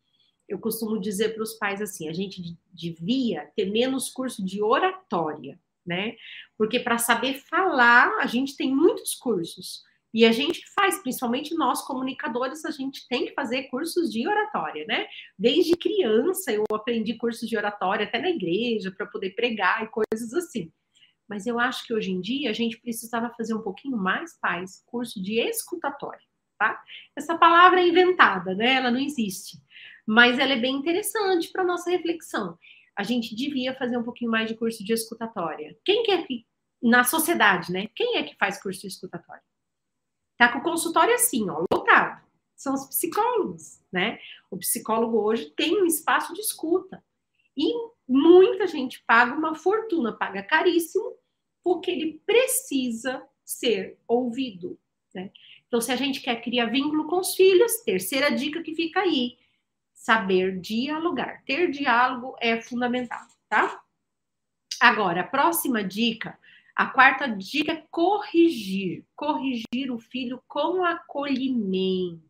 eu 0.48 0.58
costumo 0.58 1.00
dizer 1.00 1.34
para 1.34 1.42
os 1.42 1.54
pais 1.54 1.80
assim: 1.80 2.08
a 2.08 2.12
gente 2.12 2.56
devia 2.72 3.50
ter 3.56 3.70
menos 3.70 4.10
curso 4.10 4.44
de 4.44 4.62
oratória, 4.62 5.58
né? 5.84 6.16
Porque 6.56 6.78
para 6.80 6.98
saber 6.98 7.40
falar, 7.48 8.18
a 8.18 8.26
gente 8.26 8.56
tem 8.56 8.74
muitos 8.74 9.14
cursos. 9.14 9.84
E 10.12 10.24
a 10.24 10.32
gente 10.32 10.62
faz, 10.74 11.00
principalmente 11.02 11.54
nós 11.54 11.82
comunicadores, 11.86 12.64
a 12.64 12.70
gente 12.70 13.06
tem 13.08 13.26
que 13.26 13.34
fazer 13.34 13.64
cursos 13.64 14.10
de 14.10 14.26
oratória, 14.28 14.84
né? 14.86 15.06
Desde 15.38 15.76
criança 15.76 16.52
eu 16.52 16.64
aprendi 16.72 17.14
cursos 17.14 17.48
de 17.48 17.56
oratória 17.56 18.06
até 18.06 18.20
na 18.20 18.30
igreja 18.30 18.90
para 18.90 19.06
poder 19.06 19.30
pregar 19.30 19.82
e 19.82 19.88
coisas 19.88 20.34
assim. 20.34 20.70
Mas 21.28 21.46
eu 21.46 21.58
acho 21.58 21.86
que 21.86 21.94
hoje 21.94 22.10
em 22.10 22.20
dia 22.20 22.50
a 22.50 22.52
gente 22.52 22.78
precisava 22.80 23.32
fazer 23.36 23.54
um 23.54 23.62
pouquinho 23.62 23.96
mais, 23.96 24.38
pais, 24.38 24.82
curso 24.86 25.22
de 25.22 25.40
escutatória, 25.40 26.20
tá? 26.58 26.82
Essa 27.16 27.38
palavra 27.38 27.80
é 27.80 27.88
inventada, 27.88 28.54
né? 28.54 28.74
Ela 28.74 28.90
não 28.90 29.00
existe 29.00 29.56
mas 30.06 30.38
ela 30.38 30.52
é 30.52 30.60
bem 30.60 30.76
interessante 30.76 31.50
para 31.50 31.64
nossa 31.64 31.90
reflexão. 31.90 32.58
A 32.96 33.02
gente 33.02 33.34
devia 33.34 33.74
fazer 33.74 33.96
um 33.96 34.02
pouquinho 34.02 34.30
mais 34.30 34.48
de 34.48 34.56
curso 34.56 34.84
de 34.84 34.92
escutatória. 34.92 35.76
Quem 35.84 36.02
quer 36.02 36.26
que 36.26 36.46
na 36.82 37.04
sociedade, 37.04 37.72
né? 37.72 37.88
Quem 37.94 38.16
é 38.16 38.22
que 38.24 38.36
faz 38.36 38.60
curso 38.60 38.80
de 38.80 38.88
escutatória? 38.88 39.42
Tá 40.42 40.48
com 40.48 40.58
o 40.58 40.62
consultório 40.62 41.14
assim, 41.14 41.48
ó, 41.48 41.64
lotado. 41.72 42.20
São 42.56 42.74
os 42.74 42.86
psicólogos, 42.86 43.80
né? 43.92 44.18
O 44.50 44.58
psicólogo 44.58 45.18
hoje 45.18 45.50
tem 45.50 45.80
um 45.80 45.86
espaço 45.86 46.34
de 46.34 46.40
escuta. 46.40 47.00
E 47.56 47.72
muita 48.08 48.66
gente 48.66 49.04
paga 49.06 49.36
uma 49.36 49.54
fortuna, 49.54 50.10
paga 50.12 50.42
caríssimo, 50.42 51.16
porque 51.62 51.92
ele 51.92 52.20
precisa 52.26 53.24
ser 53.44 54.00
ouvido, 54.08 54.76
né? 55.14 55.30
Então, 55.68 55.80
se 55.80 55.92
a 55.92 55.96
gente 55.96 56.20
quer 56.20 56.42
criar 56.42 56.66
vínculo 56.66 57.06
com 57.06 57.20
os 57.20 57.36
filhos, 57.36 57.76
terceira 57.84 58.28
dica 58.28 58.64
que 58.64 58.74
fica 58.74 58.98
aí, 58.98 59.38
saber 59.94 60.58
dialogar. 60.60 61.44
Ter 61.44 61.70
diálogo 61.70 62.34
é 62.40 62.60
fundamental, 62.60 63.24
tá? 63.48 63.80
Agora, 64.80 65.20
a 65.20 65.24
próxima 65.24 65.84
dica, 65.84 66.36
a 66.74 66.86
quarta 66.86 67.26
dica 67.26 67.72
é 67.72 67.86
corrigir. 67.90 69.04
Corrigir 69.14 69.90
o 69.90 69.98
filho 69.98 70.42
com 70.48 70.84
acolhimento. 70.84 72.20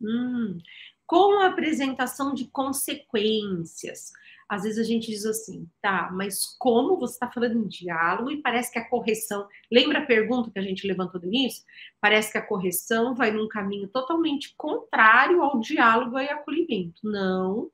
Hum, 0.00 0.58
com 1.06 1.40
a 1.40 1.46
apresentação 1.46 2.34
de 2.34 2.46
consequências 2.48 4.12
às 4.48 4.62
vezes 4.62 4.78
a 4.78 4.82
gente 4.82 5.10
diz 5.10 5.26
assim, 5.26 5.68
tá, 5.82 6.08
mas 6.10 6.46
como 6.58 6.98
você 6.98 7.12
está 7.12 7.30
falando 7.30 7.58
em 7.58 7.68
diálogo 7.68 8.30
e 8.30 8.40
parece 8.40 8.72
que 8.72 8.78
a 8.78 8.88
correção. 8.88 9.46
Lembra 9.70 9.98
a 9.98 10.06
pergunta 10.06 10.50
que 10.50 10.58
a 10.58 10.62
gente 10.62 10.86
levantou 10.86 11.20
no 11.20 11.26
início? 11.26 11.62
Parece 12.00 12.32
que 12.32 12.38
a 12.38 12.46
correção 12.46 13.14
vai 13.14 13.30
num 13.30 13.46
caminho 13.46 13.88
totalmente 13.88 14.54
contrário 14.56 15.42
ao 15.42 15.60
diálogo 15.60 16.18
e 16.18 16.28
acolhimento. 16.30 16.98
Não. 17.04 17.70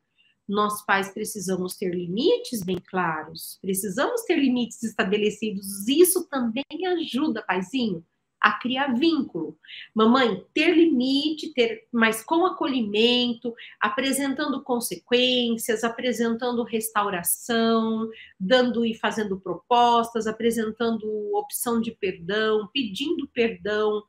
Nós 0.48 0.84
pais 0.84 1.10
precisamos 1.10 1.74
ter 1.76 1.94
limites 1.94 2.62
bem 2.62 2.78
claros, 2.78 3.58
precisamos 3.62 4.22
ter 4.22 4.36
limites 4.36 4.82
estabelecidos. 4.82 5.88
Isso 5.88 6.28
também 6.28 6.64
ajuda, 6.86 7.42
paizinho, 7.42 8.04
a 8.44 8.52
criar 8.58 8.92
vínculo. 8.92 9.56
Mamãe, 9.94 10.44
ter 10.52 10.76
limite, 10.76 11.54
ter, 11.54 11.88
mas 11.90 12.22
com 12.22 12.44
acolhimento, 12.44 13.54
apresentando 13.80 14.62
consequências, 14.62 15.82
apresentando 15.82 16.62
restauração, 16.62 18.06
dando 18.38 18.84
e 18.84 18.94
fazendo 18.94 19.40
propostas, 19.40 20.26
apresentando 20.26 21.06
opção 21.34 21.80
de 21.80 21.90
perdão, 21.92 22.68
pedindo 22.70 23.26
perdão, 23.28 24.02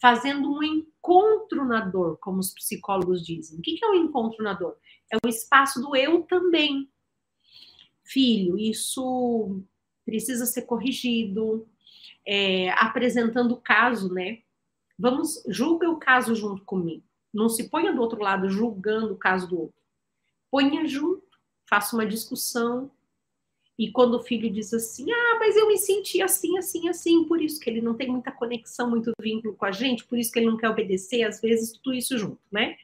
fazendo 0.00 0.50
um 0.50 0.62
encontro 0.62 1.66
na 1.66 1.80
dor, 1.80 2.16
como 2.18 2.38
os 2.38 2.52
psicólogos 2.54 3.22
dizem. 3.22 3.58
O 3.58 3.62
que 3.62 3.78
é 3.84 3.88
um 3.88 3.94
encontro 3.94 4.42
na 4.42 4.54
dor? 4.54 4.74
É 5.12 5.16
o 5.22 5.28
espaço 5.28 5.80
do 5.80 5.94
eu 5.94 6.22
também. 6.22 6.90
Filho, 8.02 8.58
isso 8.58 9.62
precisa 10.04 10.46
ser 10.46 10.62
corrigido, 10.62 11.68
é, 12.26 12.70
apresentando 12.70 13.52
o 13.52 13.60
caso, 13.60 14.12
né? 14.12 14.42
Vamos, 14.98 15.42
julga 15.48 15.90
o 15.90 15.98
caso 15.98 16.34
junto 16.34 16.64
comigo. 16.64 17.04
Não 17.32 17.48
se 17.48 17.68
ponha 17.68 17.92
do 17.92 18.00
outro 18.00 18.20
lado 18.20 18.48
julgando 18.48 19.12
o 19.14 19.18
caso 19.18 19.48
do 19.48 19.60
outro. 19.60 19.82
Ponha 20.50 20.86
junto, 20.86 21.22
faça 21.68 21.94
uma 21.94 22.06
discussão. 22.06 22.90
E 23.78 23.90
quando 23.90 24.14
o 24.14 24.22
filho 24.22 24.50
diz 24.50 24.72
assim, 24.72 25.10
ah, 25.10 25.36
mas 25.38 25.56
eu 25.56 25.66
me 25.66 25.76
senti 25.76 26.22
assim, 26.22 26.56
assim, 26.58 26.88
assim, 26.88 27.24
por 27.24 27.40
isso 27.40 27.58
que 27.58 27.68
ele 27.68 27.80
não 27.80 27.94
tem 27.94 28.08
muita 28.08 28.30
conexão, 28.30 28.88
muito 28.88 29.12
vínculo 29.20 29.54
com 29.56 29.64
a 29.64 29.72
gente, 29.72 30.04
por 30.04 30.18
isso 30.18 30.30
que 30.30 30.38
ele 30.38 30.46
não 30.46 30.56
quer 30.56 30.68
obedecer, 30.68 31.22
às 31.22 31.40
vezes 31.40 31.72
tudo 31.72 31.94
isso 31.94 32.18
junto, 32.18 32.40
né? 32.50 32.76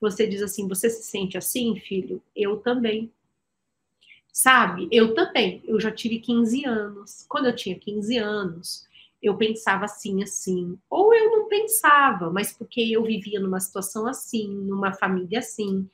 Você 0.00 0.26
diz 0.26 0.42
assim, 0.42 0.68
você 0.68 0.88
se 0.88 1.02
sente 1.02 1.36
assim, 1.36 1.76
filho? 1.80 2.22
Eu 2.34 2.58
também. 2.58 3.10
Sabe? 4.32 4.88
Eu 4.92 5.14
também. 5.14 5.62
Eu 5.64 5.80
já 5.80 5.90
tive 5.90 6.20
15 6.20 6.64
anos. 6.64 7.26
Quando 7.28 7.46
eu 7.46 7.56
tinha 7.56 7.78
15 7.78 8.16
anos, 8.18 8.86
eu 9.22 9.36
pensava 9.36 9.84
assim, 9.84 10.22
assim. 10.22 10.78
Ou 10.88 11.12
eu 11.12 11.30
não 11.30 11.48
pensava, 11.48 12.30
mas 12.30 12.52
porque 12.52 12.80
eu 12.80 13.02
vivia 13.02 13.40
numa 13.40 13.60
situação 13.60 14.06
assim, 14.06 14.48
numa 14.48 14.92
família 14.92 15.40
assim. 15.40 15.88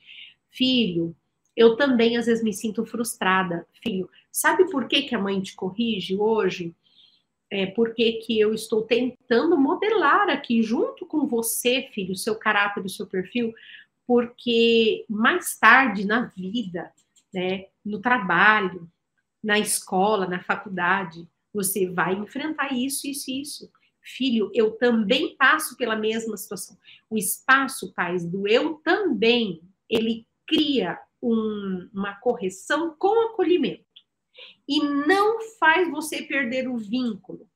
Filho, 0.50 1.16
eu 1.56 1.76
também 1.76 2.16
às 2.16 2.26
vezes 2.26 2.44
me 2.44 2.52
sinto 2.52 2.84
frustrada. 2.84 3.66
Filho, 3.82 4.10
sabe 4.30 4.70
por 4.70 4.86
que, 4.88 5.02
que 5.02 5.14
a 5.14 5.18
mãe 5.20 5.40
te 5.40 5.54
corrige 5.54 6.16
hoje? 6.16 6.74
É 7.50 7.66
porque 7.66 8.14
que 8.14 8.38
eu 8.38 8.52
estou 8.52 8.82
tentando 8.82 9.56
modelar 9.56 10.28
aqui 10.28 10.62
junto 10.62 11.06
com 11.06 11.26
você, 11.26 11.88
filho, 11.92 12.16
seu 12.16 12.34
caráter, 12.34 12.84
o 12.84 12.88
seu 12.88 13.06
perfil, 13.06 13.54
porque 14.06 15.04
mais 15.08 15.58
tarde 15.58 16.06
na 16.06 16.26
vida 16.26 16.92
né, 17.34 17.66
no 17.84 18.00
trabalho, 18.00 18.88
na 19.42 19.58
escola, 19.58 20.26
na 20.26 20.42
faculdade, 20.42 21.28
você 21.52 21.90
vai 21.90 22.14
enfrentar 22.14 22.72
isso, 22.72 23.06
isso 23.06 23.30
isso. 23.30 23.70
Filho, 24.00 24.50
eu 24.54 24.72
também 24.72 25.36
passo 25.36 25.76
pela 25.76 25.96
mesma 25.96 26.36
situação. 26.36 26.76
O 27.10 27.16
espaço, 27.16 27.92
pais, 27.94 28.24
do 28.24 28.46
eu 28.46 28.74
também, 28.84 29.62
ele 29.88 30.26
cria 30.46 30.98
um, 31.22 31.88
uma 31.92 32.14
correção 32.16 32.94
com 32.98 33.28
acolhimento. 33.28 33.84
E 34.68 34.80
não 34.82 35.40
faz 35.58 35.90
você 35.90 36.22
perder 36.22 36.68
o 36.68 36.76
vínculo. 36.76 37.48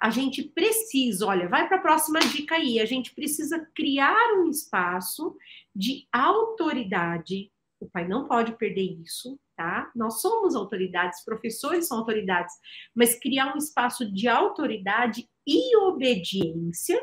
A 0.00 0.10
gente 0.10 0.42
precisa, 0.42 1.26
olha, 1.26 1.48
vai 1.48 1.68
para 1.68 1.76
a 1.76 1.80
próxima 1.80 2.18
dica 2.18 2.56
aí. 2.56 2.80
A 2.80 2.84
gente 2.84 3.14
precisa 3.14 3.68
criar 3.74 4.34
um 4.34 4.48
espaço 4.48 5.36
de 5.74 6.06
autoridade 6.12 7.50
o 7.82 7.90
pai 7.90 8.06
não 8.06 8.28
pode 8.28 8.56
perder 8.56 8.96
isso, 9.02 9.38
tá? 9.56 9.90
Nós 9.94 10.20
somos 10.20 10.54
autoridades, 10.54 11.24
professores 11.24 11.88
são 11.88 11.98
autoridades, 11.98 12.54
mas 12.94 13.18
criar 13.18 13.54
um 13.54 13.58
espaço 13.58 14.10
de 14.10 14.28
autoridade 14.28 15.28
e 15.46 15.76
obediência 15.78 17.00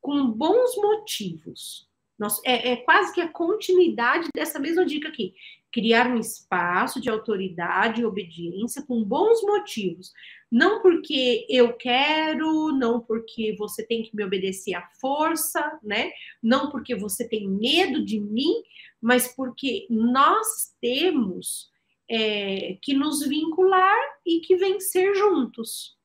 com 0.00 0.30
bons 0.30 0.76
motivos. 0.76 1.86
Nós, 2.18 2.40
é, 2.44 2.72
é 2.72 2.76
quase 2.76 3.12
que 3.12 3.20
a 3.20 3.28
continuidade 3.28 4.28
dessa 4.34 4.58
mesma 4.58 4.86
dica 4.86 5.08
aqui. 5.08 5.34
criar 5.72 6.06
um 6.06 6.20
espaço 6.20 7.00
de 7.00 7.10
autoridade 7.10 8.00
e 8.00 8.04
obediência 8.04 8.80
com 8.86 9.02
bons 9.02 9.42
motivos. 9.42 10.12
Não 10.54 10.80
porque 10.80 11.44
eu 11.48 11.72
quero, 11.72 12.70
não 12.70 13.00
porque 13.00 13.56
você 13.58 13.84
tem 13.84 14.04
que 14.04 14.14
me 14.14 14.22
obedecer 14.22 14.74
à 14.74 14.88
força, 15.00 15.80
né? 15.82 16.12
Não 16.40 16.70
porque 16.70 16.94
você 16.94 17.28
tem 17.28 17.48
medo 17.48 18.04
de 18.04 18.20
mim, 18.20 18.62
mas 19.02 19.34
porque 19.34 19.84
nós 19.90 20.72
temos 20.80 21.72
é, 22.08 22.78
que 22.80 22.94
nos 22.94 23.26
vincular 23.26 23.98
e 24.24 24.38
que 24.42 24.54
vencer 24.54 25.12
juntos. 25.16 25.98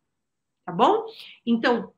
Tá 0.65 0.71
bom? 0.71 1.05
Então, 1.45 1.93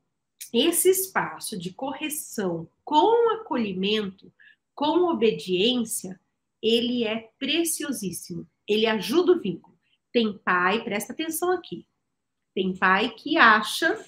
esse 0.52 0.90
espaço 0.90 1.58
de 1.58 1.72
correção 1.72 2.68
com 2.84 3.32
acolhimento, 3.32 4.30
com 4.74 5.10
obediência, 5.10 6.20
ele 6.62 7.04
é 7.04 7.30
preciosíssimo. 7.38 8.46
Ele 8.68 8.84
ajuda 8.84 9.32
o 9.32 9.40
vínculo. 9.40 9.74
Tem 10.12 10.36
pai, 10.36 10.84
presta 10.84 11.14
atenção 11.14 11.50
aqui. 11.50 11.86
Tem 12.54 12.76
pai 12.76 13.10
que 13.10 13.36
acha 13.36 14.04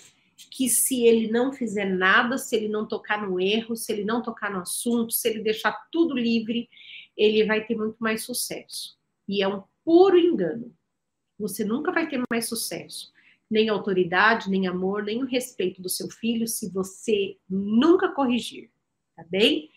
que 0.50 0.68
se 0.68 1.04
ele 1.04 1.30
não 1.30 1.52
fizer 1.52 1.86
nada, 1.86 2.36
se 2.38 2.54
ele 2.56 2.68
não 2.68 2.86
tocar 2.86 3.26
no 3.26 3.40
erro, 3.40 3.76
se 3.76 3.92
ele 3.92 4.04
não 4.04 4.22
tocar 4.22 4.50
no 4.50 4.60
assunto, 4.60 5.12
se 5.12 5.28
ele 5.28 5.40
deixar 5.40 5.72
tudo 5.90 6.14
livre, 6.14 6.68
ele 7.16 7.44
vai 7.44 7.64
ter 7.64 7.76
muito 7.76 7.96
mais 7.98 8.24
sucesso. 8.24 8.96
E 9.28 9.42
é 9.42 9.48
um 9.48 9.62
puro 9.84 10.18
engano. 10.18 10.74
Você 11.38 11.64
nunca 11.64 11.92
vai 11.92 12.08
ter 12.08 12.22
mais 12.30 12.48
sucesso, 12.48 13.12
nem 13.50 13.68
autoridade, 13.68 14.50
nem 14.50 14.66
amor, 14.66 15.02
nem 15.02 15.22
o 15.22 15.26
respeito 15.26 15.80
do 15.80 15.88
seu 15.88 16.08
filho 16.10 16.46
se 16.46 16.70
você 16.70 17.36
nunca 17.48 18.08
corrigir, 18.08 18.70
tá 19.16 19.24
bem? 19.28 19.70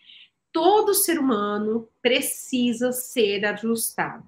todo 0.52 0.94
ser 0.94 1.18
humano 1.18 1.88
precisa 2.00 2.92
ser 2.92 3.44
ajustado. 3.44 4.26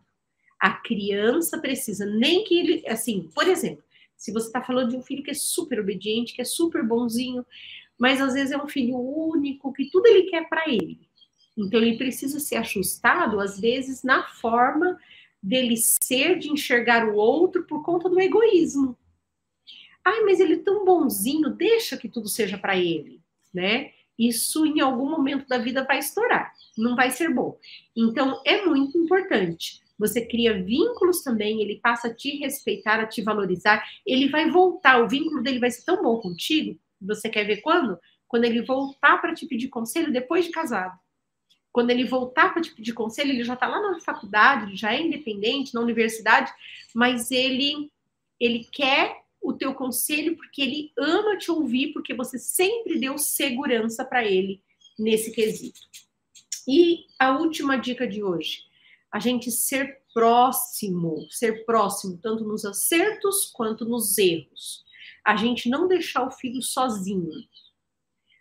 A 0.59 0.73
criança 0.73 1.59
precisa, 1.59 2.05
nem 2.05 2.45
que 2.45 2.59
ele, 2.59 2.89
assim, 2.89 3.29
por 3.35 3.49
exemplo, 3.49 3.83
se 4.21 4.31
você 4.33 4.49
está 4.49 4.63
falando 4.63 4.91
de 4.91 4.97
um 4.97 5.03
filho 5.03 5.23
que 5.23 5.31
é 5.31 5.35
super 5.35 5.81
obediente, 5.81 6.35
que 6.35 6.43
é 6.43 6.45
super 6.45 6.85
bonzinho, 6.85 7.45
mas 7.99 8.21
às 8.21 8.35
vezes 8.35 8.53
é 8.53 8.63
um 8.63 8.69
filho 8.69 8.99
único, 8.99 9.73
que 9.73 9.91
tudo 9.91 10.07
ele 10.07 10.25
quer 10.25 10.47
para 10.47 10.69
ele. 10.69 11.01
Então 11.57 11.81
ele 11.81 11.97
precisa 11.97 12.39
ser 12.39 12.57
ajustado, 12.57 13.41
às 13.41 13.59
vezes, 13.59 14.03
na 14.03 14.29
forma 14.29 14.99
dele 15.43 15.75
ser, 15.77 16.39
de 16.39 16.51
enxergar 16.51 17.09
o 17.09 17.17
outro 17.17 17.65
por 17.65 17.83
conta 17.83 18.11
do 18.11 18.21
egoísmo. 18.21 18.95
Ai, 20.05 20.21
mas 20.21 20.39
ele 20.39 20.55
é 20.55 20.63
tão 20.63 20.85
bonzinho, 20.85 21.49
deixa 21.49 21.97
que 21.97 22.09
tudo 22.09 22.29
seja 22.29 22.59
para 22.59 22.77
ele, 22.77 23.23
né? 23.55 23.93
isso 24.21 24.67
em 24.67 24.81
algum 24.81 25.09
momento 25.09 25.49
da 25.49 25.57
vida 25.57 25.83
vai 25.83 25.99
estourar, 25.99 26.53
não 26.77 26.95
vai 26.95 27.11
ser 27.11 27.33
bom. 27.33 27.59
Então, 27.97 28.43
é 28.45 28.67
muito 28.67 28.99
importante. 28.99 29.81
Você 30.01 30.25
cria 30.25 30.63
vínculos 30.63 31.23
também, 31.23 31.61
ele 31.61 31.79
passa 31.79 32.09
a 32.09 32.15
te 32.15 32.39
respeitar, 32.39 33.01
a 33.01 33.07
te 33.07 33.21
valorizar, 33.21 33.87
ele 34.07 34.31
vai 34.31 34.51
voltar, 34.51 35.03
o 35.03 35.09
vínculo 35.09 35.43
dele 35.43 35.59
vai 35.59 35.71
ser 35.71 35.85
tão 35.85 36.03
bom 36.03 36.17
contigo, 36.17 36.81
você 36.99 37.29
quer 37.29 37.45
ver 37.45 37.59
quando? 37.59 37.99
Quando 38.27 38.47
ele 38.47 38.63
voltar 38.63 39.21
para 39.21 39.35
te 39.35 39.47
pedir 39.47 39.69
conselho 39.69 40.11
depois 40.11 40.47
de 40.47 40.53
casado. 40.53 40.99
Quando 41.71 41.91
ele 41.91 42.05
voltar 42.05 42.51
para 42.53 42.63
te 42.63 42.75
pedir 42.75 42.95
conselho, 42.95 43.31
ele 43.31 43.45
já 43.45 43.53
está 43.53 43.67
lá 43.67 43.79
na 43.79 44.01
faculdade, 44.01 44.75
já 44.75 44.95
é 44.95 45.03
independente, 45.03 45.75
na 45.75 45.83
universidade, 45.83 46.51
mas 46.95 47.31
ele 47.31 47.91
ele 48.41 48.65
quer 48.73 49.21
o 49.39 49.53
teu 49.53 49.75
conselho 49.75 50.35
porque 50.35 50.63
ele 50.63 50.93
ama 50.99 51.37
te 51.37 51.51
ouvir, 51.51 51.93
porque 51.93 52.15
você 52.15 52.39
sempre 52.39 52.99
deu 52.99 53.19
segurança 53.19 54.03
para 54.03 54.25
ele 54.25 54.63
nesse 54.99 55.31
quesito. 55.31 55.79
E 56.67 57.05
a 57.19 57.39
última 57.39 57.77
dica 57.77 58.07
de 58.07 58.23
hoje, 58.23 58.70
a 59.13 59.19
gente 59.19 59.51
ser 59.51 60.03
próximo, 60.13 61.27
ser 61.31 61.65
próximo 61.65 62.19
tanto 62.19 62.45
nos 62.45 62.65
acertos 62.65 63.51
quanto 63.53 63.85
nos 63.85 64.17
erros. 64.19 64.85
A 65.25 65.37
gente 65.37 65.69
não 65.69 65.89
deixar 65.89 66.27
o 66.27 66.31
filho 66.31 66.63
sozinho. 66.63 67.31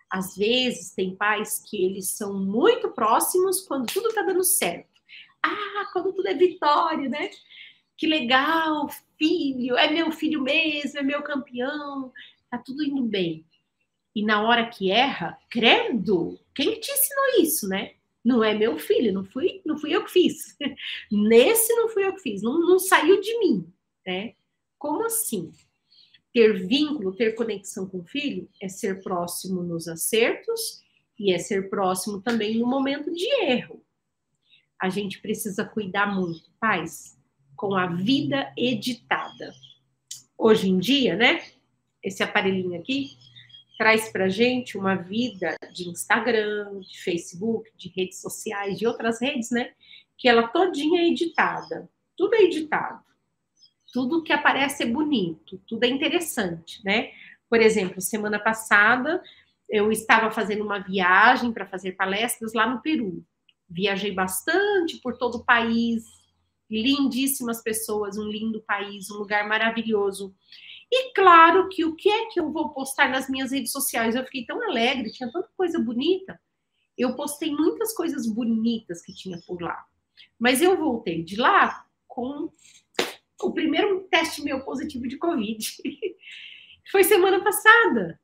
Às 0.10 0.36
vezes 0.36 0.94
tem 0.94 1.16
pais 1.16 1.64
que 1.68 1.84
eles 1.84 2.10
são 2.10 2.34
muito 2.34 2.90
próximos 2.92 3.62
quando 3.62 3.92
tudo 3.92 4.14
tá 4.14 4.24
dando 4.24 4.44
certo. 4.44 4.90
Ah, 5.44 5.90
quando 5.94 6.14
tudo 6.14 6.28
é 6.28 6.34
vitória, 6.34 7.08
né? 7.08 7.30
que 8.00 8.08
legal, 8.08 8.88
filho, 9.18 9.78
é 9.78 9.92
meu 9.92 10.10
filho 10.10 10.42
mesmo, 10.42 10.98
é 10.98 11.04
meu 11.04 11.22
campeão, 11.22 12.14
tá 12.50 12.58
tudo 12.58 12.82
indo 12.82 13.04
bem. 13.04 13.46
E 14.16 14.24
na 14.24 14.42
hora 14.42 14.70
que 14.70 14.90
erra, 14.90 15.38
credo, 15.50 16.40
quem 16.56 16.80
te 16.80 16.90
ensinou 16.90 17.42
isso, 17.42 17.68
né? 17.68 17.96
Não 18.24 18.44
é 18.44 18.54
meu 18.54 18.78
filho, 18.78 19.14
não 19.14 19.24
fui, 19.24 19.62
não 19.66 19.78
fui 19.78 19.96
eu 19.96 20.04
que 20.04 20.12
fiz. 20.12 20.58
Nesse 21.12 21.74
não 21.76 21.90
fui 21.90 22.06
eu 22.06 22.14
que 22.14 22.22
fiz, 22.22 22.42
não, 22.42 22.60
não 22.60 22.80
saiu 22.80 23.20
de 23.22 23.38
mim, 23.40 23.72
né? 24.06 24.34
Como 24.78 25.06
assim? 25.06 25.52
Ter 26.34 26.68
vínculo, 26.68 27.16
ter 27.16 27.34
conexão 27.34 27.88
com 27.88 28.00
o 28.00 28.06
filho 28.06 28.50
é 28.62 28.68
ser 28.68 29.02
próximo 29.02 29.64
nos 29.64 29.88
acertos 29.88 30.82
e 31.18 31.34
é 31.34 31.40
ser 31.40 31.70
próximo 31.70 32.22
também 32.22 32.58
no 32.58 32.68
momento 32.68 33.12
de 33.12 33.26
erro. 33.44 33.84
A 34.80 34.90
gente 34.90 35.20
precisa 35.22 35.66
cuidar 35.66 36.08
muito, 36.08 36.52
pais 36.60 37.18
com 37.56 37.76
a 37.76 37.88
vida 37.88 38.54
editada. 38.56 39.54
Hoje 40.38 40.70
em 40.70 40.78
dia, 40.78 41.18
né? 41.18 41.44
Esse 42.02 42.24
aparelhinho 42.24 42.80
aqui 42.80 43.18
traz 43.80 44.12
para 44.12 44.28
gente 44.28 44.78
uma 44.78 44.94
vida 44.94 45.56
de 45.72 45.88
Instagram, 45.88 46.82
de 46.82 47.02
Facebook, 47.02 47.72
de 47.78 47.88
redes 47.96 48.20
sociais, 48.20 48.78
de 48.78 48.86
outras 48.86 49.22
redes, 49.22 49.52
né? 49.52 49.72
Que 50.18 50.28
ela 50.28 50.50
todinha 50.50 51.02
é 51.02 51.08
editada. 51.08 51.90
Tudo 52.18 52.36
é 52.36 52.42
editado. 52.42 53.02
Tudo 53.94 54.22
que 54.22 54.34
aparece 54.34 54.84
é 54.84 54.86
bonito, 54.86 55.62
tudo 55.66 55.86
é 55.86 55.88
interessante, 55.88 56.84
né? 56.84 57.12
Por 57.50 57.62
exemplo, 57.62 58.02
semana 58.02 58.38
passada 58.38 59.24
eu 59.70 59.94
estava 59.94 60.30
fazendo 60.30 60.66
uma 60.66 60.80
viagem 60.80 61.54
para 61.54 61.66
fazer 61.66 61.94
palestras 61.94 62.54
lá 62.54 62.68
no 62.68 62.82
Peru. 62.82 63.24
Viajei 63.70 64.12
bastante 64.12 64.98
por 64.98 65.18
todo 65.18 65.36
o 65.36 65.46
país, 65.46 66.04
lindíssimas 66.70 67.64
pessoas, 67.64 68.18
um 68.18 68.28
lindo 68.28 68.62
país, 68.62 69.10
um 69.10 69.16
lugar 69.16 69.48
maravilhoso. 69.48 70.36
E 70.92 71.14
claro 71.14 71.70
que 71.70 71.86
o 71.86 71.96
que 71.96 72.10
é 72.10 72.26
que 72.28 72.40
eu 72.40 72.52
vou 72.52 72.70
postar 72.70 73.10
nas 73.10 73.30
minhas 73.30 73.52
redes 73.52 73.72
sociais? 73.72 74.16
Eu 74.16 74.26
fiquei 74.26 74.46
tão 74.46 74.62
alegre, 74.64 75.12
tinha 75.12 75.32
tanta 75.32 75.50
coisa 75.56 75.80
bonita. 75.80 76.40
Eu 76.98 77.16
postei 77.16 77.52
muitas 77.52 77.94
coisas 77.94 78.28
bonitas 78.28 79.02
que 79.02 79.14
tinha 79.14 79.40
por 79.46 79.62
lá. 79.62 79.86
Mas 80.38 80.62
eu 80.62 80.78
voltei 80.78 81.24
de 81.24 81.36
lá 81.36 81.86
com 82.08 82.52
o 83.42 83.54
primeiro 83.54 84.08
teste 84.10 84.42
meu 84.42 84.66
positivo 84.66 85.08
de 85.08 85.18
Covid. 85.18 85.66
Foi 86.92 87.04
semana 87.04 87.44
passada. 87.44 88.20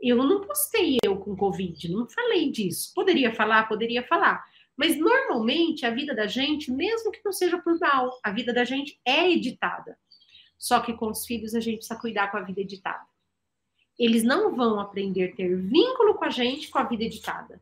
Eu 0.00 0.16
não 0.16 0.40
postei 0.40 0.96
eu 1.04 1.18
com 1.18 1.36
Covid, 1.36 1.92
não 1.92 2.08
falei 2.08 2.50
disso. 2.50 2.92
Poderia 2.94 3.34
falar, 3.34 3.68
poderia 3.68 4.02
falar. 4.06 4.44
Mas 4.76 4.96
normalmente 4.96 5.84
a 5.84 5.90
vida 5.90 6.14
da 6.14 6.26
gente, 6.26 6.70
mesmo 6.70 7.10
que 7.10 7.20
não 7.24 7.32
seja 7.32 7.58
por 7.58 7.78
mal, 7.80 8.18
a 8.22 8.30
vida 8.30 8.52
da 8.52 8.64
gente 8.64 8.98
é 9.04 9.30
editada. 9.30 9.98
Só 10.58 10.80
que 10.80 10.92
com 10.92 11.08
os 11.10 11.24
filhos 11.24 11.54
a 11.54 11.60
gente 11.60 11.78
precisa 11.78 11.98
cuidar 11.98 12.30
com 12.30 12.36
a 12.36 12.42
vida 12.42 12.60
editada. 12.60 13.06
Eles 13.98 14.22
não 14.22 14.54
vão 14.54 14.78
aprender 14.78 15.30
a 15.30 15.36
ter 15.36 15.56
vínculo 15.56 16.14
com 16.14 16.24
a 16.24 16.30
gente 16.30 16.68
com 16.68 16.78
a 16.78 16.84
vida 16.84 17.04
editada. 17.04 17.60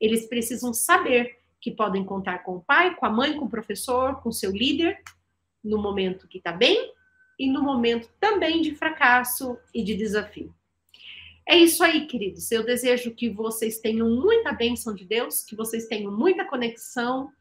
Eles 0.00 0.26
precisam 0.26 0.72
saber 0.72 1.38
que 1.60 1.70
podem 1.70 2.04
contar 2.04 2.40
com 2.40 2.56
o 2.56 2.60
pai, 2.60 2.94
com 2.94 3.06
a 3.06 3.10
mãe, 3.10 3.36
com 3.36 3.46
o 3.46 3.50
professor, 3.50 4.20
com 4.22 4.28
o 4.28 4.32
seu 4.32 4.50
líder, 4.50 5.02
no 5.62 5.78
momento 5.78 6.28
que 6.28 6.38
está 6.38 6.52
bem 6.52 6.92
e 7.38 7.48
no 7.48 7.62
momento 7.62 8.08
também 8.18 8.62
de 8.62 8.74
fracasso 8.74 9.58
e 9.74 9.82
de 9.82 9.94
desafio. 9.94 10.54
É 11.46 11.56
isso 11.56 11.82
aí, 11.82 12.06
queridos. 12.06 12.50
Eu 12.52 12.64
desejo 12.64 13.14
que 13.14 13.30
vocês 13.30 13.78
tenham 13.78 14.08
muita 14.10 14.52
bênção 14.52 14.94
de 14.94 15.04
Deus, 15.04 15.42
que 15.42 15.56
vocês 15.56 15.86
tenham 15.86 16.12
muita 16.12 16.44
conexão. 16.44 17.32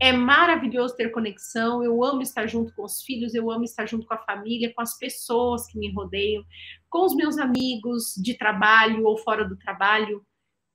É 0.00 0.12
maravilhoso 0.12 0.94
ter 0.96 1.10
conexão. 1.10 1.82
Eu 1.82 2.04
amo 2.04 2.22
estar 2.22 2.46
junto 2.46 2.72
com 2.74 2.84
os 2.84 3.02
filhos, 3.02 3.34
eu 3.34 3.50
amo 3.50 3.64
estar 3.64 3.86
junto 3.86 4.06
com 4.06 4.14
a 4.14 4.24
família, 4.24 4.72
com 4.72 4.80
as 4.80 4.96
pessoas 4.96 5.66
que 5.66 5.78
me 5.78 5.92
rodeiam, 5.92 6.44
com 6.88 7.04
os 7.04 7.14
meus 7.14 7.36
amigos 7.38 8.14
de 8.16 8.34
trabalho 8.34 9.04
ou 9.04 9.18
fora 9.18 9.44
do 9.44 9.56
trabalho. 9.56 10.24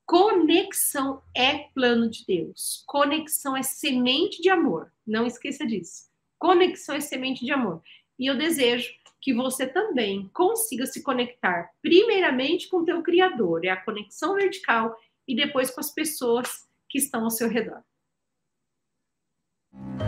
Conexão 0.06 1.22
é 1.34 1.68
plano 1.74 2.10
de 2.10 2.24
Deus. 2.26 2.84
Conexão 2.86 3.56
é 3.56 3.62
semente 3.62 4.42
de 4.42 4.50
amor. 4.50 4.92
Não 5.06 5.26
esqueça 5.26 5.66
disso. 5.66 6.10
Conexão 6.38 6.94
é 6.94 7.00
semente 7.00 7.44
de 7.44 7.52
amor. 7.52 7.82
E 8.18 8.26
eu 8.26 8.36
desejo 8.36 8.92
que 9.24 9.32
você 9.32 9.66
também 9.66 10.28
consiga 10.34 10.84
se 10.84 11.02
conectar 11.02 11.70
primeiramente 11.80 12.68
com 12.68 12.78
o 12.78 12.84
teu 12.84 13.02
criador, 13.02 13.64
é 13.64 13.70
a 13.70 13.82
conexão 13.82 14.34
vertical 14.34 14.94
e 15.26 15.34
depois 15.34 15.70
com 15.70 15.80
as 15.80 15.90
pessoas 15.90 16.68
que 16.90 16.98
estão 16.98 17.24
ao 17.24 17.30
seu 17.30 17.48
redor. 17.48 17.82
Thank 19.74 20.00
you. 20.00 20.03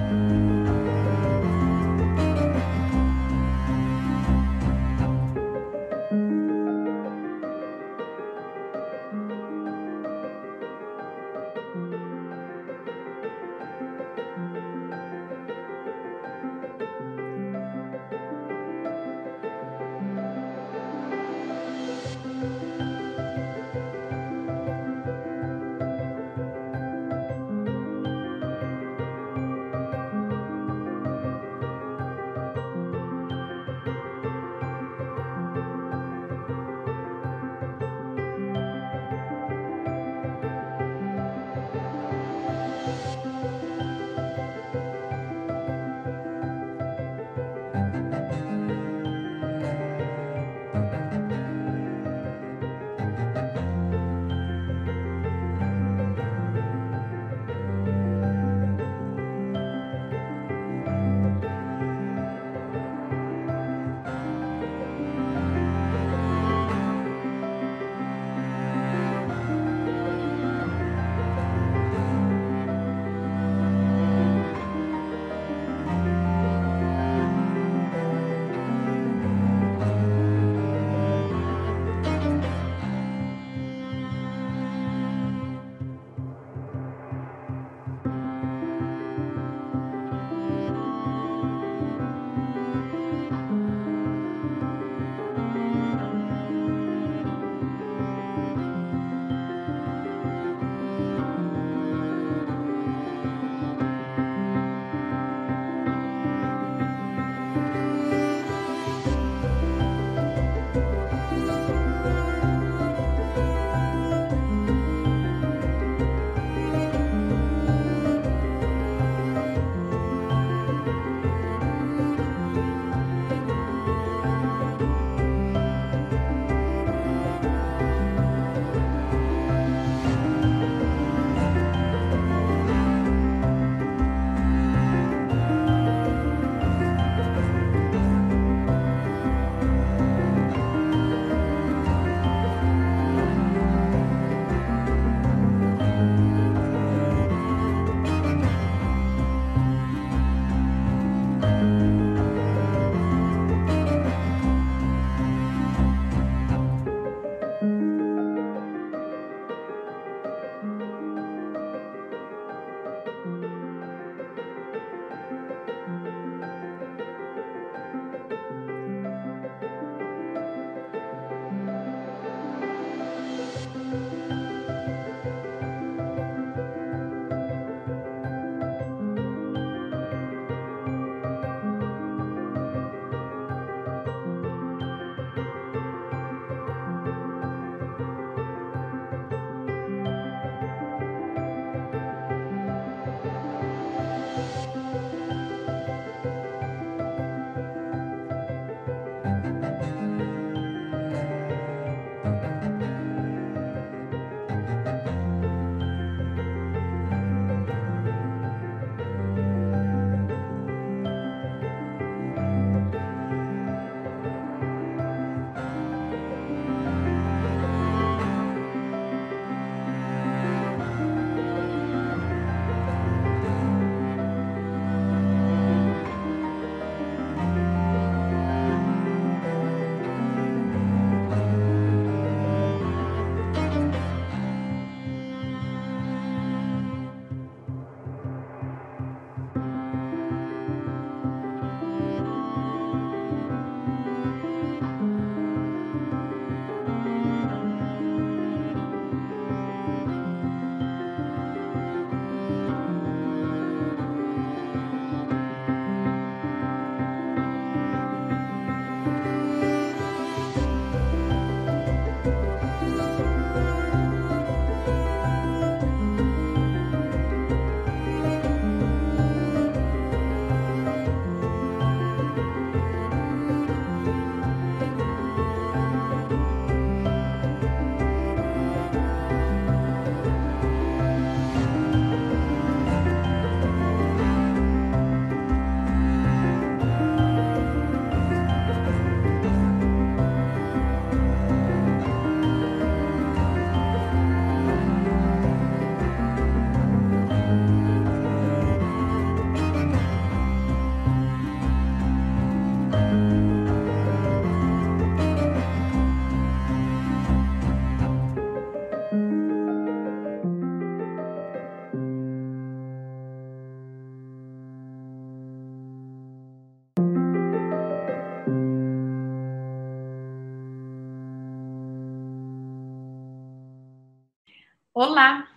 Olá, 325.09 325.49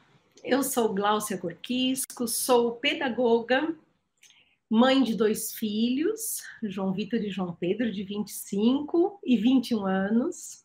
eu 0.44 0.62
sou 0.62 0.94
Gláucia 0.94 1.36
Corquisco, 1.36 2.28
sou 2.28 2.74
pedagoga, 2.76 3.76
mãe 4.70 5.02
de 5.02 5.16
dois 5.16 5.56
filhos, 5.56 6.44
João 6.62 6.94
Vitor 6.94 7.20
e 7.20 7.32
João 7.32 7.56
Pedro, 7.56 7.92
de 7.92 8.04
25 8.04 9.20
e 9.26 9.38
21 9.38 9.88
anos, 9.88 10.64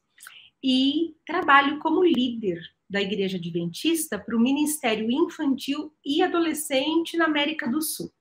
e 0.62 1.16
trabalho 1.26 1.78
como 1.78 2.04
líder 2.04 2.60
da 2.88 3.00
Igreja 3.00 3.38
Adventista 3.38 4.18
para 4.18 4.36
o 4.36 4.40
Ministério 4.40 5.10
Infantil 5.10 5.90
e 6.04 6.22
Adolescente 6.22 7.16
na 7.16 7.24
América 7.24 7.66
do 7.66 7.80
Sul. 7.80 8.12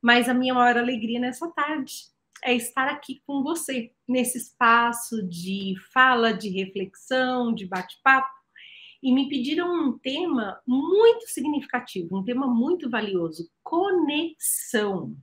Mas 0.00 0.30
a 0.30 0.34
minha 0.34 0.54
maior 0.54 0.78
alegria 0.78 1.20
nessa 1.20 1.46
tarde 1.50 2.06
é 2.42 2.54
estar 2.54 2.88
aqui 2.88 3.20
com 3.26 3.42
você, 3.42 3.92
nesse 4.08 4.38
espaço 4.38 5.22
de 5.28 5.74
fala, 5.92 6.32
de 6.32 6.48
reflexão, 6.48 7.54
de 7.54 7.66
bate-papo, 7.66 8.39
e 9.02 9.12
me 9.12 9.28
pediram 9.28 9.72
um 9.72 9.98
tema 9.98 10.60
muito 10.66 11.26
significativo, 11.26 12.18
um 12.18 12.24
tema 12.24 12.46
muito 12.46 12.88
valioso: 12.90 13.50
conexão. 13.62 15.16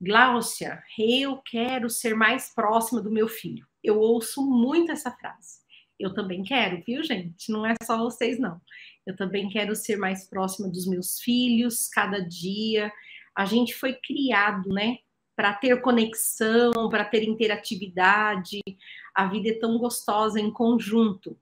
Gláucia, 0.00 0.82
eu 0.98 1.36
quero 1.44 1.90
ser 1.90 2.14
mais 2.14 2.54
próxima 2.54 3.02
do 3.02 3.10
meu 3.10 3.28
filho. 3.28 3.66
Eu 3.84 3.98
ouço 3.98 4.42
muito 4.42 4.90
essa 4.90 5.10
frase. 5.10 5.60
Eu 5.98 6.14
também 6.14 6.42
quero, 6.42 6.82
viu, 6.86 7.02
gente? 7.02 7.52
Não 7.52 7.66
é 7.66 7.74
só 7.82 7.98
vocês, 7.98 8.38
não. 8.38 8.58
Eu 9.06 9.14
também 9.14 9.50
quero 9.50 9.76
ser 9.76 9.96
mais 9.96 10.26
próxima 10.26 10.68
dos 10.68 10.86
meus 10.86 11.20
filhos 11.20 11.86
cada 11.88 12.20
dia. 12.20 12.90
A 13.36 13.44
gente 13.44 13.74
foi 13.74 13.92
criado, 13.92 14.70
né, 14.70 14.98
para 15.36 15.52
ter 15.52 15.80
conexão, 15.82 16.88
para 16.88 17.04
ter 17.04 17.22
interatividade. 17.24 18.60
A 19.14 19.26
vida 19.26 19.50
é 19.50 19.58
tão 19.58 19.76
gostosa 19.78 20.40
em 20.40 20.50
conjunto. 20.50 21.36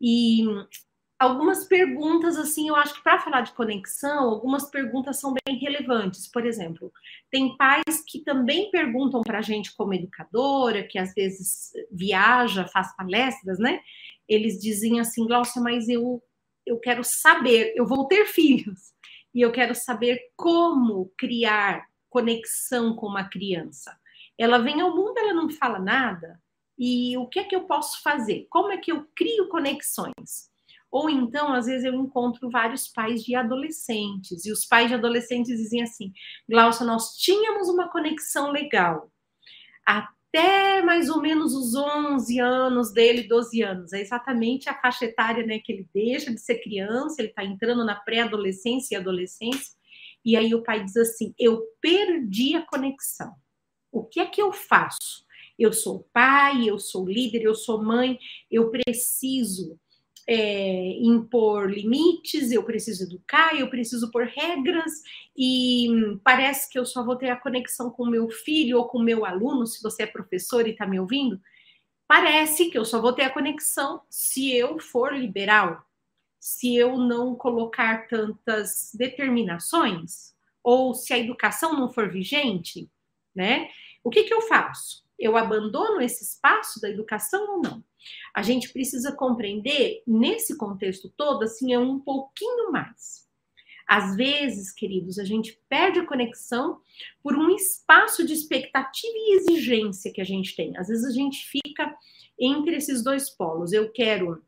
E 0.00 0.44
algumas 1.18 1.64
perguntas, 1.66 2.36
assim, 2.36 2.68
eu 2.68 2.76
acho 2.76 2.94
que 2.94 3.02
para 3.02 3.20
falar 3.20 3.42
de 3.42 3.52
conexão, 3.52 4.28
algumas 4.28 4.70
perguntas 4.70 5.18
são 5.18 5.34
bem 5.46 5.58
relevantes. 5.58 6.30
Por 6.30 6.44
exemplo, 6.46 6.92
tem 7.30 7.56
pais 7.56 8.02
que 8.06 8.20
também 8.22 8.70
perguntam 8.70 9.22
para 9.22 9.38
a 9.38 9.42
gente, 9.42 9.74
como 9.74 9.94
educadora, 9.94 10.86
que 10.86 10.98
às 10.98 11.14
vezes 11.14 11.72
viaja, 11.90 12.66
faz 12.68 12.94
palestras, 12.96 13.58
né? 13.58 13.80
Eles 14.28 14.58
dizem 14.58 15.00
assim, 15.00 15.26
Glaucia, 15.26 15.62
mas 15.62 15.88
eu, 15.88 16.22
eu 16.66 16.78
quero 16.78 17.02
saber, 17.04 17.72
eu 17.76 17.86
vou 17.86 18.06
ter 18.06 18.26
filhos, 18.26 18.92
e 19.34 19.40
eu 19.40 19.50
quero 19.50 19.74
saber 19.74 20.20
como 20.36 21.12
criar 21.18 21.86
conexão 22.08 22.94
com 22.94 23.06
uma 23.06 23.28
criança. 23.28 23.96
Ela 24.38 24.58
vem 24.58 24.80
ao 24.80 24.94
mundo, 24.94 25.18
ela 25.18 25.34
não 25.34 25.50
fala 25.50 25.78
nada, 25.78 26.40
e 26.78 27.16
o 27.16 27.26
que 27.26 27.38
é 27.38 27.44
que 27.44 27.54
eu 27.54 27.64
posso 27.64 28.02
fazer? 28.02 28.46
Como 28.50 28.72
é 28.72 28.76
que 28.76 28.90
eu 28.90 29.06
crio 29.14 29.48
conexões? 29.48 30.52
Ou 30.94 31.10
então, 31.10 31.52
às 31.52 31.66
vezes, 31.66 31.84
eu 31.84 31.94
encontro 31.94 32.48
vários 32.48 32.86
pais 32.86 33.24
de 33.24 33.34
adolescentes, 33.34 34.46
e 34.46 34.52
os 34.52 34.64
pais 34.64 34.86
de 34.86 34.94
adolescentes 34.94 35.58
dizem 35.58 35.82
assim: 35.82 36.12
Glaucia, 36.48 36.86
nós 36.86 37.16
tínhamos 37.16 37.68
uma 37.68 37.88
conexão 37.88 38.52
legal. 38.52 39.10
Até 39.84 40.82
mais 40.82 41.10
ou 41.10 41.20
menos 41.20 41.52
os 41.52 41.74
11 41.74 42.38
anos 42.38 42.92
dele, 42.92 43.26
12 43.26 43.62
anos. 43.62 43.92
É 43.92 44.00
exatamente 44.00 44.68
a 44.68 44.80
faixa 44.80 45.04
etária 45.04 45.44
né, 45.44 45.58
que 45.58 45.72
ele 45.72 45.88
deixa 45.92 46.32
de 46.32 46.40
ser 46.40 46.62
criança, 46.62 47.16
ele 47.20 47.30
está 47.30 47.44
entrando 47.44 47.84
na 47.84 47.96
pré-adolescência 47.96 48.94
e 48.94 48.98
adolescência. 48.98 49.74
E 50.24 50.36
aí 50.36 50.54
o 50.54 50.62
pai 50.62 50.84
diz 50.84 50.96
assim: 50.96 51.34
Eu 51.36 51.60
perdi 51.80 52.54
a 52.54 52.64
conexão. 52.64 53.34
O 53.90 54.04
que 54.04 54.20
é 54.20 54.26
que 54.26 54.40
eu 54.40 54.52
faço? 54.52 55.23
Eu 55.58 55.72
sou 55.72 56.08
pai, 56.12 56.68
eu 56.68 56.78
sou 56.78 57.08
líder, 57.08 57.42
eu 57.42 57.54
sou 57.54 57.82
mãe, 57.82 58.18
eu 58.50 58.70
preciso 58.70 59.78
é, 60.26 60.98
impor 61.00 61.70
limites, 61.70 62.50
eu 62.50 62.64
preciso 62.64 63.04
educar, 63.04 63.58
eu 63.58 63.68
preciso 63.68 64.10
pôr 64.10 64.26
regras, 64.26 65.02
e 65.36 65.88
parece 66.24 66.70
que 66.70 66.78
eu 66.78 66.86
só 66.86 67.04
vou 67.04 67.16
ter 67.16 67.30
a 67.30 67.36
conexão 67.36 67.90
com 67.90 68.06
meu 68.06 68.30
filho 68.30 68.78
ou 68.78 68.86
com 68.86 68.98
meu 68.98 69.24
aluno, 69.24 69.66
se 69.66 69.82
você 69.82 70.04
é 70.04 70.06
professor 70.06 70.66
e 70.66 70.70
está 70.70 70.86
me 70.86 70.98
ouvindo, 70.98 71.40
parece 72.08 72.70
que 72.70 72.78
eu 72.78 72.84
só 72.84 73.00
vou 73.00 73.12
ter 73.12 73.22
a 73.22 73.30
conexão 73.30 74.02
se 74.08 74.52
eu 74.52 74.78
for 74.78 75.14
liberal, 75.14 75.84
se 76.40 76.74
eu 76.74 76.96
não 76.98 77.34
colocar 77.34 78.06
tantas 78.08 78.90
determinações, 78.94 80.34
ou 80.62 80.94
se 80.94 81.12
a 81.12 81.18
educação 81.18 81.74
não 81.78 81.92
for 81.92 82.10
vigente, 82.10 82.90
né? 83.34 83.68
O 84.02 84.10
que, 84.10 84.24
que 84.24 84.32
eu 84.32 84.42
faço? 84.42 85.03
Eu 85.24 85.38
abandono 85.38 86.02
esse 86.02 86.22
espaço 86.22 86.78
da 86.82 86.90
educação 86.90 87.56
ou 87.56 87.62
não? 87.62 87.82
A 88.34 88.42
gente 88.42 88.70
precisa 88.70 89.10
compreender, 89.10 90.02
nesse 90.06 90.54
contexto 90.58 91.08
todo, 91.16 91.44
assim, 91.44 91.72
é 91.72 91.78
um 91.78 91.98
pouquinho 91.98 92.70
mais. 92.70 93.24
Às 93.88 94.14
vezes, 94.16 94.70
queridos, 94.70 95.18
a 95.18 95.24
gente 95.24 95.58
perde 95.66 96.00
a 96.00 96.06
conexão 96.06 96.78
por 97.22 97.34
um 97.38 97.48
espaço 97.56 98.26
de 98.26 98.34
expectativa 98.34 99.14
e 99.16 99.36
exigência 99.36 100.12
que 100.12 100.20
a 100.20 100.24
gente 100.24 100.54
tem. 100.54 100.76
Às 100.76 100.88
vezes 100.88 101.06
a 101.06 101.10
gente 101.10 101.46
fica 101.46 101.96
entre 102.38 102.76
esses 102.76 103.02
dois 103.02 103.30
polos. 103.30 103.72
Eu 103.72 103.90
quero, 103.90 104.44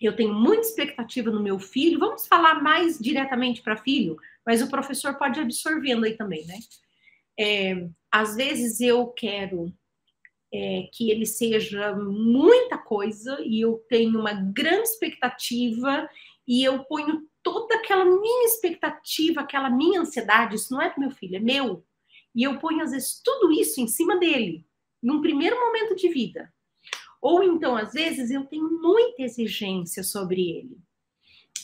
eu 0.00 0.14
tenho 0.14 0.32
muita 0.32 0.68
expectativa 0.68 1.32
no 1.32 1.42
meu 1.42 1.58
filho. 1.58 1.98
Vamos 1.98 2.28
falar 2.28 2.62
mais 2.62 2.96
diretamente 2.96 3.60
para 3.60 3.76
filho, 3.76 4.16
mas 4.46 4.62
o 4.62 4.70
professor 4.70 5.18
pode 5.18 5.40
absorvendo 5.40 6.04
aí 6.04 6.16
também, 6.16 6.46
né? 6.46 6.58
É, 7.36 7.88
às 8.08 8.36
vezes 8.36 8.80
eu 8.80 9.08
quero 9.08 9.74
é, 10.56 10.88
que 10.92 11.10
ele 11.10 11.26
seja 11.26 11.94
muita 11.94 12.78
coisa 12.78 13.38
e 13.44 13.60
eu 13.60 13.84
tenho 13.88 14.18
uma 14.18 14.32
grande 14.32 14.88
expectativa 14.88 16.08
e 16.46 16.64
eu 16.64 16.84
ponho 16.84 17.28
toda 17.42 17.74
aquela 17.76 18.04
minha 18.04 18.46
expectativa, 18.46 19.40
aquela 19.40 19.68
minha 19.68 20.00
ansiedade, 20.00 20.56
isso 20.56 20.72
não 20.72 20.80
é 20.80 20.92
do 20.92 21.00
meu 21.00 21.10
filho, 21.10 21.36
é 21.36 21.40
meu. 21.40 21.84
E 22.34 22.42
eu 22.42 22.58
ponho, 22.58 22.82
às 22.82 22.90
vezes, 22.90 23.20
tudo 23.24 23.52
isso 23.52 23.80
em 23.80 23.86
cima 23.86 24.18
dele, 24.18 24.64
num 25.02 25.20
primeiro 25.20 25.58
momento 25.58 25.94
de 25.94 26.08
vida. 26.08 26.52
Ou 27.20 27.42
então, 27.42 27.76
às 27.76 27.92
vezes, 27.92 28.30
eu 28.30 28.44
tenho 28.44 28.80
muita 28.80 29.22
exigência 29.22 30.02
sobre 30.02 30.40
ele 30.40 30.85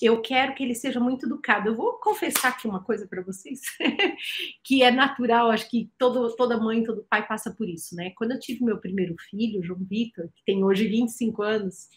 eu 0.02 0.20
quero 0.20 0.54
que 0.54 0.64
ele 0.64 0.74
seja 0.74 0.98
muito 0.98 1.26
educado. 1.26 1.68
Eu 1.68 1.76
vou 1.76 1.92
confessar 1.94 2.48
aqui 2.48 2.66
uma 2.66 2.82
coisa 2.82 3.06
para 3.06 3.22
vocês, 3.22 3.60
que 4.64 4.82
é 4.82 4.90
natural, 4.90 5.50
acho 5.50 5.70
que 5.70 5.90
todo, 5.96 6.34
toda 6.34 6.58
mãe, 6.58 6.82
todo 6.82 7.06
pai 7.08 7.26
passa 7.26 7.52
por 7.52 7.68
isso, 7.68 7.94
né? 7.94 8.10
Quando 8.16 8.32
eu 8.32 8.40
tive 8.40 8.64
meu 8.64 8.78
primeiro 8.78 9.14
filho, 9.30 9.62
João 9.62 9.80
Vitor, 9.84 10.28
que 10.34 10.44
tem 10.44 10.64
hoje 10.64 10.88
25 10.88 11.42
anos, 11.42 11.88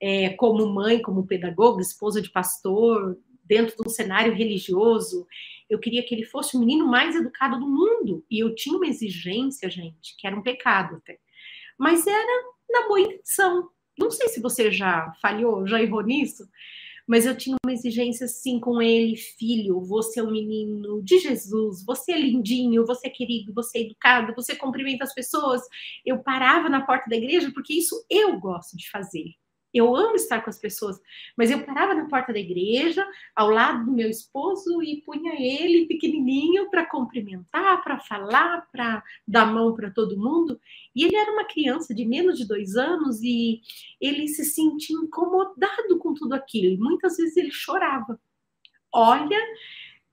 é, 0.00 0.30
como 0.30 0.66
mãe, 0.66 1.02
como 1.02 1.26
pedagoga, 1.26 1.82
esposa 1.82 2.22
de 2.22 2.30
pastor, 2.30 3.18
dentro 3.44 3.76
de 3.76 3.82
um 3.88 3.90
cenário 3.90 4.32
religioso, 4.32 5.26
eu 5.68 5.78
queria 5.78 6.02
que 6.04 6.14
ele 6.14 6.24
fosse 6.24 6.56
o 6.56 6.60
menino 6.60 6.86
mais 6.86 7.16
educado 7.16 7.58
do 7.58 7.68
mundo. 7.68 8.24
E 8.30 8.38
eu 8.38 8.54
tinha 8.54 8.76
uma 8.76 8.86
exigência, 8.86 9.68
gente, 9.68 10.16
que 10.16 10.26
era 10.26 10.36
um 10.36 10.42
pecado 10.42 10.96
até. 10.96 11.18
Mas 11.78 12.06
era 12.06 12.44
na 12.70 12.86
boa 12.86 13.00
intenção. 13.00 13.68
Não 13.98 14.10
sei 14.10 14.28
se 14.28 14.40
você 14.40 14.70
já 14.70 15.12
falhou, 15.20 15.66
já 15.66 15.82
errou 15.82 16.02
nisso, 16.02 16.48
mas 17.06 17.26
eu 17.26 17.36
tinha 17.36 17.56
uma 17.64 17.72
exigência 17.72 18.26
assim 18.26 18.60
com 18.60 18.80
ele, 18.80 19.16
filho, 19.16 19.80
você 19.80 20.20
é 20.20 20.22
um 20.22 20.30
menino 20.30 21.02
de 21.02 21.18
Jesus, 21.18 21.84
você 21.84 22.12
é 22.12 22.20
lindinho, 22.20 22.86
você 22.86 23.08
é 23.08 23.10
querido, 23.10 23.52
você 23.54 23.78
é 23.78 23.82
educado, 23.82 24.34
você 24.34 24.54
cumprimenta 24.54 25.04
as 25.04 25.14
pessoas. 25.14 25.62
Eu 26.04 26.22
parava 26.22 26.68
na 26.68 26.84
porta 26.84 27.08
da 27.08 27.16
igreja 27.16 27.50
porque 27.52 27.74
isso 27.74 28.04
eu 28.10 28.38
gosto 28.38 28.76
de 28.76 28.88
fazer. 28.90 29.41
Eu 29.72 29.96
amo 29.96 30.16
estar 30.16 30.42
com 30.42 30.50
as 30.50 30.58
pessoas, 30.58 31.00
mas 31.36 31.50
eu 31.50 31.64
parava 31.64 31.94
na 31.94 32.06
porta 32.06 32.32
da 32.32 32.38
igreja, 32.38 33.06
ao 33.34 33.48
lado 33.48 33.86
do 33.86 33.92
meu 33.92 34.08
esposo, 34.08 34.82
e 34.82 35.00
punha 35.02 35.34
ele 35.34 35.86
pequenininho 35.86 36.70
para 36.70 36.84
cumprimentar, 36.84 37.82
para 37.82 37.98
falar, 37.98 38.68
para 38.70 39.02
dar 39.26 39.46
mão 39.46 39.74
para 39.74 39.90
todo 39.90 40.18
mundo. 40.18 40.60
E 40.94 41.04
ele 41.04 41.16
era 41.16 41.32
uma 41.32 41.44
criança 41.44 41.94
de 41.94 42.04
menos 42.04 42.38
de 42.38 42.46
dois 42.46 42.76
anos 42.76 43.22
e 43.22 43.60
ele 44.00 44.28
se 44.28 44.44
sentia 44.44 44.96
incomodado 44.96 45.98
com 45.98 46.12
tudo 46.12 46.34
aquilo. 46.34 46.72
E 46.74 46.76
muitas 46.76 47.16
vezes 47.16 47.36
ele 47.36 47.50
chorava. 47.50 48.20
Olha, 48.92 49.38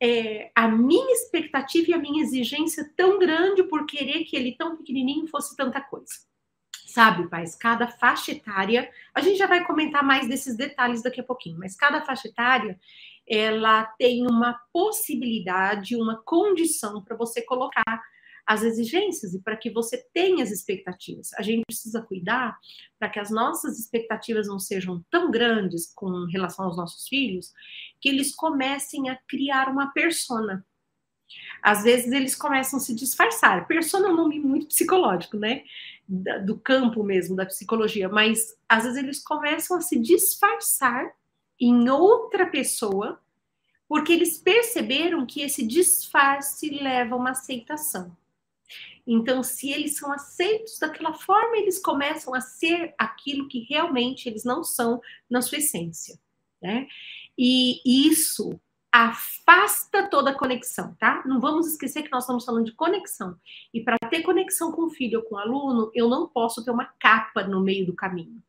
é, 0.01 0.51
a 0.55 0.67
minha 0.69 1.13
expectativa 1.13 1.91
e 1.91 1.93
a 1.93 1.97
minha 1.97 2.23
exigência 2.23 2.89
tão 2.95 3.19
grande 3.19 3.63
por 3.63 3.85
querer 3.85 4.23
que 4.23 4.37
ele 4.37 4.55
tão 4.55 4.77
pequenininho 4.77 5.27
fosse 5.27 5.55
tanta 5.55 5.81
coisa. 5.81 6.28
Sabe, 6.91 7.29
pais, 7.29 7.55
cada 7.55 7.87
faixa 7.87 8.31
etária, 8.31 8.89
a 9.13 9.21
gente 9.21 9.37
já 9.37 9.45
vai 9.45 9.63
comentar 9.63 10.03
mais 10.03 10.27
desses 10.27 10.57
detalhes 10.57 11.03
daqui 11.03 11.21
a 11.21 11.23
pouquinho, 11.23 11.59
mas 11.59 11.75
cada 11.75 12.01
faixa 12.01 12.27
etária, 12.27 12.79
ela 13.27 13.83
tem 13.99 14.25
uma 14.25 14.59
possibilidade, 14.73 15.95
uma 15.95 16.17
condição 16.23 17.03
para 17.03 17.15
você 17.15 17.43
colocar 17.43 18.01
as 18.43 18.63
exigências 18.63 19.35
e 19.35 19.39
para 19.39 19.55
que 19.55 19.69
você 19.69 20.03
tenha 20.11 20.43
as 20.43 20.49
expectativas. 20.49 21.31
A 21.35 21.43
gente 21.43 21.63
precisa 21.67 22.01
cuidar 22.01 22.57
para 22.97 23.07
que 23.07 23.19
as 23.19 23.29
nossas 23.29 23.77
expectativas 23.77 24.47
não 24.47 24.57
sejam 24.57 25.05
tão 25.11 25.29
grandes 25.29 25.93
com 25.93 26.25
relação 26.25 26.65
aos 26.65 26.75
nossos 26.75 27.07
filhos, 27.07 27.53
que 28.01 28.09
eles 28.09 28.33
comecem 28.33 29.11
a 29.11 29.19
criar 29.27 29.69
uma 29.69 29.93
persona. 29.93 30.65
Às 31.61 31.83
vezes 31.83 32.11
eles 32.11 32.35
começam 32.35 32.79
a 32.79 32.81
se 32.81 32.95
disfarçar. 32.95 33.67
Persona 33.67 34.07
é 34.07 34.11
um 34.11 34.15
nome 34.15 34.39
muito 34.39 34.65
psicológico, 34.65 35.37
né? 35.37 35.63
Do 36.09 36.57
campo 36.57 37.03
mesmo 37.03 37.35
da 37.35 37.45
psicologia, 37.45 38.09
mas 38.09 38.57
às 38.67 38.83
vezes 38.83 38.97
eles 38.97 39.23
começam 39.23 39.77
a 39.77 39.81
se 39.81 39.99
disfarçar 39.99 41.13
em 41.59 41.87
outra 41.87 42.47
pessoa, 42.47 43.21
porque 43.87 44.11
eles 44.11 44.37
perceberam 44.37 45.25
que 45.25 45.41
esse 45.41 45.65
disfarce 45.65 46.69
leva 46.69 47.13
a 47.13 47.17
uma 47.17 47.31
aceitação. 47.31 48.15
Então, 49.05 49.43
se 49.43 49.71
eles 49.71 49.97
são 49.97 50.11
aceitos 50.11 50.79
daquela 50.79 51.13
forma, 51.13 51.57
eles 51.57 51.79
começam 51.79 52.33
a 52.33 52.41
ser 52.41 52.93
aquilo 52.97 53.47
que 53.47 53.65
realmente 53.69 54.27
eles 54.27 54.43
não 54.43 54.63
são 54.63 55.01
na 55.29 55.41
sua 55.41 55.59
essência, 55.59 56.19
né? 56.61 56.87
E 57.37 57.81
isso 57.85 58.59
afasta 58.91 60.07
toda 60.09 60.31
a 60.31 60.37
conexão, 60.37 60.95
tá? 60.95 61.21
Não 61.25 61.39
vamos 61.39 61.67
esquecer 61.67 62.03
que 62.03 62.11
nós 62.11 62.23
estamos 62.23 62.43
falando 62.43 62.65
de 62.65 62.71
conexão. 62.71 63.37
E 63.73 63.81
para 63.81 63.97
ter 64.09 64.23
conexão 64.23 64.71
com 64.71 64.83
o 64.83 64.89
filho 64.89 65.19
ou 65.19 65.25
com 65.25 65.35
o 65.35 65.37
aluno, 65.37 65.91
eu 65.93 66.09
não 66.09 66.27
posso 66.27 66.63
ter 66.63 66.71
uma 66.71 66.85
capa 66.85 67.43
no 67.43 67.61
meio 67.61 67.85
do 67.85 67.93
caminho. 67.93 68.41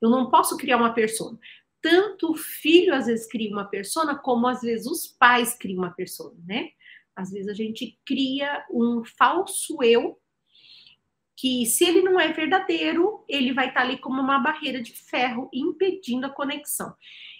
Eu 0.00 0.10
não 0.10 0.28
posso 0.28 0.56
criar 0.56 0.76
uma 0.76 0.92
persona. 0.92 1.38
Tanto 1.80 2.32
o 2.32 2.36
filho 2.36 2.94
às 2.94 3.06
vezes 3.06 3.26
cria 3.26 3.50
uma 3.50 3.64
persona, 3.64 4.14
como 4.14 4.46
às 4.46 4.60
vezes 4.60 4.86
os 4.86 5.06
pais 5.06 5.56
criam 5.56 5.78
uma 5.78 5.90
persona, 5.90 6.36
né? 6.44 6.70
Às 7.14 7.30
vezes 7.30 7.48
a 7.48 7.54
gente 7.54 7.98
cria 8.04 8.66
um 8.70 9.02
falso 9.04 9.82
eu 9.82 10.18
que 11.34 11.66
se 11.66 11.84
ele 11.84 12.02
não 12.02 12.18
é 12.18 12.32
verdadeiro, 12.32 13.22
ele 13.28 13.52
vai 13.52 13.68
estar 13.68 13.82
ali 13.82 13.98
como 13.98 14.20
uma 14.20 14.38
barreira 14.38 14.82
de 14.82 14.92
ferro 14.92 15.50
impedindo 15.52 16.26
a 16.26 16.30
conexão. 16.30 16.94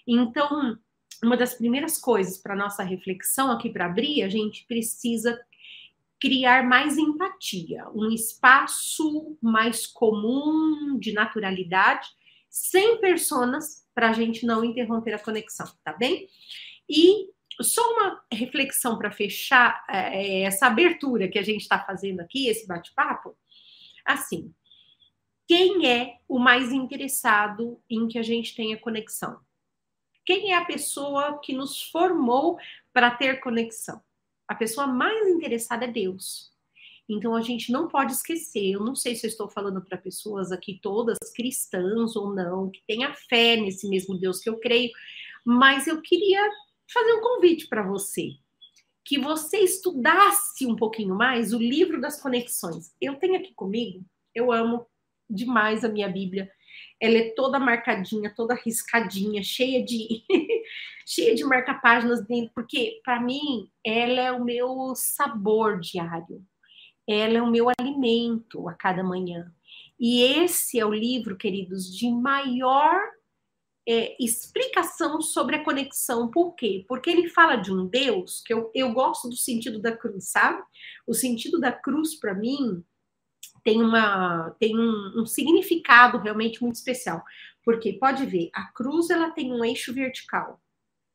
Então, 0.07 0.79
uma 1.23 1.37
das 1.37 1.55
primeiras 1.55 1.99
coisas 1.99 2.39
para 2.39 2.57
nossa 2.57 2.83
reflexão 2.83 3.51
aqui 3.51 3.71
para 3.71 3.87
abrir, 3.87 4.23
a 4.23 4.29
gente 4.29 4.65
precisa 4.67 5.41
criar 6.21 6.67
mais 6.67 6.97
empatia, 6.97 7.87
um 7.95 8.11
espaço 8.11 9.37
mais 9.43 9.87
comum 9.87 10.99
de 10.99 11.13
naturalidade, 11.13 12.09
sem 12.49 13.01
personas, 13.01 13.87
para 13.95 14.11
a 14.11 14.13
gente 14.13 14.47
não 14.47 14.65
interromper 14.65 15.15
a 15.15 15.19
conexão, 15.19 15.67
tá 15.85 15.93
bem? 15.93 16.29
E 16.89 17.31
só 17.63 17.83
uma 17.93 18.23
reflexão 18.33 18.99
para 18.99 19.11
fechar 19.11 19.85
é, 19.89 20.43
essa 20.43 20.67
abertura 20.67 21.29
que 21.29 21.39
a 21.39 21.43
gente 21.43 21.63
está 21.63 21.79
fazendo 21.79 22.21
aqui, 22.21 22.49
esse 22.49 22.67
bate-papo. 22.67 23.37
Assim, 24.05 24.53
quem 25.47 25.89
é 25.89 26.19
o 26.29 26.39
mais 26.39 26.73
interessado 26.73 27.81
em 27.89 28.09
que 28.09 28.19
a 28.19 28.23
gente 28.23 28.55
tenha 28.55 28.77
conexão? 28.77 29.39
Quem 30.27 30.53
é 30.53 30.57
a 30.57 30.65
pessoa 30.65 31.39
que 31.39 31.53
nos 31.53 31.81
formou 31.81 32.59
para 32.93 33.13
ter 33.13 33.41
conexão? 33.41 34.03
A 34.49 34.55
pessoa 34.55 34.87
mais 34.87 35.29
interessada 35.29 35.85
é 35.85 35.89
Deus. 35.89 36.53
Então 37.09 37.37
a 37.37 37.41
gente 37.41 37.71
não 37.71 37.87
pode 37.87 38.13
esquecer. 38.13 38.73
Eu 38.73 38.81
não 38.81 38.97
sei 38.97 39.15
se 39.15 39.25
eu 39.25 39.31
estou 39.31 39.49
falando 39.49 39.81
para 39.81 39.97
pessoas 39.97 40.51
aqui 40.51 40.81
todas 40.83 41.19
cristãs 41.33 42.17
ou 42.17 42.35
não, 42.35 42.69
que 42.69 42.83
tenha 42.87 43.15
fé 43.15 43.57
nesse 43.57 43.89
mesmo 43.89 44.19
Deus 44.19 44.41
que 44.41 44.51
eu 44.51 44.59
creio, 44.59 44.91
mas 45.45 45.87
eu 45.87 46.03
queria 46.03 46.43
fazer 46.93 47.13
um 47.15 47.21
convite 47.21 47.69
para 47.69 47.87
você, 47.87 48.33
que 49.05 49.19
você 49.19 49.59
estudasse 49.59 50.67
um 50.67 50.75
pouquinho 50.75 51.15
mais 51.15 51.53
o 51.53 51.59
livro 51.59 52.01
das 52.01 52.21
conexões. 52.21 52.93
Eu 53.01 53.15
tenho 53.17 53.37
aqui 53.37 53.55
comigo, 53.55 54.05
eu 54.35 54.51
amo 54.51 54.87
demais 55.31 55.85
a 55.85 55.89
minha 55.89 56.09
Bíblia. 56.09 56.51
Ela 57.01 57.19
é 57.19 57.31
toda 57.35 57.59
marcadinha, 57.59 58.33
toda 58.35 58.55
riscadinha, 58.55 59.43
cheia 59.43 59.85
de 59.85 60.25
cheia 61.07 61.35
de 61.35 61.45
marca-páginas 61.45 62.27
dentro, 62.27 62.53
porque 62.55 63.01
para 63.05 63.21
mim 63.21 63.71
ela 63.85 64.21
é 64.21 64.33
o 64.33 64.45
meu 64.45 64.95
sabor 64.95 65.79
diário. 65.79 66.45
Ela 67.09 67.39
é 67.39 67.43
o 67.43 67.51
meu 67.51 67.67
alimento 67.79 68.69
a 68.69 68.75
cada 68.75 69.05
manhã. 69.05 69.53
E 69.99 70.23
esse 70.23 70.79
é 70.79 70.85
o 70.85 70.93
livro, 70.93 71.37
queridos, 71.37 71.97
de 71.97 72.11
maior 72.11 73.01
é, 73.89 74.17
explicação 74.23 75.21
sobre 75.21 75.57
a 75.57 75.65
conexão. 75.65 76.29
Por 76.29 76.55
quê? 76.55 76.85
Porque 76.89 77.09
ele 77.09 77.29
fala 77.29 77.57
de 77.57 77.73
um 77.73 77.87
Deus, 77.87 78.43
que 78.45 78.53
eu, 78.53 78.71
eu 78.75 78.93
gosto 78.93 79.29
do 79.29 79.37
sentido 79.37 79.81
da 79.81 79.97
cruz, 79.97 80.31
sabe? 80.31 80.61
O 81.07 81.15
sentido 81.15 81.61
da 81.61 81.71
cruz, 81.71 82.19
para 82.19 82.35
mim, 82.35 82.85
tem, 83.67 83.83
uma, 83.83 84.55
tem 84.61 84.79
um, 84.79 85.23
um, 85.23 85.27
significado 85.27 86.19
realmente 86.19 86.63
muito 86.63 86.77
especial. 86.77 87.25
Porque, 87.65 87.95
pode 87.95 88.25
ver, 88.25 88.49
a 88.55 88.71
cruz 88.71 89.11
ela 89.11 89.33
tem 89.33 89.53
um 89.53 89.65
eixo 89.65 89.93
vertical. 89.93 90.61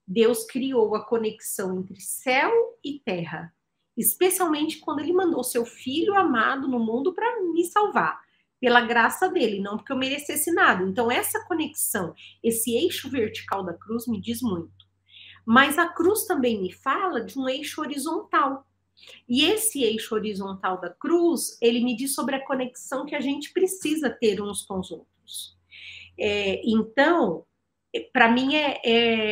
Deus 0.06 0.44
criou 0.44 0.94
a 0.94 1.06
conexão 1.06 1.80
entre 1.80 2.02
céu 2.02 2.52
e 2.84 2.99
terra, 2.99 3.53
especialmente 3.95 4.80
quando 4.80 4.99
ele 4.99 5.14
mandou 5.14 5.45
seu 5.45 5.65
filho 5.65 6.14
amado 6.14 6.68
no 6.68 6.78
mundo 6.78 7.14
para 7.14 7.41
me 7.41 7.64
salvar 7.64 8.19
pela 8.60 8.82
graça 8.82 9.30
dele, 9.30 9.61
não 9.61 9.78
porque 9.78 9.94
eu 9.94 9.98
merecesse 9.98 10.52
nada. 10.52 10.84
Então, 10.84 11.10
essa 11.10 11.45
conexão, 11.45 12.14
esse 12.44 12.76
eixo 12.76 13.10
vertical 13.10 13.64
da 13.64 13.73
cruz 13.73 14.07
me 14.07 14.19
diz 14.19 14.41
muito. 14.41 14.86
Mas 15.45 15.78
a 15.78 15.88
cruz 15.88 16.26
também 16.26 16.61
me 16.61 16.73
fala 16.73 17.23
de 17.23 17.40
um 17.40 17.48
eixo 17.48 17.80
horizontal. 17.80 18.68
E 19.28 19.45
esse 19.45 19.84
eixo 19.84 20.15
horizontal 20.15 20.80
da 20.80 20.90
cruz, 20.90 21.57
ele 21.61 21.82
me 21.82 21.95
diz 21.95 22.14
sobre 22.14 22.36
a 22.36 22.45
conexão 22.45 23.06
que 23.06 23.15
a 23.15 23.22
gente 23.22 23.52
precisa 23.53 24.10
ter 24.10 24.41
uns 24.41 24.64
com 24.64 24.80
os 24.80 24.91
outros. 24.91 25.57
É, 26.19 26.61
então, 26.65 27.45
para 28.14 28.32
mim 28.32 28.56
é, 28.56 28.80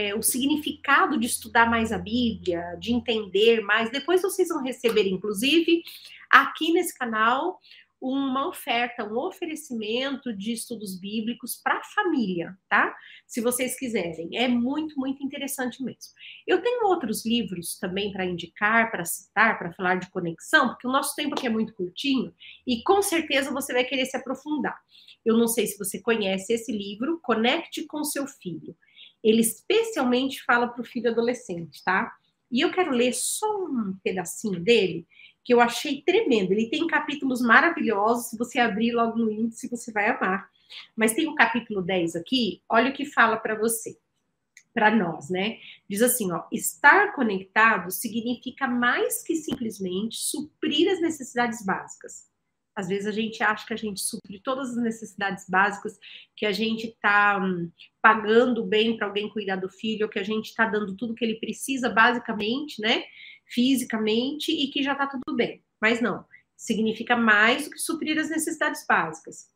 é, 0.09 0.15
o 0.15 0.21
significado 0.21 1.17
de 1.19 1.27
estudar 1.27 1.69
mais 1.69 1.91
a 1.91 1.97
Bíblia, 1.97 2.75
de 2.79 2.93
entender 2.93 3.61
mais. 3.61 3.91
Depois 3.91 4.21
vocês 4.21 4.49
vão 4.49 4.63
receber, 4.63 5.07
inclusive, 5.07 5.81
aqui 6.29 6.71
nesse 6.73 6.97
canal, 6.97 7.59
uma 8.01 8.47
oferta, 8.47 9.03
um 9.03 9.17
oferecimento 9.17 10.33
de 10.33 10.53
estudos 10.53 10.97
bíblicos 10.97 11.59
para 11.61 11.77
a 11.77 11.83
família, 11.83 12.57
tá? 12.69 12.95
Se 13.27 13.41
vocês 13.41 13.77
quiserem, 13.77 14.37
é 14.37 14.47
muito, 14.47 14.97
muito 14.97 15.21
interessante 15.21 15.83
mesmo. 15.83 16.13
Eu 16.47 16.61
tenho 16.61 16.87
outros 16.87 17.25
livros 17.25 17.77
também 17.77 18.11
para 18.11 18.25
indicar, 18.25 18.89
para 18.89 19.03
citar, 19.03 19.57
para 19.59 19.73
falar 19.73 19.95
de 19.95 20.09
conexão, 20.09 20.69
porque 20.69 20.87
o 20.87 20.91
nosso 20.91 21.13
tempo 21.15 21.35
aqui 21.35 21.47
é 21.47 21.49
muito 21.49 21.73
curtinho 21.73 22.33
e 22.65 22.81
com 22.83 23.01
certeza 23.01 23.51
você 23.51 23.73
vai 23.73 23.83
querer 23.83 24.05
se 24.05 24.15
aprofundar. 24.15 24.79
Eu 25.25 25.37
não 25.37 25.47
sei 25.47 25.67
se 25.67 25.77
você 25.77 26.01
conhece 26.01 26.53
esse 26.53 26.71
livro, 26.71 27.19
Conecte 27.21 27.85
com 27.85 28.03
seu 28.03 28.25
filho. 28.25 28.75
Ele 29.21 29.41
especialmente 29.41 30.41
fala 30.43 30.69
para 30.69 30.81
o 30.81 30.85
filho 30.85 31.11
adolescente, 31.11 31.83
tá? 31.83 32.15
E 32.49 32.61
eu 32.61 32.71
quero 32.71 32.91
ler 32.91 33.13
só 33.13 33.65
um 33.65 33.95
pedacinho 34.01 34.59
dele 34.59 35.05
que 35.49 35.53
eu 35.55 35.61
achei 35.61 36.03
tremendo. 36.03 36.51
Ele 36.51 36.69
tem 36.69 36.85
capítulos 36.85 37.41
maravilhosos, 37.41 38.27
se 38.27 38.37
você 38.37 38.59
abrir 38.59 38.91
logo 38.91 39.17
no 39.17 39.31
índice, 39.31 39.67
você 39.67 39.91
vai 39.91 40.07
amar. 40.07 40.47
Mas 40.95 41.15
tem 41.15 41.27
o 41.27 41.33
capítulo 41.33 41.81
10 41.81 42.17
aqui, 42.17 42.61
olha 42.69 42.91
o 42.91 42.93
que 42.93 43.03
fala 43.03 43.35
para 43.35 43.57
você, 43.57 43.97
para 44.75 44.95
nós, 44.95 45.31
né? 45.31 45.57
Diz 45.89 46.03
assim, 46.03 46.31
ó, 46.31 46.43
estar 46.51 47.15
conectado 47.15 47.89
significa 47.89 48.67
mais 48.67 49.23
que 49.23 49.33
simplesmente 49.37 50.19
suprir 50.19 50.87
as 50.91 51.01
necessidades 51.01 51.65
básicas. 51.65 52.29
Às 52.75 52.87
vezes 52.87 53.07
a 53.07 53.11
gente 53.11 53.41
acha 53.41 53.65
que 53.65 53.73
a 53.73 53.77
gente 53.77 54.01
supre 54.01 54.39
todas 54.43 54.69
as 54.69 54.77
necessidades 54.77 55.49
básicas, 55.49 55.97
que 56.35 56.45
a 56.45 56.51
gente 56.51 56.89
está 56.89 57.43
hum, 57.43 57.71
pagando 58.03 58.63
bem 58.63 58.95
para 58.95 59.07
alguém 59.07 59.27
cuidar 59.29 59.55
do 59.55 59.67
filho, 59.67 60.07
que 60.07 60.19
a 60.19 60.23
gente 60.23 60.49
está 60.49 60.65
dando 60.65 60.95
tudo 60.95 61.15
que 61.15 61.25
ele 61.25 61.39
precisa, 61.39 61.89
basicamente, 61.89 62.79
né? 62.79 63.03
Fisicamente 63.49 64.51
e 64.51 64.69
que 64.69 64.83
já 64.83 64.93
está 64.93 65.07
tudo 65.07 65.35
bem. 65.35 65.63
Mas 65.81 66.01
não, 66.01 66.25
significa 66.55 67.15
mais 67.15 67.65
do 67.65 67.71
que 67.71 67.79
suprir 67.79 68.19
as 68.19 68.29
necessidades 68.29 68.85
básicas. 68.87 69.47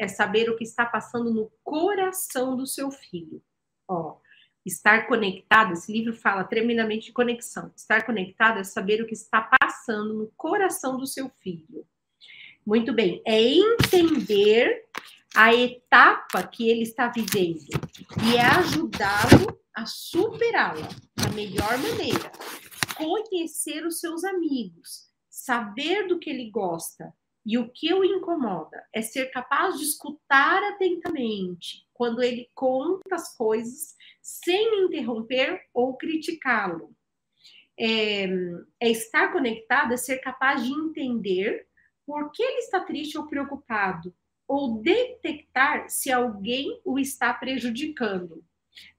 É 0.00 0.06
saber 0.08 0.48
o 0.48 0.56
que 0.56 0.64
está 0.64 0.84
passando 0.84 1.32
no 1.32 1.50
coração 1.62 2.56
do 2.56 2.66
seu 2.66 2.90
filho. 2.90 3.42
Ó, 3.88 4.18
estar 4.64 5.06
conectado, 5.06 5.72
esse 5.72 5.90
livro 5.90 6.12
fala 6.12 6.44
tremendamente 6.44 7.06
de 7.06 7.12
conexão. 7.12 7.72
Estar 7.76 8.04
conectado 8.04 8.58
é 8.58 8.64
saber 8.64 9.02
o 9.02 9.06
que 9.06 9.14
está 9.14 9.40
passando 9.60 10.14
no 10.14 10.32
coração 10.36 10.98
do 10.98 11.06
seu 11.06 11.28
filho. 11.42 11.86
Muito 12.66 12.92
bem, 12.92 13.22
é 13.24 13.40
entender 13.40 14.84
a 15.34 15.54
etapa 15.54 16.46
que 16.46 16.68
ele 16.68 16.82
está 16.82 17.08
vivendo 17.08 17.66
e 18.24 18.36
é 18.36 18.42
ajudá-lo 18.42 19.58
a 19.74 19.86
superá-la 19.86 20.88
da 21.16 21.30
melhor 21.30 21.78
maneira 21.78 22.30
conhecer 22.98 23.86
os 23.86 24.00
seus 24.00 24.24
amigos, 24.24 25.08
saber 25.30 26.06
do 26.08 26.18
que 26.18 26.28
ele 26.28 26.50
gosta 26.50 27.14
e 27.46 27.56
o 27.56 27.70
que 27.70 27.94
o 27.94 28.04
incomoda, 28.04 28.84
é 28.92 29.00
ser 29.00 29.30
capaz 29.30 29.78
de 29.78 29.84
escutar 29.84 30.62
atentamente 30.74 31.86
quando 31.94 32.22
ele 32.22 32.50
conta 32.54 33.14
as 33.14 33.34
coisas 33.34 33.96
sem 34.20 34.84
interromper 34.84 35.62
ou 35.72 35.96
criticá-lo. 35.96 36.94
É, 37.80 38.24
é 38.80 38.90
estar 38.90 39.32
conectado, 39.32 39.94
é 39.94 39.96
ser 39.96 40.18
capaz 40.18 40.64
de 40.64 40.72
entender 40.72 41.66
por 42.04 42.30
que 42.32 42.42
ele 42.42 42.58
está 42.58 42.80
triste 42.80 43.16
ou 43.16 43.26
preocupado, 43.26 44.14
ou 44.46 44.80
detectar 44.82 45.88
se 45.88 46.10
alguém 46.10 46.80
o 46.84 46.98
está 46.98 47.32
prejudicando. 47.32 48.44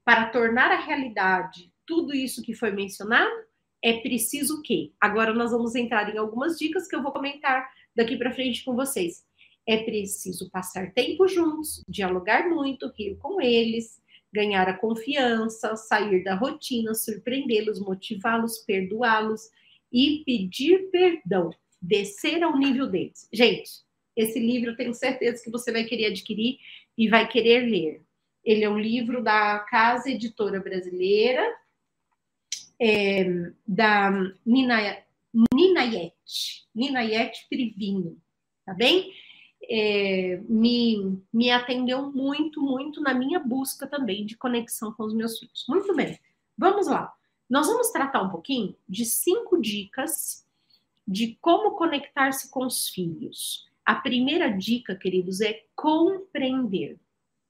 Para 0.04 0.30
tornar 0.30 0.72
a 0.72 0.80
realidade 0.80 1.72
tudo 1.86 2.14
isso 2.14 2.44
que 2.44 2.54
foi 2.54 2.72
mencionado, 2.72 3.49
é 3.84 3.94
preciso 4.00 4.60
o 4.60 4.62
quê? 4.62 4.92
Agora 5.00 5.34
nós 5.34 5.52
vamos 5.52 5.76
entrar 5.76 6.14
em 6.14 6.18
algumas 6.18 6.58
dicas 6.58 6.88
que 6.88 6.96
eu 6.96 7.02
vou 7.02 7.12
comentar 7.12 7.70
daqui 7.96 8.18
para 8.18 8.34
frente 8.34 8.64
com 8.64 8.76
vocês. 8.76 9.26
É 9.68 9.78
preciso 9.84 10.50
passar 10.50 10.94
tempo 10.94 11.28
juntos, 11.28 11.84
dialogar 11.88 12.50
muito, 12.50 12.92
rir 12.98 13.16
com 13.18 13.42
eles, 13.42 14.02
ganhar 14.32 14.68
a 14.68 14.78
confiança, 14.78 15.76
sair 15.76 16.24
da 16.24 16.36
rotina, 16.36 16.94
surpreendê-los, 16.94 17.80
motivá-los, 17.80 18.60
perdoá-los 18.60 19.50
e 19.92 20.24
pedir 20.26 20.90
perdão, 20.92 21.50
descer 21.82 22.44
ao 22.44 22.58
nível 22.58 22.88
deles. 22.88 23.28
Gente, 23.32 23.70
esse 24.16 24.40
livro 24.40 24.72
eu 24.72 24.76
tenho 24.76 24.94
certeza 24.94 25.44
que 25.44 25.52
você 25.52 25.72
vai 25.72 25.84
querer 25.86 26.08
adquirir 26.08 26.58
e 26.98 27.08
vai 27.08 27.28
querer 27.28 27.62
ler. 27.62 28.02
Ele 28.44 28.64
é 28.64 28.70
um 28.70 28.80
livro 28.80 29.24
da 29.24 29.60
Casa 29.60 30.10
Editora 30.10 30.60
Brasileira, 30.60 31.44
da 33.68 34.12
Nina, 34.46 34.98
Ninayet, 35.54 36.14
Ninayet 36.74 37.48
Trivino, 37.50 38.18
tá 38.66 38.74
bem? 38.74 39.12
É, 39.72 40.42
me, 40.48 41.22
me 41.32 41.52
atendeu 41.52 42.12
muito, 42.12 42.62
muito 42.62 43.02
na 43.02 43.14
minha 43.14 43.40
busca 43.40 43.86
também 43.86 44.26
de 44.26 44.38
conexão 44.38 44.94
com 44.94 45.04
os 45.04 45.14
meus 45.14 45.38
filhos. 45.38 45.66
Muito 45.68 45.94
bem, 45.96 46.18
vamos 46.58 46.88
lá. 46.88 47.14
Nós 47.50 47.68
vamos 47.68 47.90
tratar 47.90 48.22
um 48.22 48.30
pouquinho 48.30 48.76
de 48.88 49.06
cinco 49.06 49.60
dicas 49.60 50.46
de 51.08 51.38
como 51.42 51.72
conectar-se 51.72 52.50
com 52.50 52.66
os 52.66 52.90
filhos. 52.90 53.68
A 53.84 53.96
primeira 53.96 54.50
dica, 54.50 54.96
queridos, 54.96 55.42
é 55.42 55.64
compreender. 55.76 57.00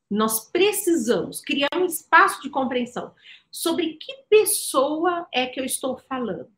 Nós 0.09 0.49
precisamos 0.49 1.41
criar 1.41 1.69
um 1.75 1.85
espaço 1.85 2.41
de 2.41 2.49
compreensão 2.49 3.13
sobre 3.51 3.97
que 3.97 4.13
pessoa 4.29 5.27
é 5.33 5.45
que 5.45 5.59
eu 5.59 5.65
estou 5.65 5.97
falando. 5.97 6.51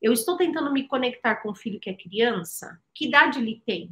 Eu 0.00 0.12
estou 0.12 0.36
tentando 0.36 0.72
me 0.72 0.86
conectar 0.86 1.36
com 1.36 1.50
o 1.50 1.54
filho 1.54 1.80
que 1.80 1.90
é 1.90 1.94
criança? 1.94 2.80
Que 2.94 3.06
idade 3.06 3.38
ele 3.38 3.62
tem? 3.66 3.90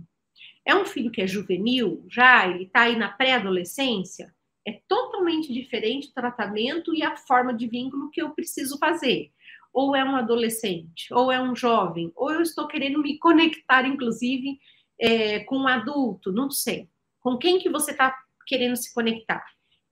É 0.64 0.74
um 0.74 0.84
filho 0.84 1.10
que 1.10 1.20
é 1.20 1.26
juvenil, 1.26 2.04
já 2.08 2.48
ele 2.48 2.64
está 2.64 2.82
aí 2.82 2.96
na 2.96 3.08
pré-adolescência? 3.08 4.34
É 4.66 4.80
totalmente 4.88 5.52
diferente 5.52 6.08
o 6.08 6.12
tratamento 6.12 6.94
e 6.94 7.02
a 7.02 7.16
forma 7.16 7.54
de 7.54 7.68
vínculo 7.68 8.10
que 8.10 8.20
eu 8.20 8.30
preciso 8.30 8.78
fazer. 8.78 9.30
Ou 9.72 9.94
é 9.94 10.02
um 10.02 10.16
adolescente, 10.16 11.12
ou 11.12 11.30
é 11.30 11.40
um 11.40 11.54
jovem, 11.54 12.10
ou 12.16 12.32
eu 12.32 12.40
estou 12.40 12.66
querendo 12.66 13.00
me 13.00 13.18
conectar, 13.18 13.86
inclusive, 13.86 14.58
é, 15.00 15.40
com 15.40 15.58
um 15.58 15.68
adulto, 15.68 16.32
não 16.32 16.50
sei. 16.50 16.88
Com 17.20 17.36
quem 17.36 17.58
que 17.58 17.68
você 17.68 17.92
está 17.92 18.16
querendo 18.46 18.76
se 18.76 18.92
conectar? 18.92 19.44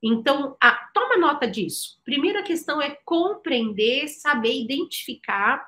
Então, 0.07 0.55
a, 0.61 0.73
toma 0.93 1.17
nota 1.17 1.47
disso. 1.49 1.99
Primeira 2.05 2.43
questão 2.43 2.83
é 2.83 2.91
compreender, 3.07 4.07
saber 4.09 4.53
identificar 4.53 5.67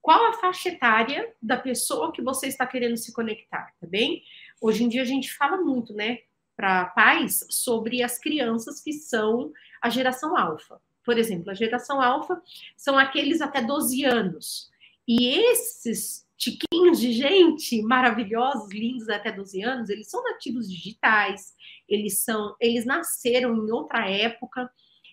qual 0.00 0.26
a 0.26 0.34
faixa 0.34 0.68
etária 0.68 1.34
da 1.42 1.56
pessoa 1.56 2.12
que 2.12 2.22
você 2.22 2.46
está 2.46 2.64
querendo 2.64 2.96
se 2.96 3.12
conectar, 3.12 3.72
tá 3.80 3.86
bem? 3.86 4.22
Hoje 4.60 4.84
em 4.84 4.88
dia 4.88 5.02
a 5.02 5.06
gente 5.06 5.32
fala 5.34 5.56
muito, 5.56 5.92
né, 5.92 6.20
para 6.56 6.84
pais 6.86 7.44
sobre 7.50 8.00
as 8.00 8.16
crianças 8.16 8.80
que 8.80 8.92
são 8.92 9.52
a 9.80 9.90
geração 9.90 10.36
alfa. 10.36 10.80
Por 11.04 11.18
exemplo, 11.18 11.50
a 11.50 11.54
geração 11.54 12.00
alfa 12.00 12.40
são 12.76 12.96
aqueles 12.96 13.40
até 13.40 13.60
12 13.60 14.04
anos. 14.04 14.70
E 15.06 15.26
esses 15.26 16.26
tiquinhos 16.36 17.00
de 17.00 17.12
gente 17.12 17.80
maravilhosos, 17.82 18.72
lindos 18.72 19.08
até 19.08 19.30
12 19.30 19.62
anos, 19.62 19.90
eles 19.90 20.08
são 20.08 20.22
nativos 20.24 20.68
digitais, 20.68 21.54
eles 21.88 22.20
são, 22.20 22.56
eles 22.60 22.84
nasceram 22.84 23.54
em 23.56 23.70
outra 23.70 24.08
época, 24.08 24.70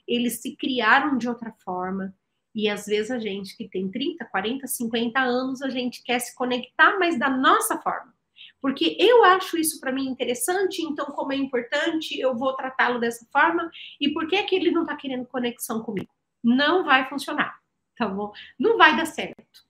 eles 0.08 0.42
se 0.42 0.56
criaram 0.56 1.18
de 1.18 1.28
outra 1.28 1.54
forma. 1.64 2.16
E 2.54 2.68
às 2.68 2.88
vezes 2.88 3.12
a 3.12 3.20
gente 3.20 3.56
que 3.56 3.70
tem 3.70 3.90
30, 3.90 4.26
40, 4.26 4.66
50 4.66 5.20
anos, 5.20 5.62
a 5.62 5.70
gente 5.70 6.04
quer 6.04 6.20
se 6.20 6.36
conectar, 6.36 6.98
mas 6.98 7.18
da 7.18 7.30
nossa 7.30 7.78
forma. 7.78 8.14
Porque 8.62 8.98
eu 9.00 9.24
acho 9.24 9.58
isso 9.58 9.80
para 9.80 9.92
mim 9.92 10.08
interessante, 10.08 10.82
então, 10.82 11.06
como 11.08 11.32
é 11.32 11.36
importante, 11.36 12.20
eu 12.20 12.36
vou 12.36 12.56
tratá-lo 12.56 13.00
dessa 13.00 13.26
forma. 13.32 13.70
E 14.00 14.12
por 14.12 14.28
que, 14.28 14.36
é 14.36 14.44
que 14.44 14.56
ele 14.56 14.72
não 14.72 14.82
está 14.82 14.96
querendo 14.96 15.28
conexão 15.28 15.82
comigo? 15.82 16.10
Não 16.44 16.84
vai 16.84 17.08
funcionar, 17.08 17.60
tá 17.96 18.08
bom? 18.08 18.32
Não 18.58 18.78
vai 18.78 18.98
dar 18.98 19.06
certo. 19.06 19.69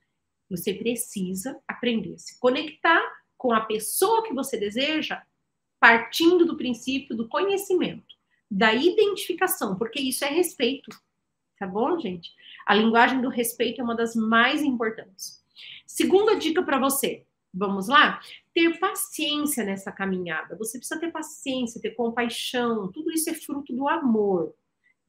Você 0.50 0.74
precisa 0.74 1.58
aprender 1.66 2.14
a 2.14 2.18
se 2.18 2.38
conectar 2.40 3.00
com 3.38 3.52
a 3.52 3.60
pessoa 3.60 4.24
que 4.24 4.34
você 4.34 4.58
deseja, 4.58 5.22
partindo 5.78 6.44
do 6.44 6.56
princípio 6.56 7.16
do 7.16 7.28
conhecimento, 7.28 8.14
da 8.50 8.74
identificação, 8.74 9.78
porque 9.78 10.00
isso 10.00 10.24
é 10.24 10.28
respeito. 10.28 10.90
Tá 11.58 11.66
bom, 11.66 11.98
gente? 11.98 12.32
A 12.66 12.74
linguagem 12.74 13.20
do 13.22 13.28
respeito 13.28 13.80
é 13.80 13.84
uma 13.84 13.94
das 13.94 14.14
mais 14.14 14.62
importantes. 14.62 15.42
Segunda 15.86 16.36
dica 16.36 16.62
para 16.62 16.78
você. 16.78 17.24
Vamos 17.52 17.88
lá? 17.88 18.20
Ter 18.54 18.78
paciência 18.78 19.64
nessa 19.64 19.90
caminhada. 19.90 20.56
Você 20.56 20.78
precisa 20.78 21.00
ter 21.00 21.10
paciência, 21.10 21.80
ter 21.80 21.90
compaixão. 21.90 22.90
Tudo 22.92 23.10
isso 23.10 23.28
é 23.30 23.34
fruto 23.34 23.74
do 23.74 23.88
amor. 23.88 24.54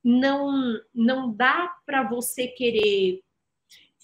Não, 0.03 0.79
não 0.93 1.31
dá 1.31 1.75
para 1.85 2.03
você 2.03 2.47
querer 2.47 3.23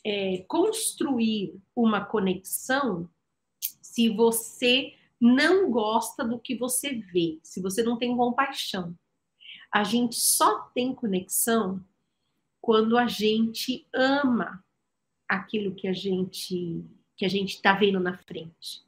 é, 0.06 0.46
construir 0.48 1.60
uma 1.76 2.04
conexão 2.04 3.10
se 3.82 4.10
você 4.10 4.94
não 5.20 5.72
gosta 5.72 6.24
do 6.24 6.40
que 6.40 6.56
você 6.56 6.94
vê, 6.94 7.40
se 7.44 7.62
você 7.62 7.82
não 7.82 7.98
tem 7.98 8.16
compaixão. 8.16 8.96
A 9.72 9.84
gente 9.84 10.16
só 10.16 10.60
tem 10.74 10.94
conexão 10.94 11.84
quando 12.62 12.98
a 12.98 13.08
gente 13.08 13.88
ama 13.94 14.64
aquilo 15.28 15.74
que 15.74 15.88
a 15.88 15.94
gente 15.94 16.86
que 17.16 17.26
a 17.26 17.30
gente 17.30 17.56
está 17.56 17.74
vendo 17.74 18.00
na 18.00 18.16
frente. 18.16 18.86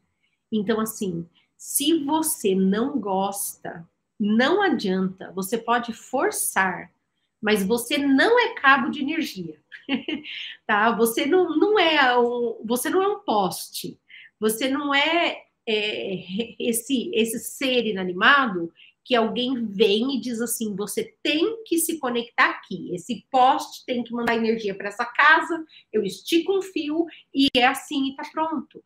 Então, 0.52 0.80
assim, 0.80 1.28
se 1.58 2.04
você 2.04 2.54
não 2.54 3.00
gosta, 3.00 3.90
não 4.20 4.62
adianta. 4.62 5.32
Você 5.32 5.58
pode 5.58 5.94
forçar, 5.94 6.94
mas 7.42 7.64
você 7.64 7.98
não 7.98 8.40
é 8.40 8.54
cabo 8.56 8.90
de 8.90 9.02
energia. 9.02 9.60
tá? 10.68 10.92
Você 10.92 11.26
não, 11.26 11.58
não 11.58 11.80
é 11.80 12.18
um, 12.18 12.62
você 12.66 12.90
não 12.90 13.02
é 13.02 13.08
um 13.08 13.20
poste, 13.20 14.00
você 14.40 14.70
não 14.70 14.94
é, 14.94 15.44
é 15.68 16.56
esse 16.60 17.12
esse 17.14 17.40
ser 17.40 17.86
inanimado 17.86 18.72
que 19.10 19.16
alguém 19.16 19.66
vem 19.66 20.16
e 20.16 20.22
diz 20.22 20.40
assim: 20.40 20.76
você 20.76 21.16
tem 21.24 21.64
que 21.64 21.80
se 21.80 21.98
conectar 21.98 22.52
aqui. 22.52 22.94
Esse 22.94 23.26
poste 23.32 23.84
tem 23.84 24.04
que 24.04 24.14
mandar 24.14 24.36
energia 24.36 24.76
para 24.76 24.90
essa 24.90 25.04
casa. 25.04 25.66
Eu 25.92 26.04
estico 26.04 26.56
um 26.56 26.62
fio 26.62 27.08
e 27.34 27.48
é 27.56 27.66
assim 27.66 28.06
e 28.06 28.10
está 28.12 28.22
pronto. 28.32 28.84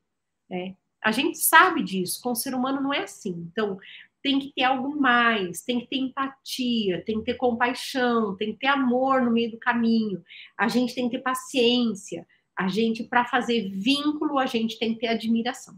Né? 0.50 0.78
A 1.04 1.12
gente 1.12 1.38
sabe 1.40 1.84
disso. 1.84 2.22
Com 2.22 2.32
o 2.32 2.36
ser 2.36 2.56
humano 2.56 2.82
não 2.82 2.94
é 2.94 3.00
assim. 3.00 3.50
Então, 3.52 3.78
tem 4.24 4.40
que 4.40 4.54
ter 4.54 4.64
algo 4.64 5.00
mais, 5.00 5.62
tem 5.62 5.82
que 5.82 5.88
ter 5.88 5.98
empatia, 5.98 7.04
tem 7.04 7.20
que 7.20 7.26
ter 7.26 7.34
compaixão, 7.34 8.36
tem 8.38 8.54
que 8.54 8.60
ter 8.60 8.68
amor 8.68 9.22
no 9.22 9.30
meio 9.30 9.52
do 9.52 9.58
caminho. 9.58 10.24
A 10.58 10.70
gente 10.70 10.96
tem 10.96 11.10
que 11.10 11.18
ter 11.18 11.22
paciência. 11.22 12.26
A 12.58 12.70
gente, 12.70 13.04
para 13.04 13.26
fazer 13.26 13.70
vínculo, 13.70 14.40
a 14.40 14.46
gente 14.46 14.80
tem 14.80 14.94
que 14.94 15.02
ter 15.02 15.08
admiração. 15.08 15.78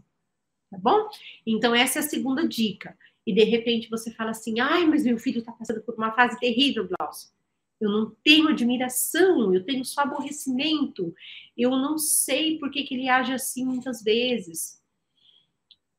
Tá 0.70 0.78
bom? 0.78 1.08
Então, 1.44 1.74
essa 1.74 1.98
é 1.98 2.02
a 2.02 2.08
segunda 2.08 2.46
dica. 2.46 2.96
E 3.26 3.34
de 3.34 3.42
repente 3.42 3.90
você 3.90 4.12
fala 4.12 4.30
assim: 4.30 4.60
ai, 4.60 4.86
mas 4.86 5.04
meu 5.04 5.18
filho 5.18 5.40
está 5.40 5.50
passando 5.50 5.82
por 5.82 5.96
uma 5.96 6.12
fase 6.12 6.38
terrível, 6.38 6.88
Glaucio. 6.88 7.34
Eu 7.80 7.90
não 7.90 8.14
tenho 8.22 8.48
admiração, 8.48 9.52
eu 9.52 9.64
tenho 9.64 9.84
só 9.84 10.02
aborrecimento. 10.02 11.12
Eu 11.56 11.70
não 11.70 11.98
sei 11.98 12.58
por 12.58 12.70
que, 12.70 12.84
que 12.84 12.94
ele 12.94 13.08
age 13.08 13.32
assim 13.32 13.64
muitas 13.64 14.02
vezes. 14.02 14.80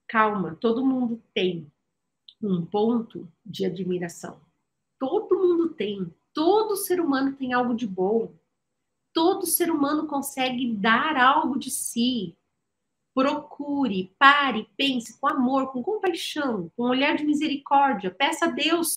Calma, 0.08 0.56
todo 0.56 0.86
mundo 0.86 1.22
tem 1.34 1.70
um 2.42 2.66
ponto 2.66 3.28
de 3.46 3.66
admiração. 3.66 4.40
Todo 5.00 5.38
mundo 5.38 5.70
tem. 5.70 6.14
Todo 6.34 6.76
ser 6.76 7.00
humano 7.02 7.36
tem 7.36 7.54
algo 7.54 7.74
de 7.74 7.88
bom. 7.88 8.34
Todo 9.14 9.46
ser 9.46 9.72
humano 9.72 10.08
consegue 10.08 10.74
dar 10.74 11.18
algo 11.18 11.58
de 11.58 11.72
si. 11.72 12.36
Procure, 13.14 14.14
pare, 14.20 14.70
pense 14.78 15.20
com 15.20 15.28
amor, 15.28 15.72
com 15.72 15.82
compaixão, 15.82 16.72
com 16.76 16.84
um 16.84 16.90
olhar 16.90 17.16
de 17.16 17.26
misericórdia. 17.26 18.12
Peça 18.12 18.46
a 18.46 18.50
Deus 18.50 18.96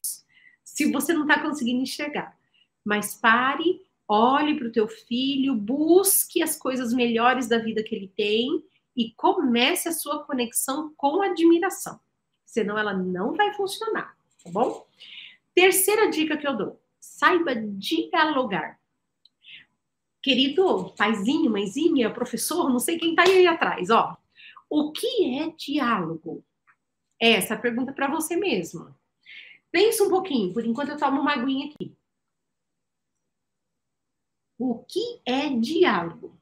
se 0.63 0.91
você 0.93 1.15
não 1.15 1.23
está 1.23 1.41
conseguindo 1.41 1.83
enxergar. 1.83 2.39
Mas 2.85 3.15
pare, 3.15 3.81
olhe 4.07 4.59
para 4.59 4.69
o 4.69 4.73
teu 4.73 4.87
filho, 4.89 5.55
busque 5.55 6.43
as 6.43 6.57
coisas 6.57 6.93
melhores 6.93 7.49
da 7.49 7.59
vida 7.59 7.83
que 7.83 7.95
ele 7.95 8.09
tem 8.09 8.63
e 8.95 9.13
comece 9.13 9.89
a 9.89 9.93
sua 9.93 10.23
conexão 10.25 10.93
com 10.97 11.23
admiração 11.23 11.99
senão 12.51 12.77
ela 12.77 12.93
não 12.93 13.33
vai 13.35 13.55
funcionar, 13.55 14.17
tá 14.43 14.51
bom? 14.51 14.85
Terceira 15.55 16.11
dica 16.11 16.37
que 16.37 16.47
eu 16.47 16.57
dou: 16.57 16.81
saiba 16.99 17.55
dialogar. 17.55 18.79
Querido 20.21 20.93
paizinho, 20.99 21.51
mãezinha, 21.51 22.13
professor, 22.13 22.69
não 22.69 22.81
sei 22.81 22.99
quem 22.99 23.15
tá 23.15 23.23
aí 23.23 23.47
atrás, 23.47 23.89
ó. 23.89 24.17
O 24.69 24.93
que 24.93 25.39
é 25.39 25.51
diálogo? 25.57 26.45
É 27.21 27.33
essa 27.33 27.57
pergunta 27.57 27.93
para 27.93 28.11
você 28.11 28.37
mesmo. 28.37 28.95
Pensa 29.71 30.05
um 30.05 30.11
pouquinho, 30.11 30.53
por 30.53 30.65
enquanto 30.65 30.91
eu 30.91 30.99
tomo 30.99 31.21
uma 31.21 31.33
aguinha 31.33 31.73
aqui. 31.73 31.95
O 34.59 34.85
que 34.85 35.21
é 35.25 35.49
diálogo? 35.49 36.37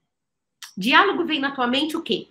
Diálogo 0.76 1.24
vem 1.24 1.38
na 1.38 1.54
tua 1.54 1.66
mente 1.66 1.96
o 1.96 2.02
quê? 2.02 2.28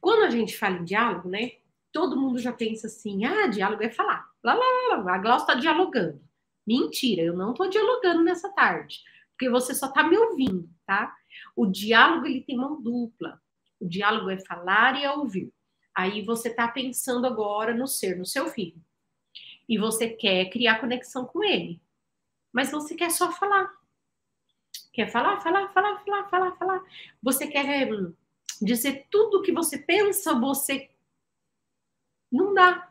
Quando 0.00 0.24
a 0.24 0.30
gente 0.30 0.56
fala 0.56 0.78
em 0.78 0.84
diálogo, 0.84 1.28
né? 1.28 1.57
Todo 1.92 2.16
mundo 2.16 2.38
já 2.38 2.52
pensa 2.52 2.86
assim: 2.86 3.24
ah, 3.24 3.46
diálogo 3.46 3.82
é 3.82 3.90
falar. 3.90 4.28
Lá, 4.42 4.54
lá, 4.54 4.96
lá. 4.96 5.14
A 5.14 5.18
Glaucia 5.18 5.44
está 5.44 5.54
dialogando. 5.54 6.20
Mentira, 6.66 7.22
eu 7.22 7.34
não 7.34 7.52
estou 7.52 7.68
dialogando 7.68 8.22
nessa 8.22 8.50
tarde, 8.50 9.00
porque 9.30 9.48
você 9.48 9.74
só 9.74 9.86
está 9.86 10.02
me 10.02 10.16
ouvindo, 10.18 10.68
tá? 10.86 11.16
O 11.56 11.66
diálogo 11.66 12.26
ele 12.26 12.42
tem 12.42 12.56
mão 12.56 12.80
dupla. 12.80 13.40
O 13.80 13.86
diálogo 13.86 14.28
é 14.30 14.38
falar 14.38 15.00
e 15.00 15.04
é 15.04 15.10
ouvir. 15.10 15.52
Aí 15.94 16.22
você 16.22 16.48
está 16.48 16.68
pensando 16.68 17.26
agora 17.26 17.74
no 17.74 17.86
ser, 17.86 18.16
no 18.16 18.26
seu 18.26 18.48
filho. 18.48 18.80
E 19.68 19.78
você 19.78 20.08
quer 20.08 20.50
criar 20.50 20.80
conexão 20.80 21.24
com 21.24 21.42
ele. 21.42 21.80
Mas 22.52 22.70
você 22.70 22.94
quer 22.94 23.10
só 23.10 23.30
falar. 23.32 23.70
Quer 24.92 25.10
falar, 25.10 25.40
falar, 25.40 25.68
falar, 25.68 25.98
falar, 26.04 26.28
falar, 26.28 26.52
falar. 26.56 26.82
Você 27.22 27.46
quer 27.46 27.92
hum, 27.92 28.12
dizer 28.60 29.06
tudo 29.10 29.38
o 29.38 29.42
que 29.42 29.52
você 29.52 29.78
pensa, 29.78 30.38
você. 30.38 30.90
Não 32.30 32.54
dá. 32.54 32.90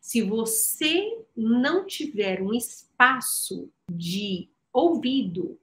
Se 0.00 0.22
você 0.22 1.24
não 1.36 1.86
tiver 1.86 2.40
um 2.42 2.54
espaço 2.54 3.70
de 3.90 4.48
ouvido, 4.72 5.58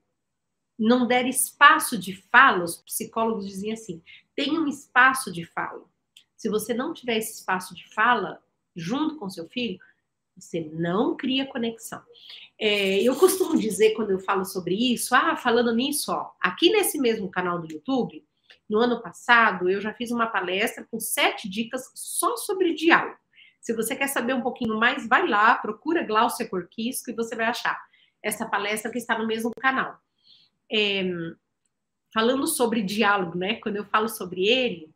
não 0.78 1.06
der 1.06 1.26
espaço 1.26 1.98
de 1.98 2.14
fala, 2.14 2.64
os 2.64 2.76
psicólogos 2.82 3.46
dizem 3.46 3.72
assim: 3.72 4.02
tem 4.34 4.58
um 4.58 4.66
espaço 4.66 5.32
de 5.32 5.44
fala. 5.44 5.84
Se 6.36 6.48
você 6.48 6.74
não 6.74 6.92
tiver 6.92 7.18
esse 7.18 7.34
espaço 7.34 7.74
de 7.74 7.88
fala 7.94 8.42
junto 8.74 9.16
com 9.16 9.30
seu 9.30 9.48
filho, 9.48 9.78
você 10.36 10.60
não 10.72 11.16
cria 11.16 11.46
conexão. 11.46 12.02
É, 12.58 13.02
eu 13.02 13.14
costumo 13.16 13.58
dizer 13.58 13.94
quando 13.94 14.10
eu 14.10 14.18
falo 14.18 14.44
sobre 14.44 14.74
isso, 14.74 15.14
ah, 15.14 15.36
falando 15.36 15.74
nisso, 15.74 16.10
ó, 16.10 16.32
aqui 16.40 16.70
nesse 16.70 16.98
mesmo 16.98 17.30
canal 17.30 17.60
do 17.60 17.70
YouTube, 17.70 18.24
no 18.72 18.78
ano 18.78 19.02
passado, 19.02 19.68
eu 19.68 19.82
já 19.82 19.92
fiz 19.92 20.10
uma 20.10 20.26
palestra 20.26 20.86
com 20.90 20.98
sete 20.98 21.46
dicas 21.46 21.92
só 21.94 22.38
sobre 22.38 22.72
diálogo. 22.72 23.18
Se 23.60 23.74
você 23.74 23.94
quer 23.94 24.08
saber 24.08 24.32
um 24.32 24.40
pouquinho 24.40 24.78
mais, 24.78 25.06
vai 25.06 25.28
lá, 25.28 25.54
procura 25.54 26.02
Glaucia 26.02 26.48
Corquisco 26.48 27.10
e 27.10 27.14
você 27.14 27.36
vai 27.36 27.44
achar 27.44 27.78
essa 28.22 28.46
palestra 28.46 28.90
que 28.90 28.96
está 28.96 29.18
no 29.18 29.26
mesmo 29.26 29.52
canal. 29.60 30.00
É, 30.72 31.04
falando 32.14 32.46
sobre 32.46 32.82
diálogo, 32.82 33.36
né? 33.36 33.56
Quando 33.56 33.76
eu 33.76 33.84
falo 33.84 34.08
sobre 34.08 34.46
ele, 34.48 34.90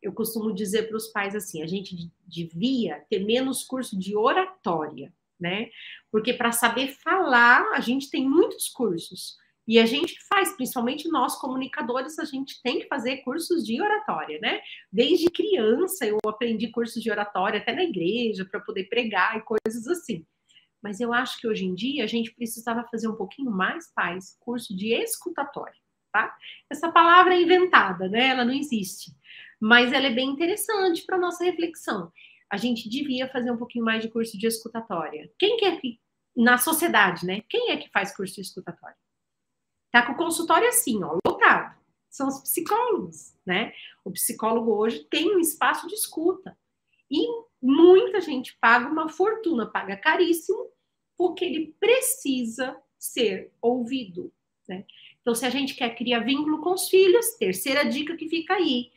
eu 0.00 0.12
costumo 0.12 0.54
dizer 0.54 0.86
para 0.86 0.96
os 0.96 1.08
pais 1.08 1.34
assim: 1.34 1.62
a 1.62 1.66
gente 1.66 2.08
devia 2.24 3.04
ter 3.10 3.24
menos 3.24 3.64
curso 3.64 3.98
de 3.98 4.16
oratória, 4.16 5.12
né? 5.38 5.68
Porque 6.12 6.32
para 6.32 6.52
saber 6.52 6.94
falar, 7.02 7.72
a 7.72 7.80
gente 7.80 8.08
tem 8.08 8.24
muitos 8.24 8.68
cursos. 8.68 9.36
E 9.66 9.80
a 9.80 9.86
gente 9.86 10.16
faz, 10.28 10.54
principalmente 10.54 11.08
nós 11.08 11.36
comunicadores, 11.40 12.18
a 12.18 12.24
gente 12.24 12.62
tem 12.62 12.78
que 12.78 12.86
fazer 12.86 13.18
cursos 13.18 13.64
de 13.64 13.82
oratória, 13.82 14.38
né? 14.40 14.60
Desde 14.92 15.28
criança 15.28 16.06
eu 16.06 16.18
aprendi 16.26 16.68
cursos 16.68 17.02
de 17.02 17.10
oratória 17.10 17.58
até 17.58 17.74
na 17.74 17.82
igreja 17.82 18.44
para 18.44 18.60
poder 18.60 18.84
pregar 18.84 19.36
e 19.36 19.42
coisas 19.42 19.88
assim. 19.88 20.24
Mas 20.80 21.00
eu 21.00 21.12
acho 21.12 21.40
que 21.40 21.48
hoje 21.48 21.64
em 21.64 21.74
dia 21.74 22.04
a 22.04 22.06
gente 22.06 22.32
precisava 22.32 22.86
fazer 22.88 23.08
um 23.08 23.16
pouquinho 23.16 23.50
mais, 23.50 23.92
pais, 23.92 24.36
curso 24.38 24.76
de 24.76 24.92
escutatória, 24.92 25.74
tá? 26.12 26.32
Essa 26.70 26.92
palavra 26.92 27.34
é 27.34 27.42
inventada, 27.42 28.08
né? 28.08 28.28
Ela 28.28 28.44
não 28.44 28.54
existe. 28.54 29.10
Mas 29.60 29.92
ela 29.92 30.06
é 30.06 30.14
bem 30.14 30.30
interessante 30.30 31.04
para 31.04 31.18
nossa 31.18 31.42
reflexão. 31.42 32.12
A 32.48 32.56
gente 32.56 32.88
devia 32.88 33.28
fazer 33.28 33.50
um 33.50 33.56
pouquinho 33.56 33.84
mais 33.84 34.00
de 34.00 34.08
curso 34.08 34.38
de 34.38 34.46
escutatória. 34.46 35.28
Quem 35.36 35.56
quer 35.56 35.80
que 35.80 35.98
na 36.36 36.56
sociedade, 36.56 37.26
né? 37.26 37.42
Quem 37.48 37.72
é 37.72 37.76
que 37.78 37.90
faz 37.90 38.14
curso 38.14 38.36
de 38.36 38.42
escutatória? 38.42 38.96
Tá 39.96 40.02
com 40.02 40.12
o 40.12 40.16
consultório 40.16 40.68
assim, 40.68 41.02
ó, 41.02 41.16
lotado. 41.26 41.74
São 42.10 42.28
os 42.28 42.40
psicólogos, 42.40 43.34
né? 43.46 43.72
O 44.04 44.12
psicólogo 44.12 44.72
hoje 44.72 45.04
tem 45.04 45.34
um 45.34 45.38
espaço 45.38 45.88
de 45.88 45.94
escuta. 45.94 46.54
E 47.10 47.26
muita 47.62 48.20
gente 48.20 48.54
paga 48.60 48.90
uma 48.90 49.08
fortuna, 49.08 49.64
paga 49.64 49.96
caríssimo, 49.96 50.70
porque 51.16 51.46
ele 51.46 51.74
precisa 51.80 52.76
ser 52.98 53.50
ouvido, 53.58 54.30
né? 54.68 54.84
Então, 55.22 55.34
se 55.34 55.46
a 55.46 55.50
gente 55.50 55.74
quer 55.74 55.96
criar 55.96 56.20
vínculo 56.20 56.60
com 56.60 56.74
os 56.74 56.90
filhos, 56.90 57.30
terceira 57.38 57.82
dica 57.82 58.18
que 58.18 58.28
fica 58.28 58.52
aí, 58.52 58.92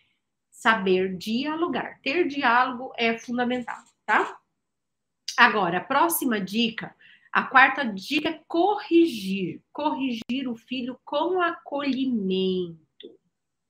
saber 0.52 1.16
dialogar. 1.16 2.02
Ter 2.02 2.28
diálogo 2.28 2.92
é 2.98 3.18
fundamental, 3.18 3.82
tá? 4.06 4.38
Agora, 5.38 5.78
a 5.78 5.82
próxima 5.82 6.42
dica 6.42 6.94
a 7.32 7.44
quarta 7.44 7.84
dica 7.84 8.30
é 8.30 8.42
corrigir. 8.48 9.62
Corrigir 9.72 10.48
o 10.48 10.56
filho 10.56 11.00
com 11.06 11.42
acolhimento. 11.42 12.78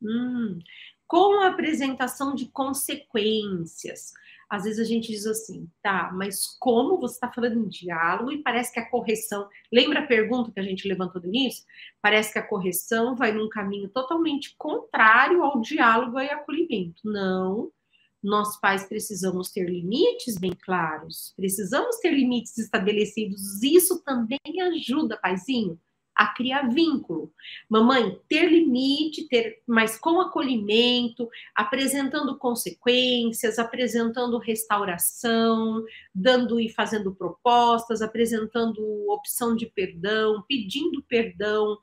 Hum, 0.01 0.59
com 1.05 1.41
a 1.41 1.47
apresentação 1.47 2.35
de 2.35 2.47
consequências. 2.49 4.13
Às 4.49 4.63
vezes 4.63 4.79
a 4.79 4.83
gente 4.83 5.11
diz 5.11 5.27
assim, 5.27 5.69
tá, 5.81 6.09
mas 6.11 6.47
como 6.59 6.99
você 6.99 7.15
está 7.15 7.31
falando 7.31 7.59
em 7.59 7.67
diálogo 7.67 8.31
e 8.31 8.41
parece 8.41 8.73
que 8.73 8.79
a 8.79 8.89
correção. 8.89 9.47
Lembra 9.71 9.99
a 9.99 10.07
pergunta 10.07 10.51
que 10.51 10.59
a 10.59 10.63
gente 10.63 10.87
levantou 10.87 11.21
no 11.21 11.27
início? 11.27 11.65
Parece 12.01 12.33
que 12.33 12.39
a 12.39 12.47
correção 12.47 13.15
vai 13.15 13.31
num 13.31 13.49
caminho 13.49 13.89
totalmente 13.89 14.55
contrário 14.57 15.43
ao 15.43 15.59
diálogo 15.59 16.19
e 16.19 16.29
acolhimento. 16.29 17.01
Não 17.03 17.71
nós 18.21 18.59
pais 18.59 18.83
precisamos 18.85 19.49
ter 19.49 19.69
limites 19.69 20.37
bem 20.37 20.53
claros, 20.53 21.33
precisamos 21.35 21.97
ter 21.97 22.11
limites 22.11 22.57
estabelecidos. 22.57 23.63
Isso 23.63 24.03
também 24.03 24.39
ajuda, 24.61 25.17
paizinho, 25.17 25.79
a 26.19 26.27
criar 26.33 26.67
vínculo. 26.67 27.31
Mamãe, 27.69 28.19
ter 28.27 28.49
limite, 28.49 29.25
ter, 29.29 29.61
mas 29.65 29.97
com 29.97 30.19
acolhimento, 30.19 31.29
apresentando 31.55 32.37
consequências, 32.37 33.57
apresentando 33.57 34.37
restauração, 34.37 35.81
dando 36.13 36.59
e 36.59 36.67
fazendo 36.67 37.15
propostas, 37.15 38.01
apresentando 38.01 38.81
opção 39.09 39.55
de 39.55 39.65
perdão, 39.65 40.43
pedindo 40.45 41.01
perdão, 41.03 41.77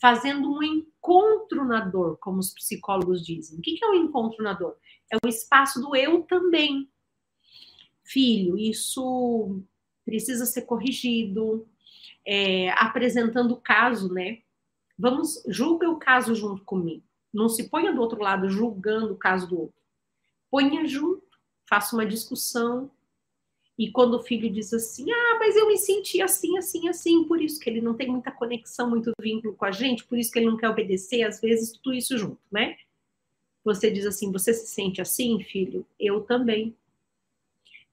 fazendo 0.00 0.50
um 0.50 0.62
encontro 1.02 1.64
na 1.64 1.80
dor, 1.80 2.16
como 2.18 2.38
os 2.38 2.54
psicólogos 2.54 3.24
dizem. 3.24 3.58
O 3.58 3.62
que 3.62 3.78
é 3.82 3.88
um 3.88 3.94
encontro 3.94 4.42
na 4.42 4.52
dor? 4.52 4.76
é 5.12 5.18
o 5.22 5.28
espaço 5.28 5.78
do 5.80 5.94
eu 5.94 6.22
também. 6.22 6.90
Filho, 8.02 8.56
isso 8.56 9.62
precisa 10.04 10.46
ser 10.46 10.62
corrigido, 10.62 11.68
é, 12.26 12.70
apresentando 12.70 13.52
o 13.52 13.60
caso, 13.60 14.12
né? 14.12 14.38
Vamos, 14.98 15.42
julga 15.48 15.88
o 15.90 15.98
caso 15.98 16.34
junto 16.34 16.64
comigo. 16.64 17.04
Não 17.32 17.48
se 17.48 17.68
ponha 17.68 17.92
do 17.92 18.00
outro 18.00 18.20
lado 18.20 18.48
julgando 18.48 19.12
o 19.12 19.18
caso 19.18 19.46
do 19.46 19.60
outro. 19.60 19.82
Ponha 20.50 20.86
junto, 20.86 21.22
faça 21.68 21.94
uma 21.94 22.06
discussão. 22.06 22.90
E 23.82 23.90
quando 23.90 24.14
o 24.14 24.22
filho 24.22 24.50
diz 24.50 24.72
assim, 24.72 25.10
ah, 25.10 25.36
mas 25.38 25.56
eu 25.56 25.66
me 25.66 25.76
senti 25.76 26.22
assim, 26.22 26.56
assim, 26.58 26.88
assim, 26.88 27.24
por 27.24 27.40
isso 27.40 27.58
que 27.58 27.68
ele 27.68 27.80
não 27.80 27.94
tem 27.94 28.08
muita 28.08 28.30
conexão, 28.30 28.88
muito 28.90 29.12
vínculo 29.20 29.54
com 29.54 29.64
a 29.64 29.72
gente, 29.72 30.04
por 30.04 30.18
isso 30.18 30.30
que 30.30 30.38
ele 30.38 30.46
não 30.46 30.56
quer 30.56 30.68
obedecer, 30.68 31.22
às 31.22 31.40
vezes 31.40 31.72
tudo 31.72 31.94
isso 31.94 32.16
junto, 32.16 32.38
né? 32.50 32.76
você 33.64 33.90
diz 33.90 34.06
assim: 34.06 34.30
Você 34.32 34.52
se 34.52 34.66
sente 34.66 35.00
assim, 35.00 35.40
filho? 35.42 35.86
Eu 35.98 36.20
também. 36.22 36.74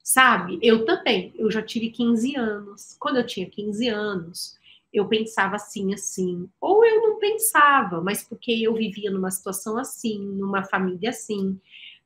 Sabe? 0.04 0.60
Eu 0.62 0.86
também. 0.86 1.34
Eu 1.36 1.52
já 1.52 1.62
tive 1.62 1.90
15 1.90 2.36
anos. 2.36 2.96
Quando 3.00 3.18
eu 3.18 3.26
tinha 3.26 3.50
15 3.50 3.88
anos, 3.90 4.58
eu 4.92 5.08
pensava 5.08 5.56
assim, 5.56 5.94
assim. 5.94 6.50
Ou 6.60 6.84
eu 6.86 7.02
não 7.02 7.20
pensava, 7.20 8.02
mas 8.02 8.24
porque 8.24 8.52
eu 8.52 8.74
vivia 8.74 9.12
numa 9.12 9.30
situação 9.32 9.78
assim, 9.78 10.20
numa 10.20 10.64
família 10.64 11.12
assim. 11.12 11.60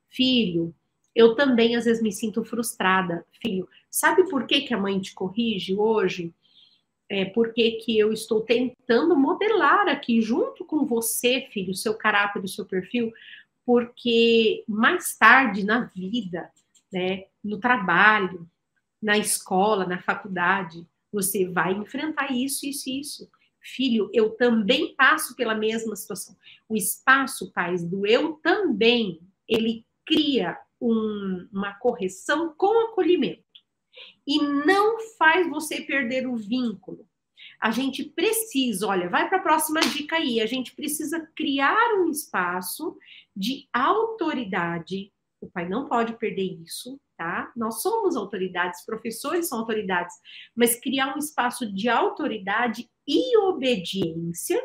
Filho, 0.09 0.73
eu 1.15 1.35
também 1.35 1.75
às 1.75 1.85
vezes 1.85 2.01
me 2.01 2.11
sinto 2.11 2.43
frustrada. 2.43 3.25
Filho, 3.41 3.67
sabe 3.89 4.29
por 4.29 4.47
que, 4.47 4.61
que 4.61 4.73
a 4.73 4.77
mãe 4.77 4.99
te 4.99 5.13
corrige 5.13 5.75
hoje? 5.75 6.33
É 7.09 7.25
porque 7.25 7.73
que 7.73 7.97
eu 7.97 8.11
estou 8.11 8.41
tentando 8.41 9.15
modelar 9.15 9.87
aqui 9.87 10.21
junto 10.21 10.65
com 10.65 10.85
você, 10.85 11.47
filho, 11.51 11.75
seu 11.75 11.93
caráter, 11.93 12.43
o 12.43 12.47
seu 12.47 12.65
perfil, 12.65 13.11
porque 13.65 14.63
mais 14.67 15.15
tarde 15.17 15.63
na 15.63 15.81
vida, 15.85 16.49
né, 16.91 17.25
no 17.43 17.59
trabalho, 17.59 18.49
na 19.01 19.17
escola, 19.17 19.85
na 19.85 20.01
faculdade, 20.01 20.87
você 21.11 21.47
vai 21.47 21.73
enfrentar 21.73 22.31
isso, 22.31 22.65
isso 22.65 22.89
e 22.89 22.99
isso. 23.01 23.29
Filho, 23.59 24.09
eu 24.11 24.31
também 24.31 24.95
passo 24.95 25.35
pela 25.35 25.53
mesma 25.53 25.95
situação. 25.95 26.35
O 26.67 26.75
espaço, 26.75 27.51
pais, 27.51 27.83
do 27.83 28.05
eu 28.07 28.33
também, 28.41 29.21
ele 29.47 29.85
cria 30.05 30.57
um, 30.91 31.47
uma 31.51 31.73
correção 31.75 32.53
com 32.57 32.87
acolhimento. 32.87 33.43
E 34.25 34.39
não 34.41 34.99
faz 35.17 35.49
você 35.49 35.81
perder 35.81 36.27
o 36.27 36.35
vínculo 36.35 37.07
a 37.63 37.71
gente 37.71 38.03
precisa, 38.03 38.87
olha, 38.87 39.09
vai 39.09 39.29
para 39.29 39.37
a 39.37 39.41
próxima 39.41 39.79
dica 39.79 40.17
aí, 40.17 40.41
a 40.41 40.45
gente 40.45 40.75
precisa 40.75 41.25
criar 41.33 41.95
um 41.95 42.09
espaço 42.09 42.97
de 43.33 43.69
autoridade. 43.71 45.13
O 45.39 45.49
pai 45.49 45.69
não 45.69 45.87
pode 45.87 46.17
perder 46.17 46.61
isso, 46.61 46.99
tá? 47.17 47.53
Nós 47.55 47.81
somos 47.81 48.17
autoridades, 48.17 48.85
professores 48.85 49.47
são 49.47 49.59
autoridades, 49.59 50.13
mas 50.53 50.77
criar 50.77 51.15
um 51.15 51.17
espaço 51.17 51.71
de 51.71 51.87
autoridade 51.87 52.89
e 53.07 53.37
obediência 53.37 54.61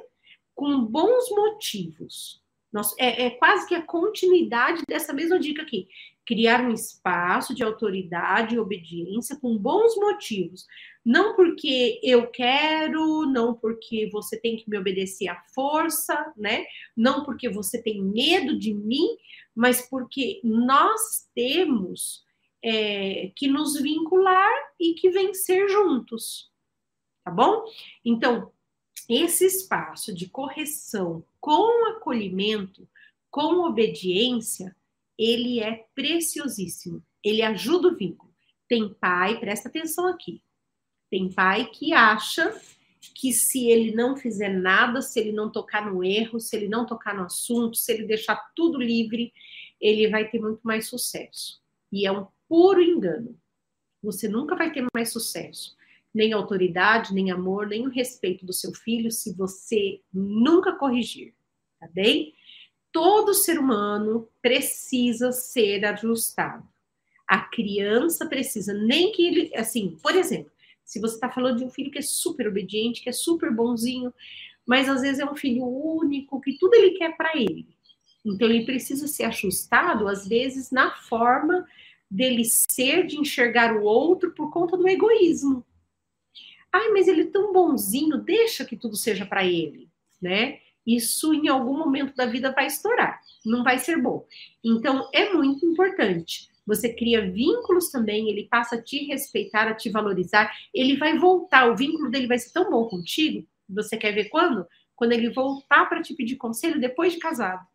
com 0.52 0.84
bons 0.84 1.30
motivos. 1.30 2.42
Nós, 2.72 2.94
é, 2.98 3.26
é 3.26 3.30
quase 3.30 3.66
que 3.66 3.74
a 3.74 3.82
continuidade 3.82 4.82
dessa 4.88 5.12
mesma 5.12 5.38
dica 5.38 5.62
aqui. 5.62 5.88
criar 6.26 6.60
um 6.60 6.74
espaço 6.74 7.54
de 7.54 7.64
autoridade 7.64 8.54
e 8.54 8.58
obediência 8.58 9.36
com 9.40 9.56
bons 9.56 9.96
motivos. 9.96 10.66
Não 11.02 11.34
porque 11.34 11.98
eu 12.02 12.26
quero, 12.26 13.24
não 13.24 13.54
porque 13.54 14.10
você 14.12 14.38
tem 14.38 14.56
que 14.56 14.68
me 14.68 14.76
obedecer 14.76 15.28
à 15.28 15.42
força, 15.54 16.30
né? 16.36 16.66
Não 16.94 17.24
porque 17.24 17.48
você 17.48 17.82
tem 17.82 18.02
medo 18.02 18.58
de 18.58 18.74
mim, 18.74 19.16
mas 19.54 19.88
porque 19.88 20.38
nós 20.44 21.26
temos 21.34 22.22
é, 22.62 23.32
que 23.34 23.48
nos 23.48 23.80
vincular 23.80 24.52
e 24.78 24.92
que 24.94 25.08
vencer 25.08 25.66
juntos. 25.70 26.50
Tá 27.24 27.30
bom? 27.30 27.64
Então, 28.04 28.52
esse 29.08 29.46
espaço 29.46 30.14
de 30.14 30.28
correção 30.28 31.24
com 31.40 31.90
acolhimento, 31.90 32.88
com 33.30 33.64
obediência, 33.66 34.74
ele 35.18 35.60
é 35.60 35.86
preciosíssimo. 35.94 37.02
Ele 37.22 37.42
ajuda 37.42 37.88
o 37.88 37.96
vínculo. 37.96 38.32
Tem 38.68 38.92
pai, 38.94 39.38
presta 39.40 39.68
atenção 39.68 40.06
aqui. 40.06 40.42
Tem 41.10 41.32
pai 41.32 41.66
que 41.70 41.92
acha 41.92 42.54
que 43.14 43.32
se 43.32 43.68
ele 43.68 43.94
não 43.94 44.16
fizer 44.16 44.50
nada, 44.50 45.00
se 45.00 45.18
ele 45.18 45.32
não 45.32 45.50
tocar 45.50 45.90
no 45.90 46.04
erro, 46.04 46.40
se 46.40 46.56
ele 46.56 46.68
não 46.68 46.84
tocar 46.84 47.14
no 47.14 47.24
assunto, 47.24 47.76
se 47.76 47.92
ele 47.92 48.04
deixar 48.04 48.36
tudo 48.54 48.78
livre, 48.78 49.32
ele 49.80 50.08
vai 50.08 50.28
ter 50.28 50.40
muito 50.40 50.60
mais 50.62 50.88
sucesso. 50.88 51.60
E 51.90 52.06
é 52.06 52.12
um 52.12 52.26
puro 52.48 52.82
engano. 52.82 53.38
Você 54.02 54.28
nunca 54.28 54.54
vai 54.54 54.72
ter 54.72 54.86
mais 54.94 55.12
sucesso, 55.12 55.76
nem 56.14 56.32
autoridade, 56.32 57.14
nem 57.14 57.30
amor, 57.30 57.66
nem 57.66 57.86
o 57.86 57.90
respeito 57.90 58.44
do 58.44 58.52
seu 58.52 58.72
filho 58.72 59.10
se 59.10 59.34
você 59.34 60.00
nunca 60.12 60.72
corrigir, 60.72 61.34
tá 61.78 61.88
bem? 61.92 62.34
todo 62.92 63.34
ser 63.34 63.58
humano 63.58 64.28
precisa 64.40 65.32
ser 65.32 65.84
ajustado. 65.84 66.66
A 67.26 67.40
criança 67.40 68.26
precisa, 68.26 68.72
nem 68.72 69.12
que 69.12 69.26
ele, 69.26 69.52
assim, 69.54 69.96
por 70.02 70.14
exemplo, 70.14 70.50
se 70.84 70.98
você 70.98 71.14
está 71.14 71.28
falando 71.28 71.58
de 71.58 71.64
um 71.64 71.70
filho 71.70 71.90
que 71.90 71.98
é 71.98 72.02
super 72.02 72.48
obediente, 72.48 73.02
que 73.02 73.08
é 73.08 73.12
super 73.12 73.52
bonzinho, 73.52 74.12
mas 74.66 74.88
às 74.88 75.02
vezes 75.02 75.20
é 75.20 75.24
um 75.24 75.36
filho 75.36 75.64
único, 75.64 76.40
que 76.40 76.58
tudo 76.58 76.74
ele 76.74 76.92
quer 76.92 77.16
para 77.16 77.36
ele. 77.36 77.68
Então 78.24 78.48
ele 78.48 78.64
precisa 78.64 79.06
ser 79.06 79.24
ajustado, 79.24 80.08
às 80.08 80.26
vezes, 80.26 80.70
na 80.70 80.90
forma 80.96 81.66
dele 82.10 82.44
ser, 82.44 83.06
de 83.06 83.18
enxergar 83.18 83.76
o 83.76 83.84
outro 83.84 84.32
por 84.32 84.50
conta 84.50 84.76
do 84.76 84.88
egoísmo. 84.88 85.64
Ai, 86.72 86.88
mas 86.90 87.08
ele 87.08 87.22
é 87.22 87.30
tão 87.30 87.52
bonzinho, 87.52 88.18
deixa 88.18 88.64
que 88.64 88.76
tudo 88.76 88.96
seja 88.96 89.24
para 89.24 89.44
ele, 89.44 89.88
né? 90.20 90.60
isso 90.88 91.34
em 91.34 91.48
algum 91.48 91.76
momento 91.76 92.16
da 92.16 92.24
vida 92.24 92.50
vai 92.50 92.66
estourar, 92.66 93.20
não 93.44 93.62
vai 93.62 93.78
ser 93.78 94.00
bom. 94.00 94.26
Então, 94.64 95.10
é 95.12 95.34
muito 95.34 95.66
importante. 95.66 96.48
Você 96.66 96.94
cria 96.94 97.30
vínculos 97.30 97.90
também, 97.90 98.30
ele 98.30 98.48
passa 98.48 98.76
a 98.76 98.82
te 98.82 99.04
respeitar, 99.04 99.68
a 99.68 99.74
te 99.74 99.90
valorizar, 99.90 100.50
ele 100.72 100.96
vai 100.96 101.18
voltar, 101.18 101.70
o 101.70 101.76
vínculo 101.76 102.10
dele 102.10 102.26
vai 102.26 102.38
ser 102.38 102.52
tão 102.52 102.70
bom 102.70 102.86
contigo, 102.88 103.46
você 103.68 103.98
quer 103.98 104.12
ver 104.12 104.30
quando? 104.30 104.66
Quando 104.96 105.12
ele 105.12 105.30
voltar 105.30 105.86
para 105.90 106.02
te 106.02 106.14
pedir 106.14 106.36
conselho 106.36 106.80
depois 106.80 107.12
de 107.12 107.18
casado. 107.18 107.66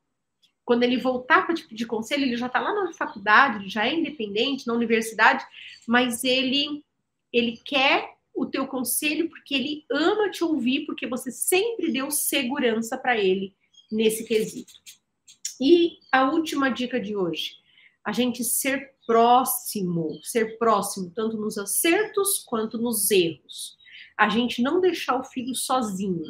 Quando 0.65 0.84
ele 0.84 0.98
voltar 0.98 1.45
para 1.45 1.53
te 1.53 1.68
pedir 1.68 1.86
conselho, 1.86 2.24
ele 2.24 2.38
já 2.38 2.48
está 2.48 2.60
lá 2.60 2.74
na 2.74 2.94
faculdade, 2.94 3.70
já 3.70 3.86
é 3.86 3.94
independente, 3.94 4.65
na 4.65 4.74
universidade, 4.74 5.45
mas 5.88 6.24
ele 6.24 6.84
ele 7.32 7.57
quer 7.65 8.14
o 8.34 8.45
teu 8.45 8.68
conselho 8.68 9.30
porque 9.30 9.53
ele 9.53 9.85
ama 9.91 10.30
te 10.30 10.43
ouvir, 10.43 10.85
porque 10.85 11.07
você 11.07 11.31
sempre 11.31 11.91
deu 11.91 12.10
segurança 12.10 12.97
para 12.97 13.18
ele 13.18 13.55
nesse 13.91 14.26
quesito. 14.26 14.73
E 15.61 15.99
a 16.11 16.31
última 16.31 16.69
dica 16.69 16.99
de 16.99 17.15
hoje, 17.15 17.55
a 18.03 18.11
gente 18.11 18.43
ser 18.43 18.93
próximo, 19.05 20.19
ser 20.23 20.57
próximo 20.57 21.11
tanto 21.11 21.38
nos 21.38 21.57
acertos 21.57 22.43
quanto 22.45 22.77
nos 22.77 23.10
erros. 23.11 23.77
A 24.18 24.30
gente 24.30 24.61
não 24.61 24.81
deixar 24.81 25.19
o 25.19 25.23
filho 25.23 25.55
sozinho. 25.55 26.23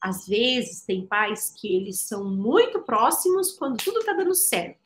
Às 0.00 0.26
vezes 0.26 0.84
tem 0.84 1.06
pais 1.06 1.54
que 1.58 1.74
eles 1.74 2.00
são 2.00 2.24
muito 2.24 2.80
próximos 2.82 3.52
quando 3.52 3.82
tudo 3.82 4.04
tá 4.04 4.12
dando 4.12 4.34
certo. 4.34 4.80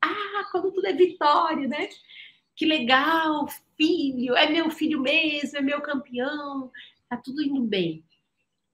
Ah, 0.00 0.48
quando 0.52 0.70
tudo 0.72 0.86
é 0.86 0.92
vitória, 0.92 1.66
né? 1.66 1.88
Que 2.58 2.66
legal, 2.66 3.46
filho, 3.76 4.36
é 4.36 4.50
meu 4.50 4.68
filho 4.68 5.00
mesmo, 5.00 5.56
é 5.56 5.62
meu 5.62 5.80
campeão, 5.80 6.72
tá 7.08 7.16
tudo 7.16 7.40
indo 7.40 7.62
bem. 7.62 8.04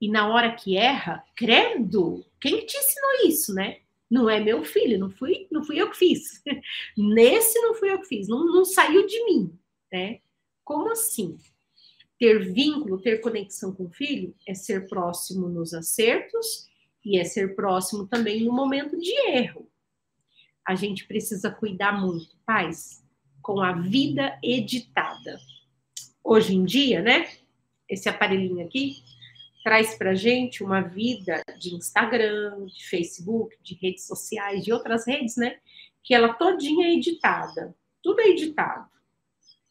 E 0.01 0.09
na 0.09 0.27
hora 0.27 0.55
que 0.55 0.75
erra, 0.75 1.23
credo, 1.35 2.25
quem 2.41 2.65
te 2.65 2.75
ensinou 2.75 3.27
isso, 3.27 3.53
né? 3.53 3.81
Não 4.09 4.27
é 4.27 4.39
meu 4.39 4.63
filho, 4.63 4.97
não 4.97 5.11
fui, 5.11 5.47
não 5.51 5.63
fui 5.63 5.79
eu 5.79 5.91
que 5.91 5.97
fiz. 5.97 6.41
Nesse 6.97 7.59
não 7.61 7.75
fui 7.75 7.91
eu 7.91 8.01
que 8.01 8.07
fiz, 8.07 8.27
não, 8.27 8.43
não 8.47 8.65
saiu 8.65 9.05
de 9.05 9.23
mim, 9.23 9.55
né? 9.93 10.19
Como 10.63 10.91
assim? 10.91 11.37
Ter 12.17 12.39
vínculo, 12.51 12.99
ter 12.99 13.21
conexão 13.21 13.71
com 13.71 13.85
o 13.85 13.91
filho 13.91 14.33
é 14.47 14.55
ser 14.55 14.87
próximo 14.87 15.47
nos 15.47 15.75
acertos 15.75 16.67
e 17.05 17.19
é 17.19 17.23
ser 17.23 17.55
próximo 17.55 18.07
também 18.07 18.43
no 18.43 18.51
momento 18.51 18.97
de 18.97 19.11
erro. 19.29 19.69
A 20.67 20.73
gente 20.73 21.05
precisa 21.05 21.51
cuidar 21.51 21.91
muito. 22.01 22.35
Pais, 22.43 23.04
com 23.45 23.61
a 23.61 23.73
vida 23.73 24.39
editada. 24.41 25.39
Hoje 26.23 26.55
em 26.55 26.65
dia, 26.65 26.99
né? 27.03 27.29
Esse 27.87 28.09
aparelhinho 28.09 28.65
aqui 28.65 29.03
traz 29.63 29.93
para 29.93 30.15
gente 30.15 30.63
uma 30.63 30.81
vida 30.81 31.43
de 31.59 31.75
Instagram, 31.75 32.65
de 32.65 32.89
Facebook, 32.89 33.55
de 33.61 33.75
redes 33.75 34.07
sociais, 34.07 34.65
de 34.65 34.73
outras 34.73 35.05
redes, 35.05 35.37
né? 35.37 35.59
Que 36.03 36.15
ela 36.15 36.33
todinha 36.33 36.87
é 36.87 36.93
editada. 36.93 37.75
Tudo 38.01 38.19
é 38.21 38.29
editado. 38.29 38.89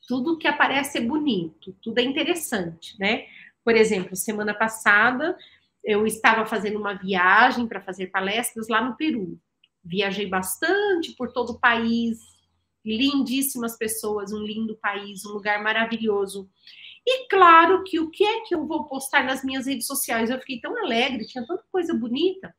Tudo 0.07 0.39
que 0.39 0.47
aparece 0.47 0.99
é 0.99 1.01
bonito, 1.01 1.77
tudo 1.83 1.99
é 1.99 2.03
interessante, 2.05 2.97
né? 3.01 3.27
Por 3.65 3.75
exemplo, 3.75 4.15
semana 4.15 4.55
passada 4.55 5.37
eu 5.83 6.07
estava 6.07 6.47
fazendo 6.47 6.79
uma 6.79 6.95
viagem 6.95 7.67
para 7.67 7.81
fazer 7.81 8.07
palestras 8.07 8.69
lá 8.69 8.81
no 8.81 8.97
Peru. 8.97 9.37
Viajei 9.83 10.29
bastante 10.29 11.11
por 11.17 11.33
todo 11.33 11.55
o 11.55 11.59
país, 11.59 12.34
lindíssimas 12.85 13.77
pessoas, 13.77 14.33
um 14.33 14.43
lindo 14.43 14.77
país, 14.77 15.25
um 15.25 15.33
lugar 15.33 15.63
maravilhoso. 15.63 16.51
E 17.07 17.29
claro 17.29 17.83
que 17.85 18.01
o 18.01 18.11
que 18.11 18.25
é 18.25 18.41
que 18.43 18.55
eu 18.55 18.67
vou 18.67 18.85
postar 18.85 19.25
nas 19.25 19.45
minhas 19.45 19.67
redes 19.67 19.87
sociais? 19.87 20.31
Eu 20.31 20.39
fiquei 20.41 20.61
tão 20.61 20.77
alegre, 20.79 21.27
tinha 21.27 21.47
tanta 21.47 21.65
coisa 21.71 21.95
bonita. 21.95 22.55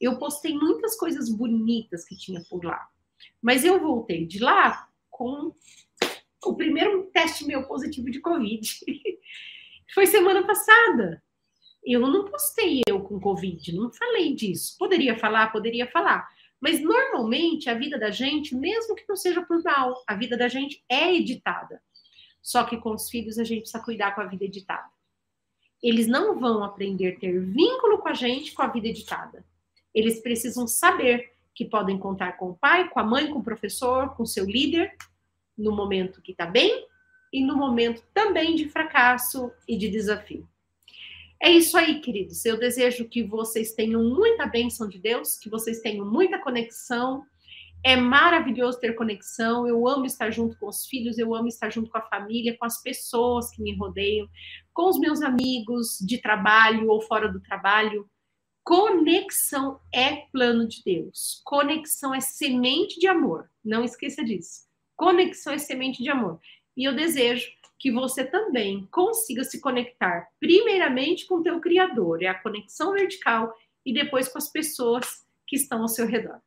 Eu 0.00 0.18
postei 0.18 0.54
muitas 0.54 0.96
coisas 0.96 1.28
bonitas 1.30 2.04
que 2.04 2.16
tinha 2.16 2.42
por 2.48 2.64
lá. 2.64 2.88
Mas 3.40 3.64
eu 3.64 3.78
voltei 3.80 4.26
de 4.26 4.38
lá 4.38 4.88
com 5.10 5.54
o 6.44 6.56
primeiro 6.56 7.04
teste 7.12 7.44
meu 7.44 7.66
positivo 7.66 8.10
de 8.10 8.20
Covid. 8.20 8.68
Foi 9.94 10.06
semana 10.06 10.44
passada. 10.46 11.22
Eu 11.84 12.00
não 12.00 12.24
postei 12.24 12.80
eu 12.88 13.00
com 13.02 13.20
Covid, 13.20 13.74
não 13.74 13.92
falei 13.92 14.34
disso. 14.34 14.76
Poderia 14.78 15.18
falar, 15.18 15.52
poderia 15.52 15.90
falar. 15.90 16.28
Mas 16.62 16.80
normalmente 16.80 17.68
a 17.68 17.74
vida 17.74 17.98
da 17.98 18.12
gente, 18.12 18.54
mesmo 18.54 18.94
que 18.94 19.04
não 19.08 19.16
seja 19.16 19.42
por 19.42 19.60
mal, 19.64 20.00
a 20.06 20.14
vida 20.14 20.36
da 20.36 20.46
gente 20.46 20.84
é 20.88 21.12
editada. 21.12 21.82
Só 22.40 22.62
que 22.62 22.76
com 22.76 22.94
os 22.94 23.10
filhos 23.10 23.36
a 23.36 23.42
gente 23.42 23.62
precisa 23.62 23.82
cuidar 23.82 24.14
com 24.14 24.20
a 24.20 24.26
vida 24.26 24.44
editada. 24.44 24.88
Eles 25.82 26.06
não 26.06 26.38
vão 26.38 26.62
aprender 26.62 27.16
a 27.16 27.18
ter 27.18 27.36
vínculo 27.40 27.98
com 27.98 28.08
a 28.08 28.14
gente 28.14 28.54
com 28.54 28.62
a 28.62 28.68
vida 28.68 28.86
editada. 28.86 29.44
Eles 29.92 30.22
precisam 30.22 30.68
saber 30.68 31.32
que 31.52 31.64
podem 31.64 31.98
contar 31.98 32.34
com 32.34 32.50
o 32.50 32.56
pai, 32.56 32.88
com 32.88 33.00
a 33.00 33.04
mãe, 33.04 33.28
com 33.28 33.40
o 33.40 33.44
professor, 33.44 34.14
com 34.14 34.22
o 34.22 34.26
seu 34.26 34.44
líder, 34.44 34.96
no 35.58 35.74
momento 35.74 36.22
que 36.22 36.30
está 36.30 36.46
bem 36.46 36.86
e 37.32 37.42
no 37.44 37.56
momento 37.56 38.04
também 38.14 38.54
de 38.54 38.68
fracasso 38.68 39.50
e 39.66 39.76
de 39.76 39.88
desafio. 39.88 40.48
É 41.44 41.50
isso 41.50 41.76
aí, 41.76 42.00
queridos. 42.00 42.44
Eu 42.44 42.56
desejo 42.56 43.08
que 43.08 43.24
vocês 43.24 43.72
tenham 43.72 44.00
muita 44.00 44.46
bênção 44.46 44.88
de 44.88 44.96
Deus, 44.96 45.36
que 45.36 45.50
vocês 45.50 45.80
tenham 45.80 46.08
muita 46.08 46.38
conexão. 46.38 47.24
É 47.84 47.96
maravilhoso 47.96 48.78
ter 48.78 48.94
conexão. 48.94 49.66
Eu 49.66 49.88
amo 49.88 50.06
estar 50.06 50.30
junto 50.30 50.56
com 50.56 50.68
os 50.68 50.86
filhos, 50.86 51.18
eu 51.18 51.34
amo 51.34 51.48
estar 51.48 51.68
junto 51.68 51.90
com 51.90 51.98
a 51.98 52.08
família, 52.08 52.56
com 52.56 52.64
as 52.64 52.80
pessoas 52.80 53.50
que 53.50 53.60
me 53.60 53.76
rodeiam, 53.76 54.28
com 54.72 54.88
os 54.88 55.00
meus 55.00 55.20
amigos 55.20 55.98
de 56.00 56.22
trabalho 56.22 56.88
ou 56.88 57.02
fora 57.02 57.28
do 57.28 57.40
trabalho. 57.40 58.08
Conexão 58.62 59.80
é 59.92 60.14
plano 60.30 60.68
de 60.68 60.80
Deus. 60.84 61.42
Conexão 61.44 62.14
é 62.14 62.20
semente 62.20 63.00
de 63.00 63.08
amor. 63.08 63.50
Não 63.64 63.82
esqueça 63.82 64.22
disso. 64.22 64.68
Conexão 64.94 65.54
é 65.54 65.58
semente 65.58 66.04
de 66.04 66.08
amor. 66.08 66.38
E 66.76 66.84
eu 66.84 66.94
desejo 66.94 67.50
que 67.82 67.90
você 67.90 68.24
também 68.24 68.86
consiga 68.92 69.42
se 69.42 69.60
conectar 69.60 70.28
primeiramente 70.38 71.26
com 71.26 71.38
o 71.38 71.42
teu 71.42 71.60
criador, 71.60 72.22
é 72.22 72.28
a 72.28 72.40
conexão 72.40 72.92
vertical 72.92 73.52
e 73.84 73.92
depois 73.92 74.28
com 74.28 74.38
as 74.38 74.48
pessoas 74.48 75.26
que 75.44 75.56
estão 75.56 75.82
ao 75.82 75.88
seu 75.88 76.06
redor. 76.06 76.40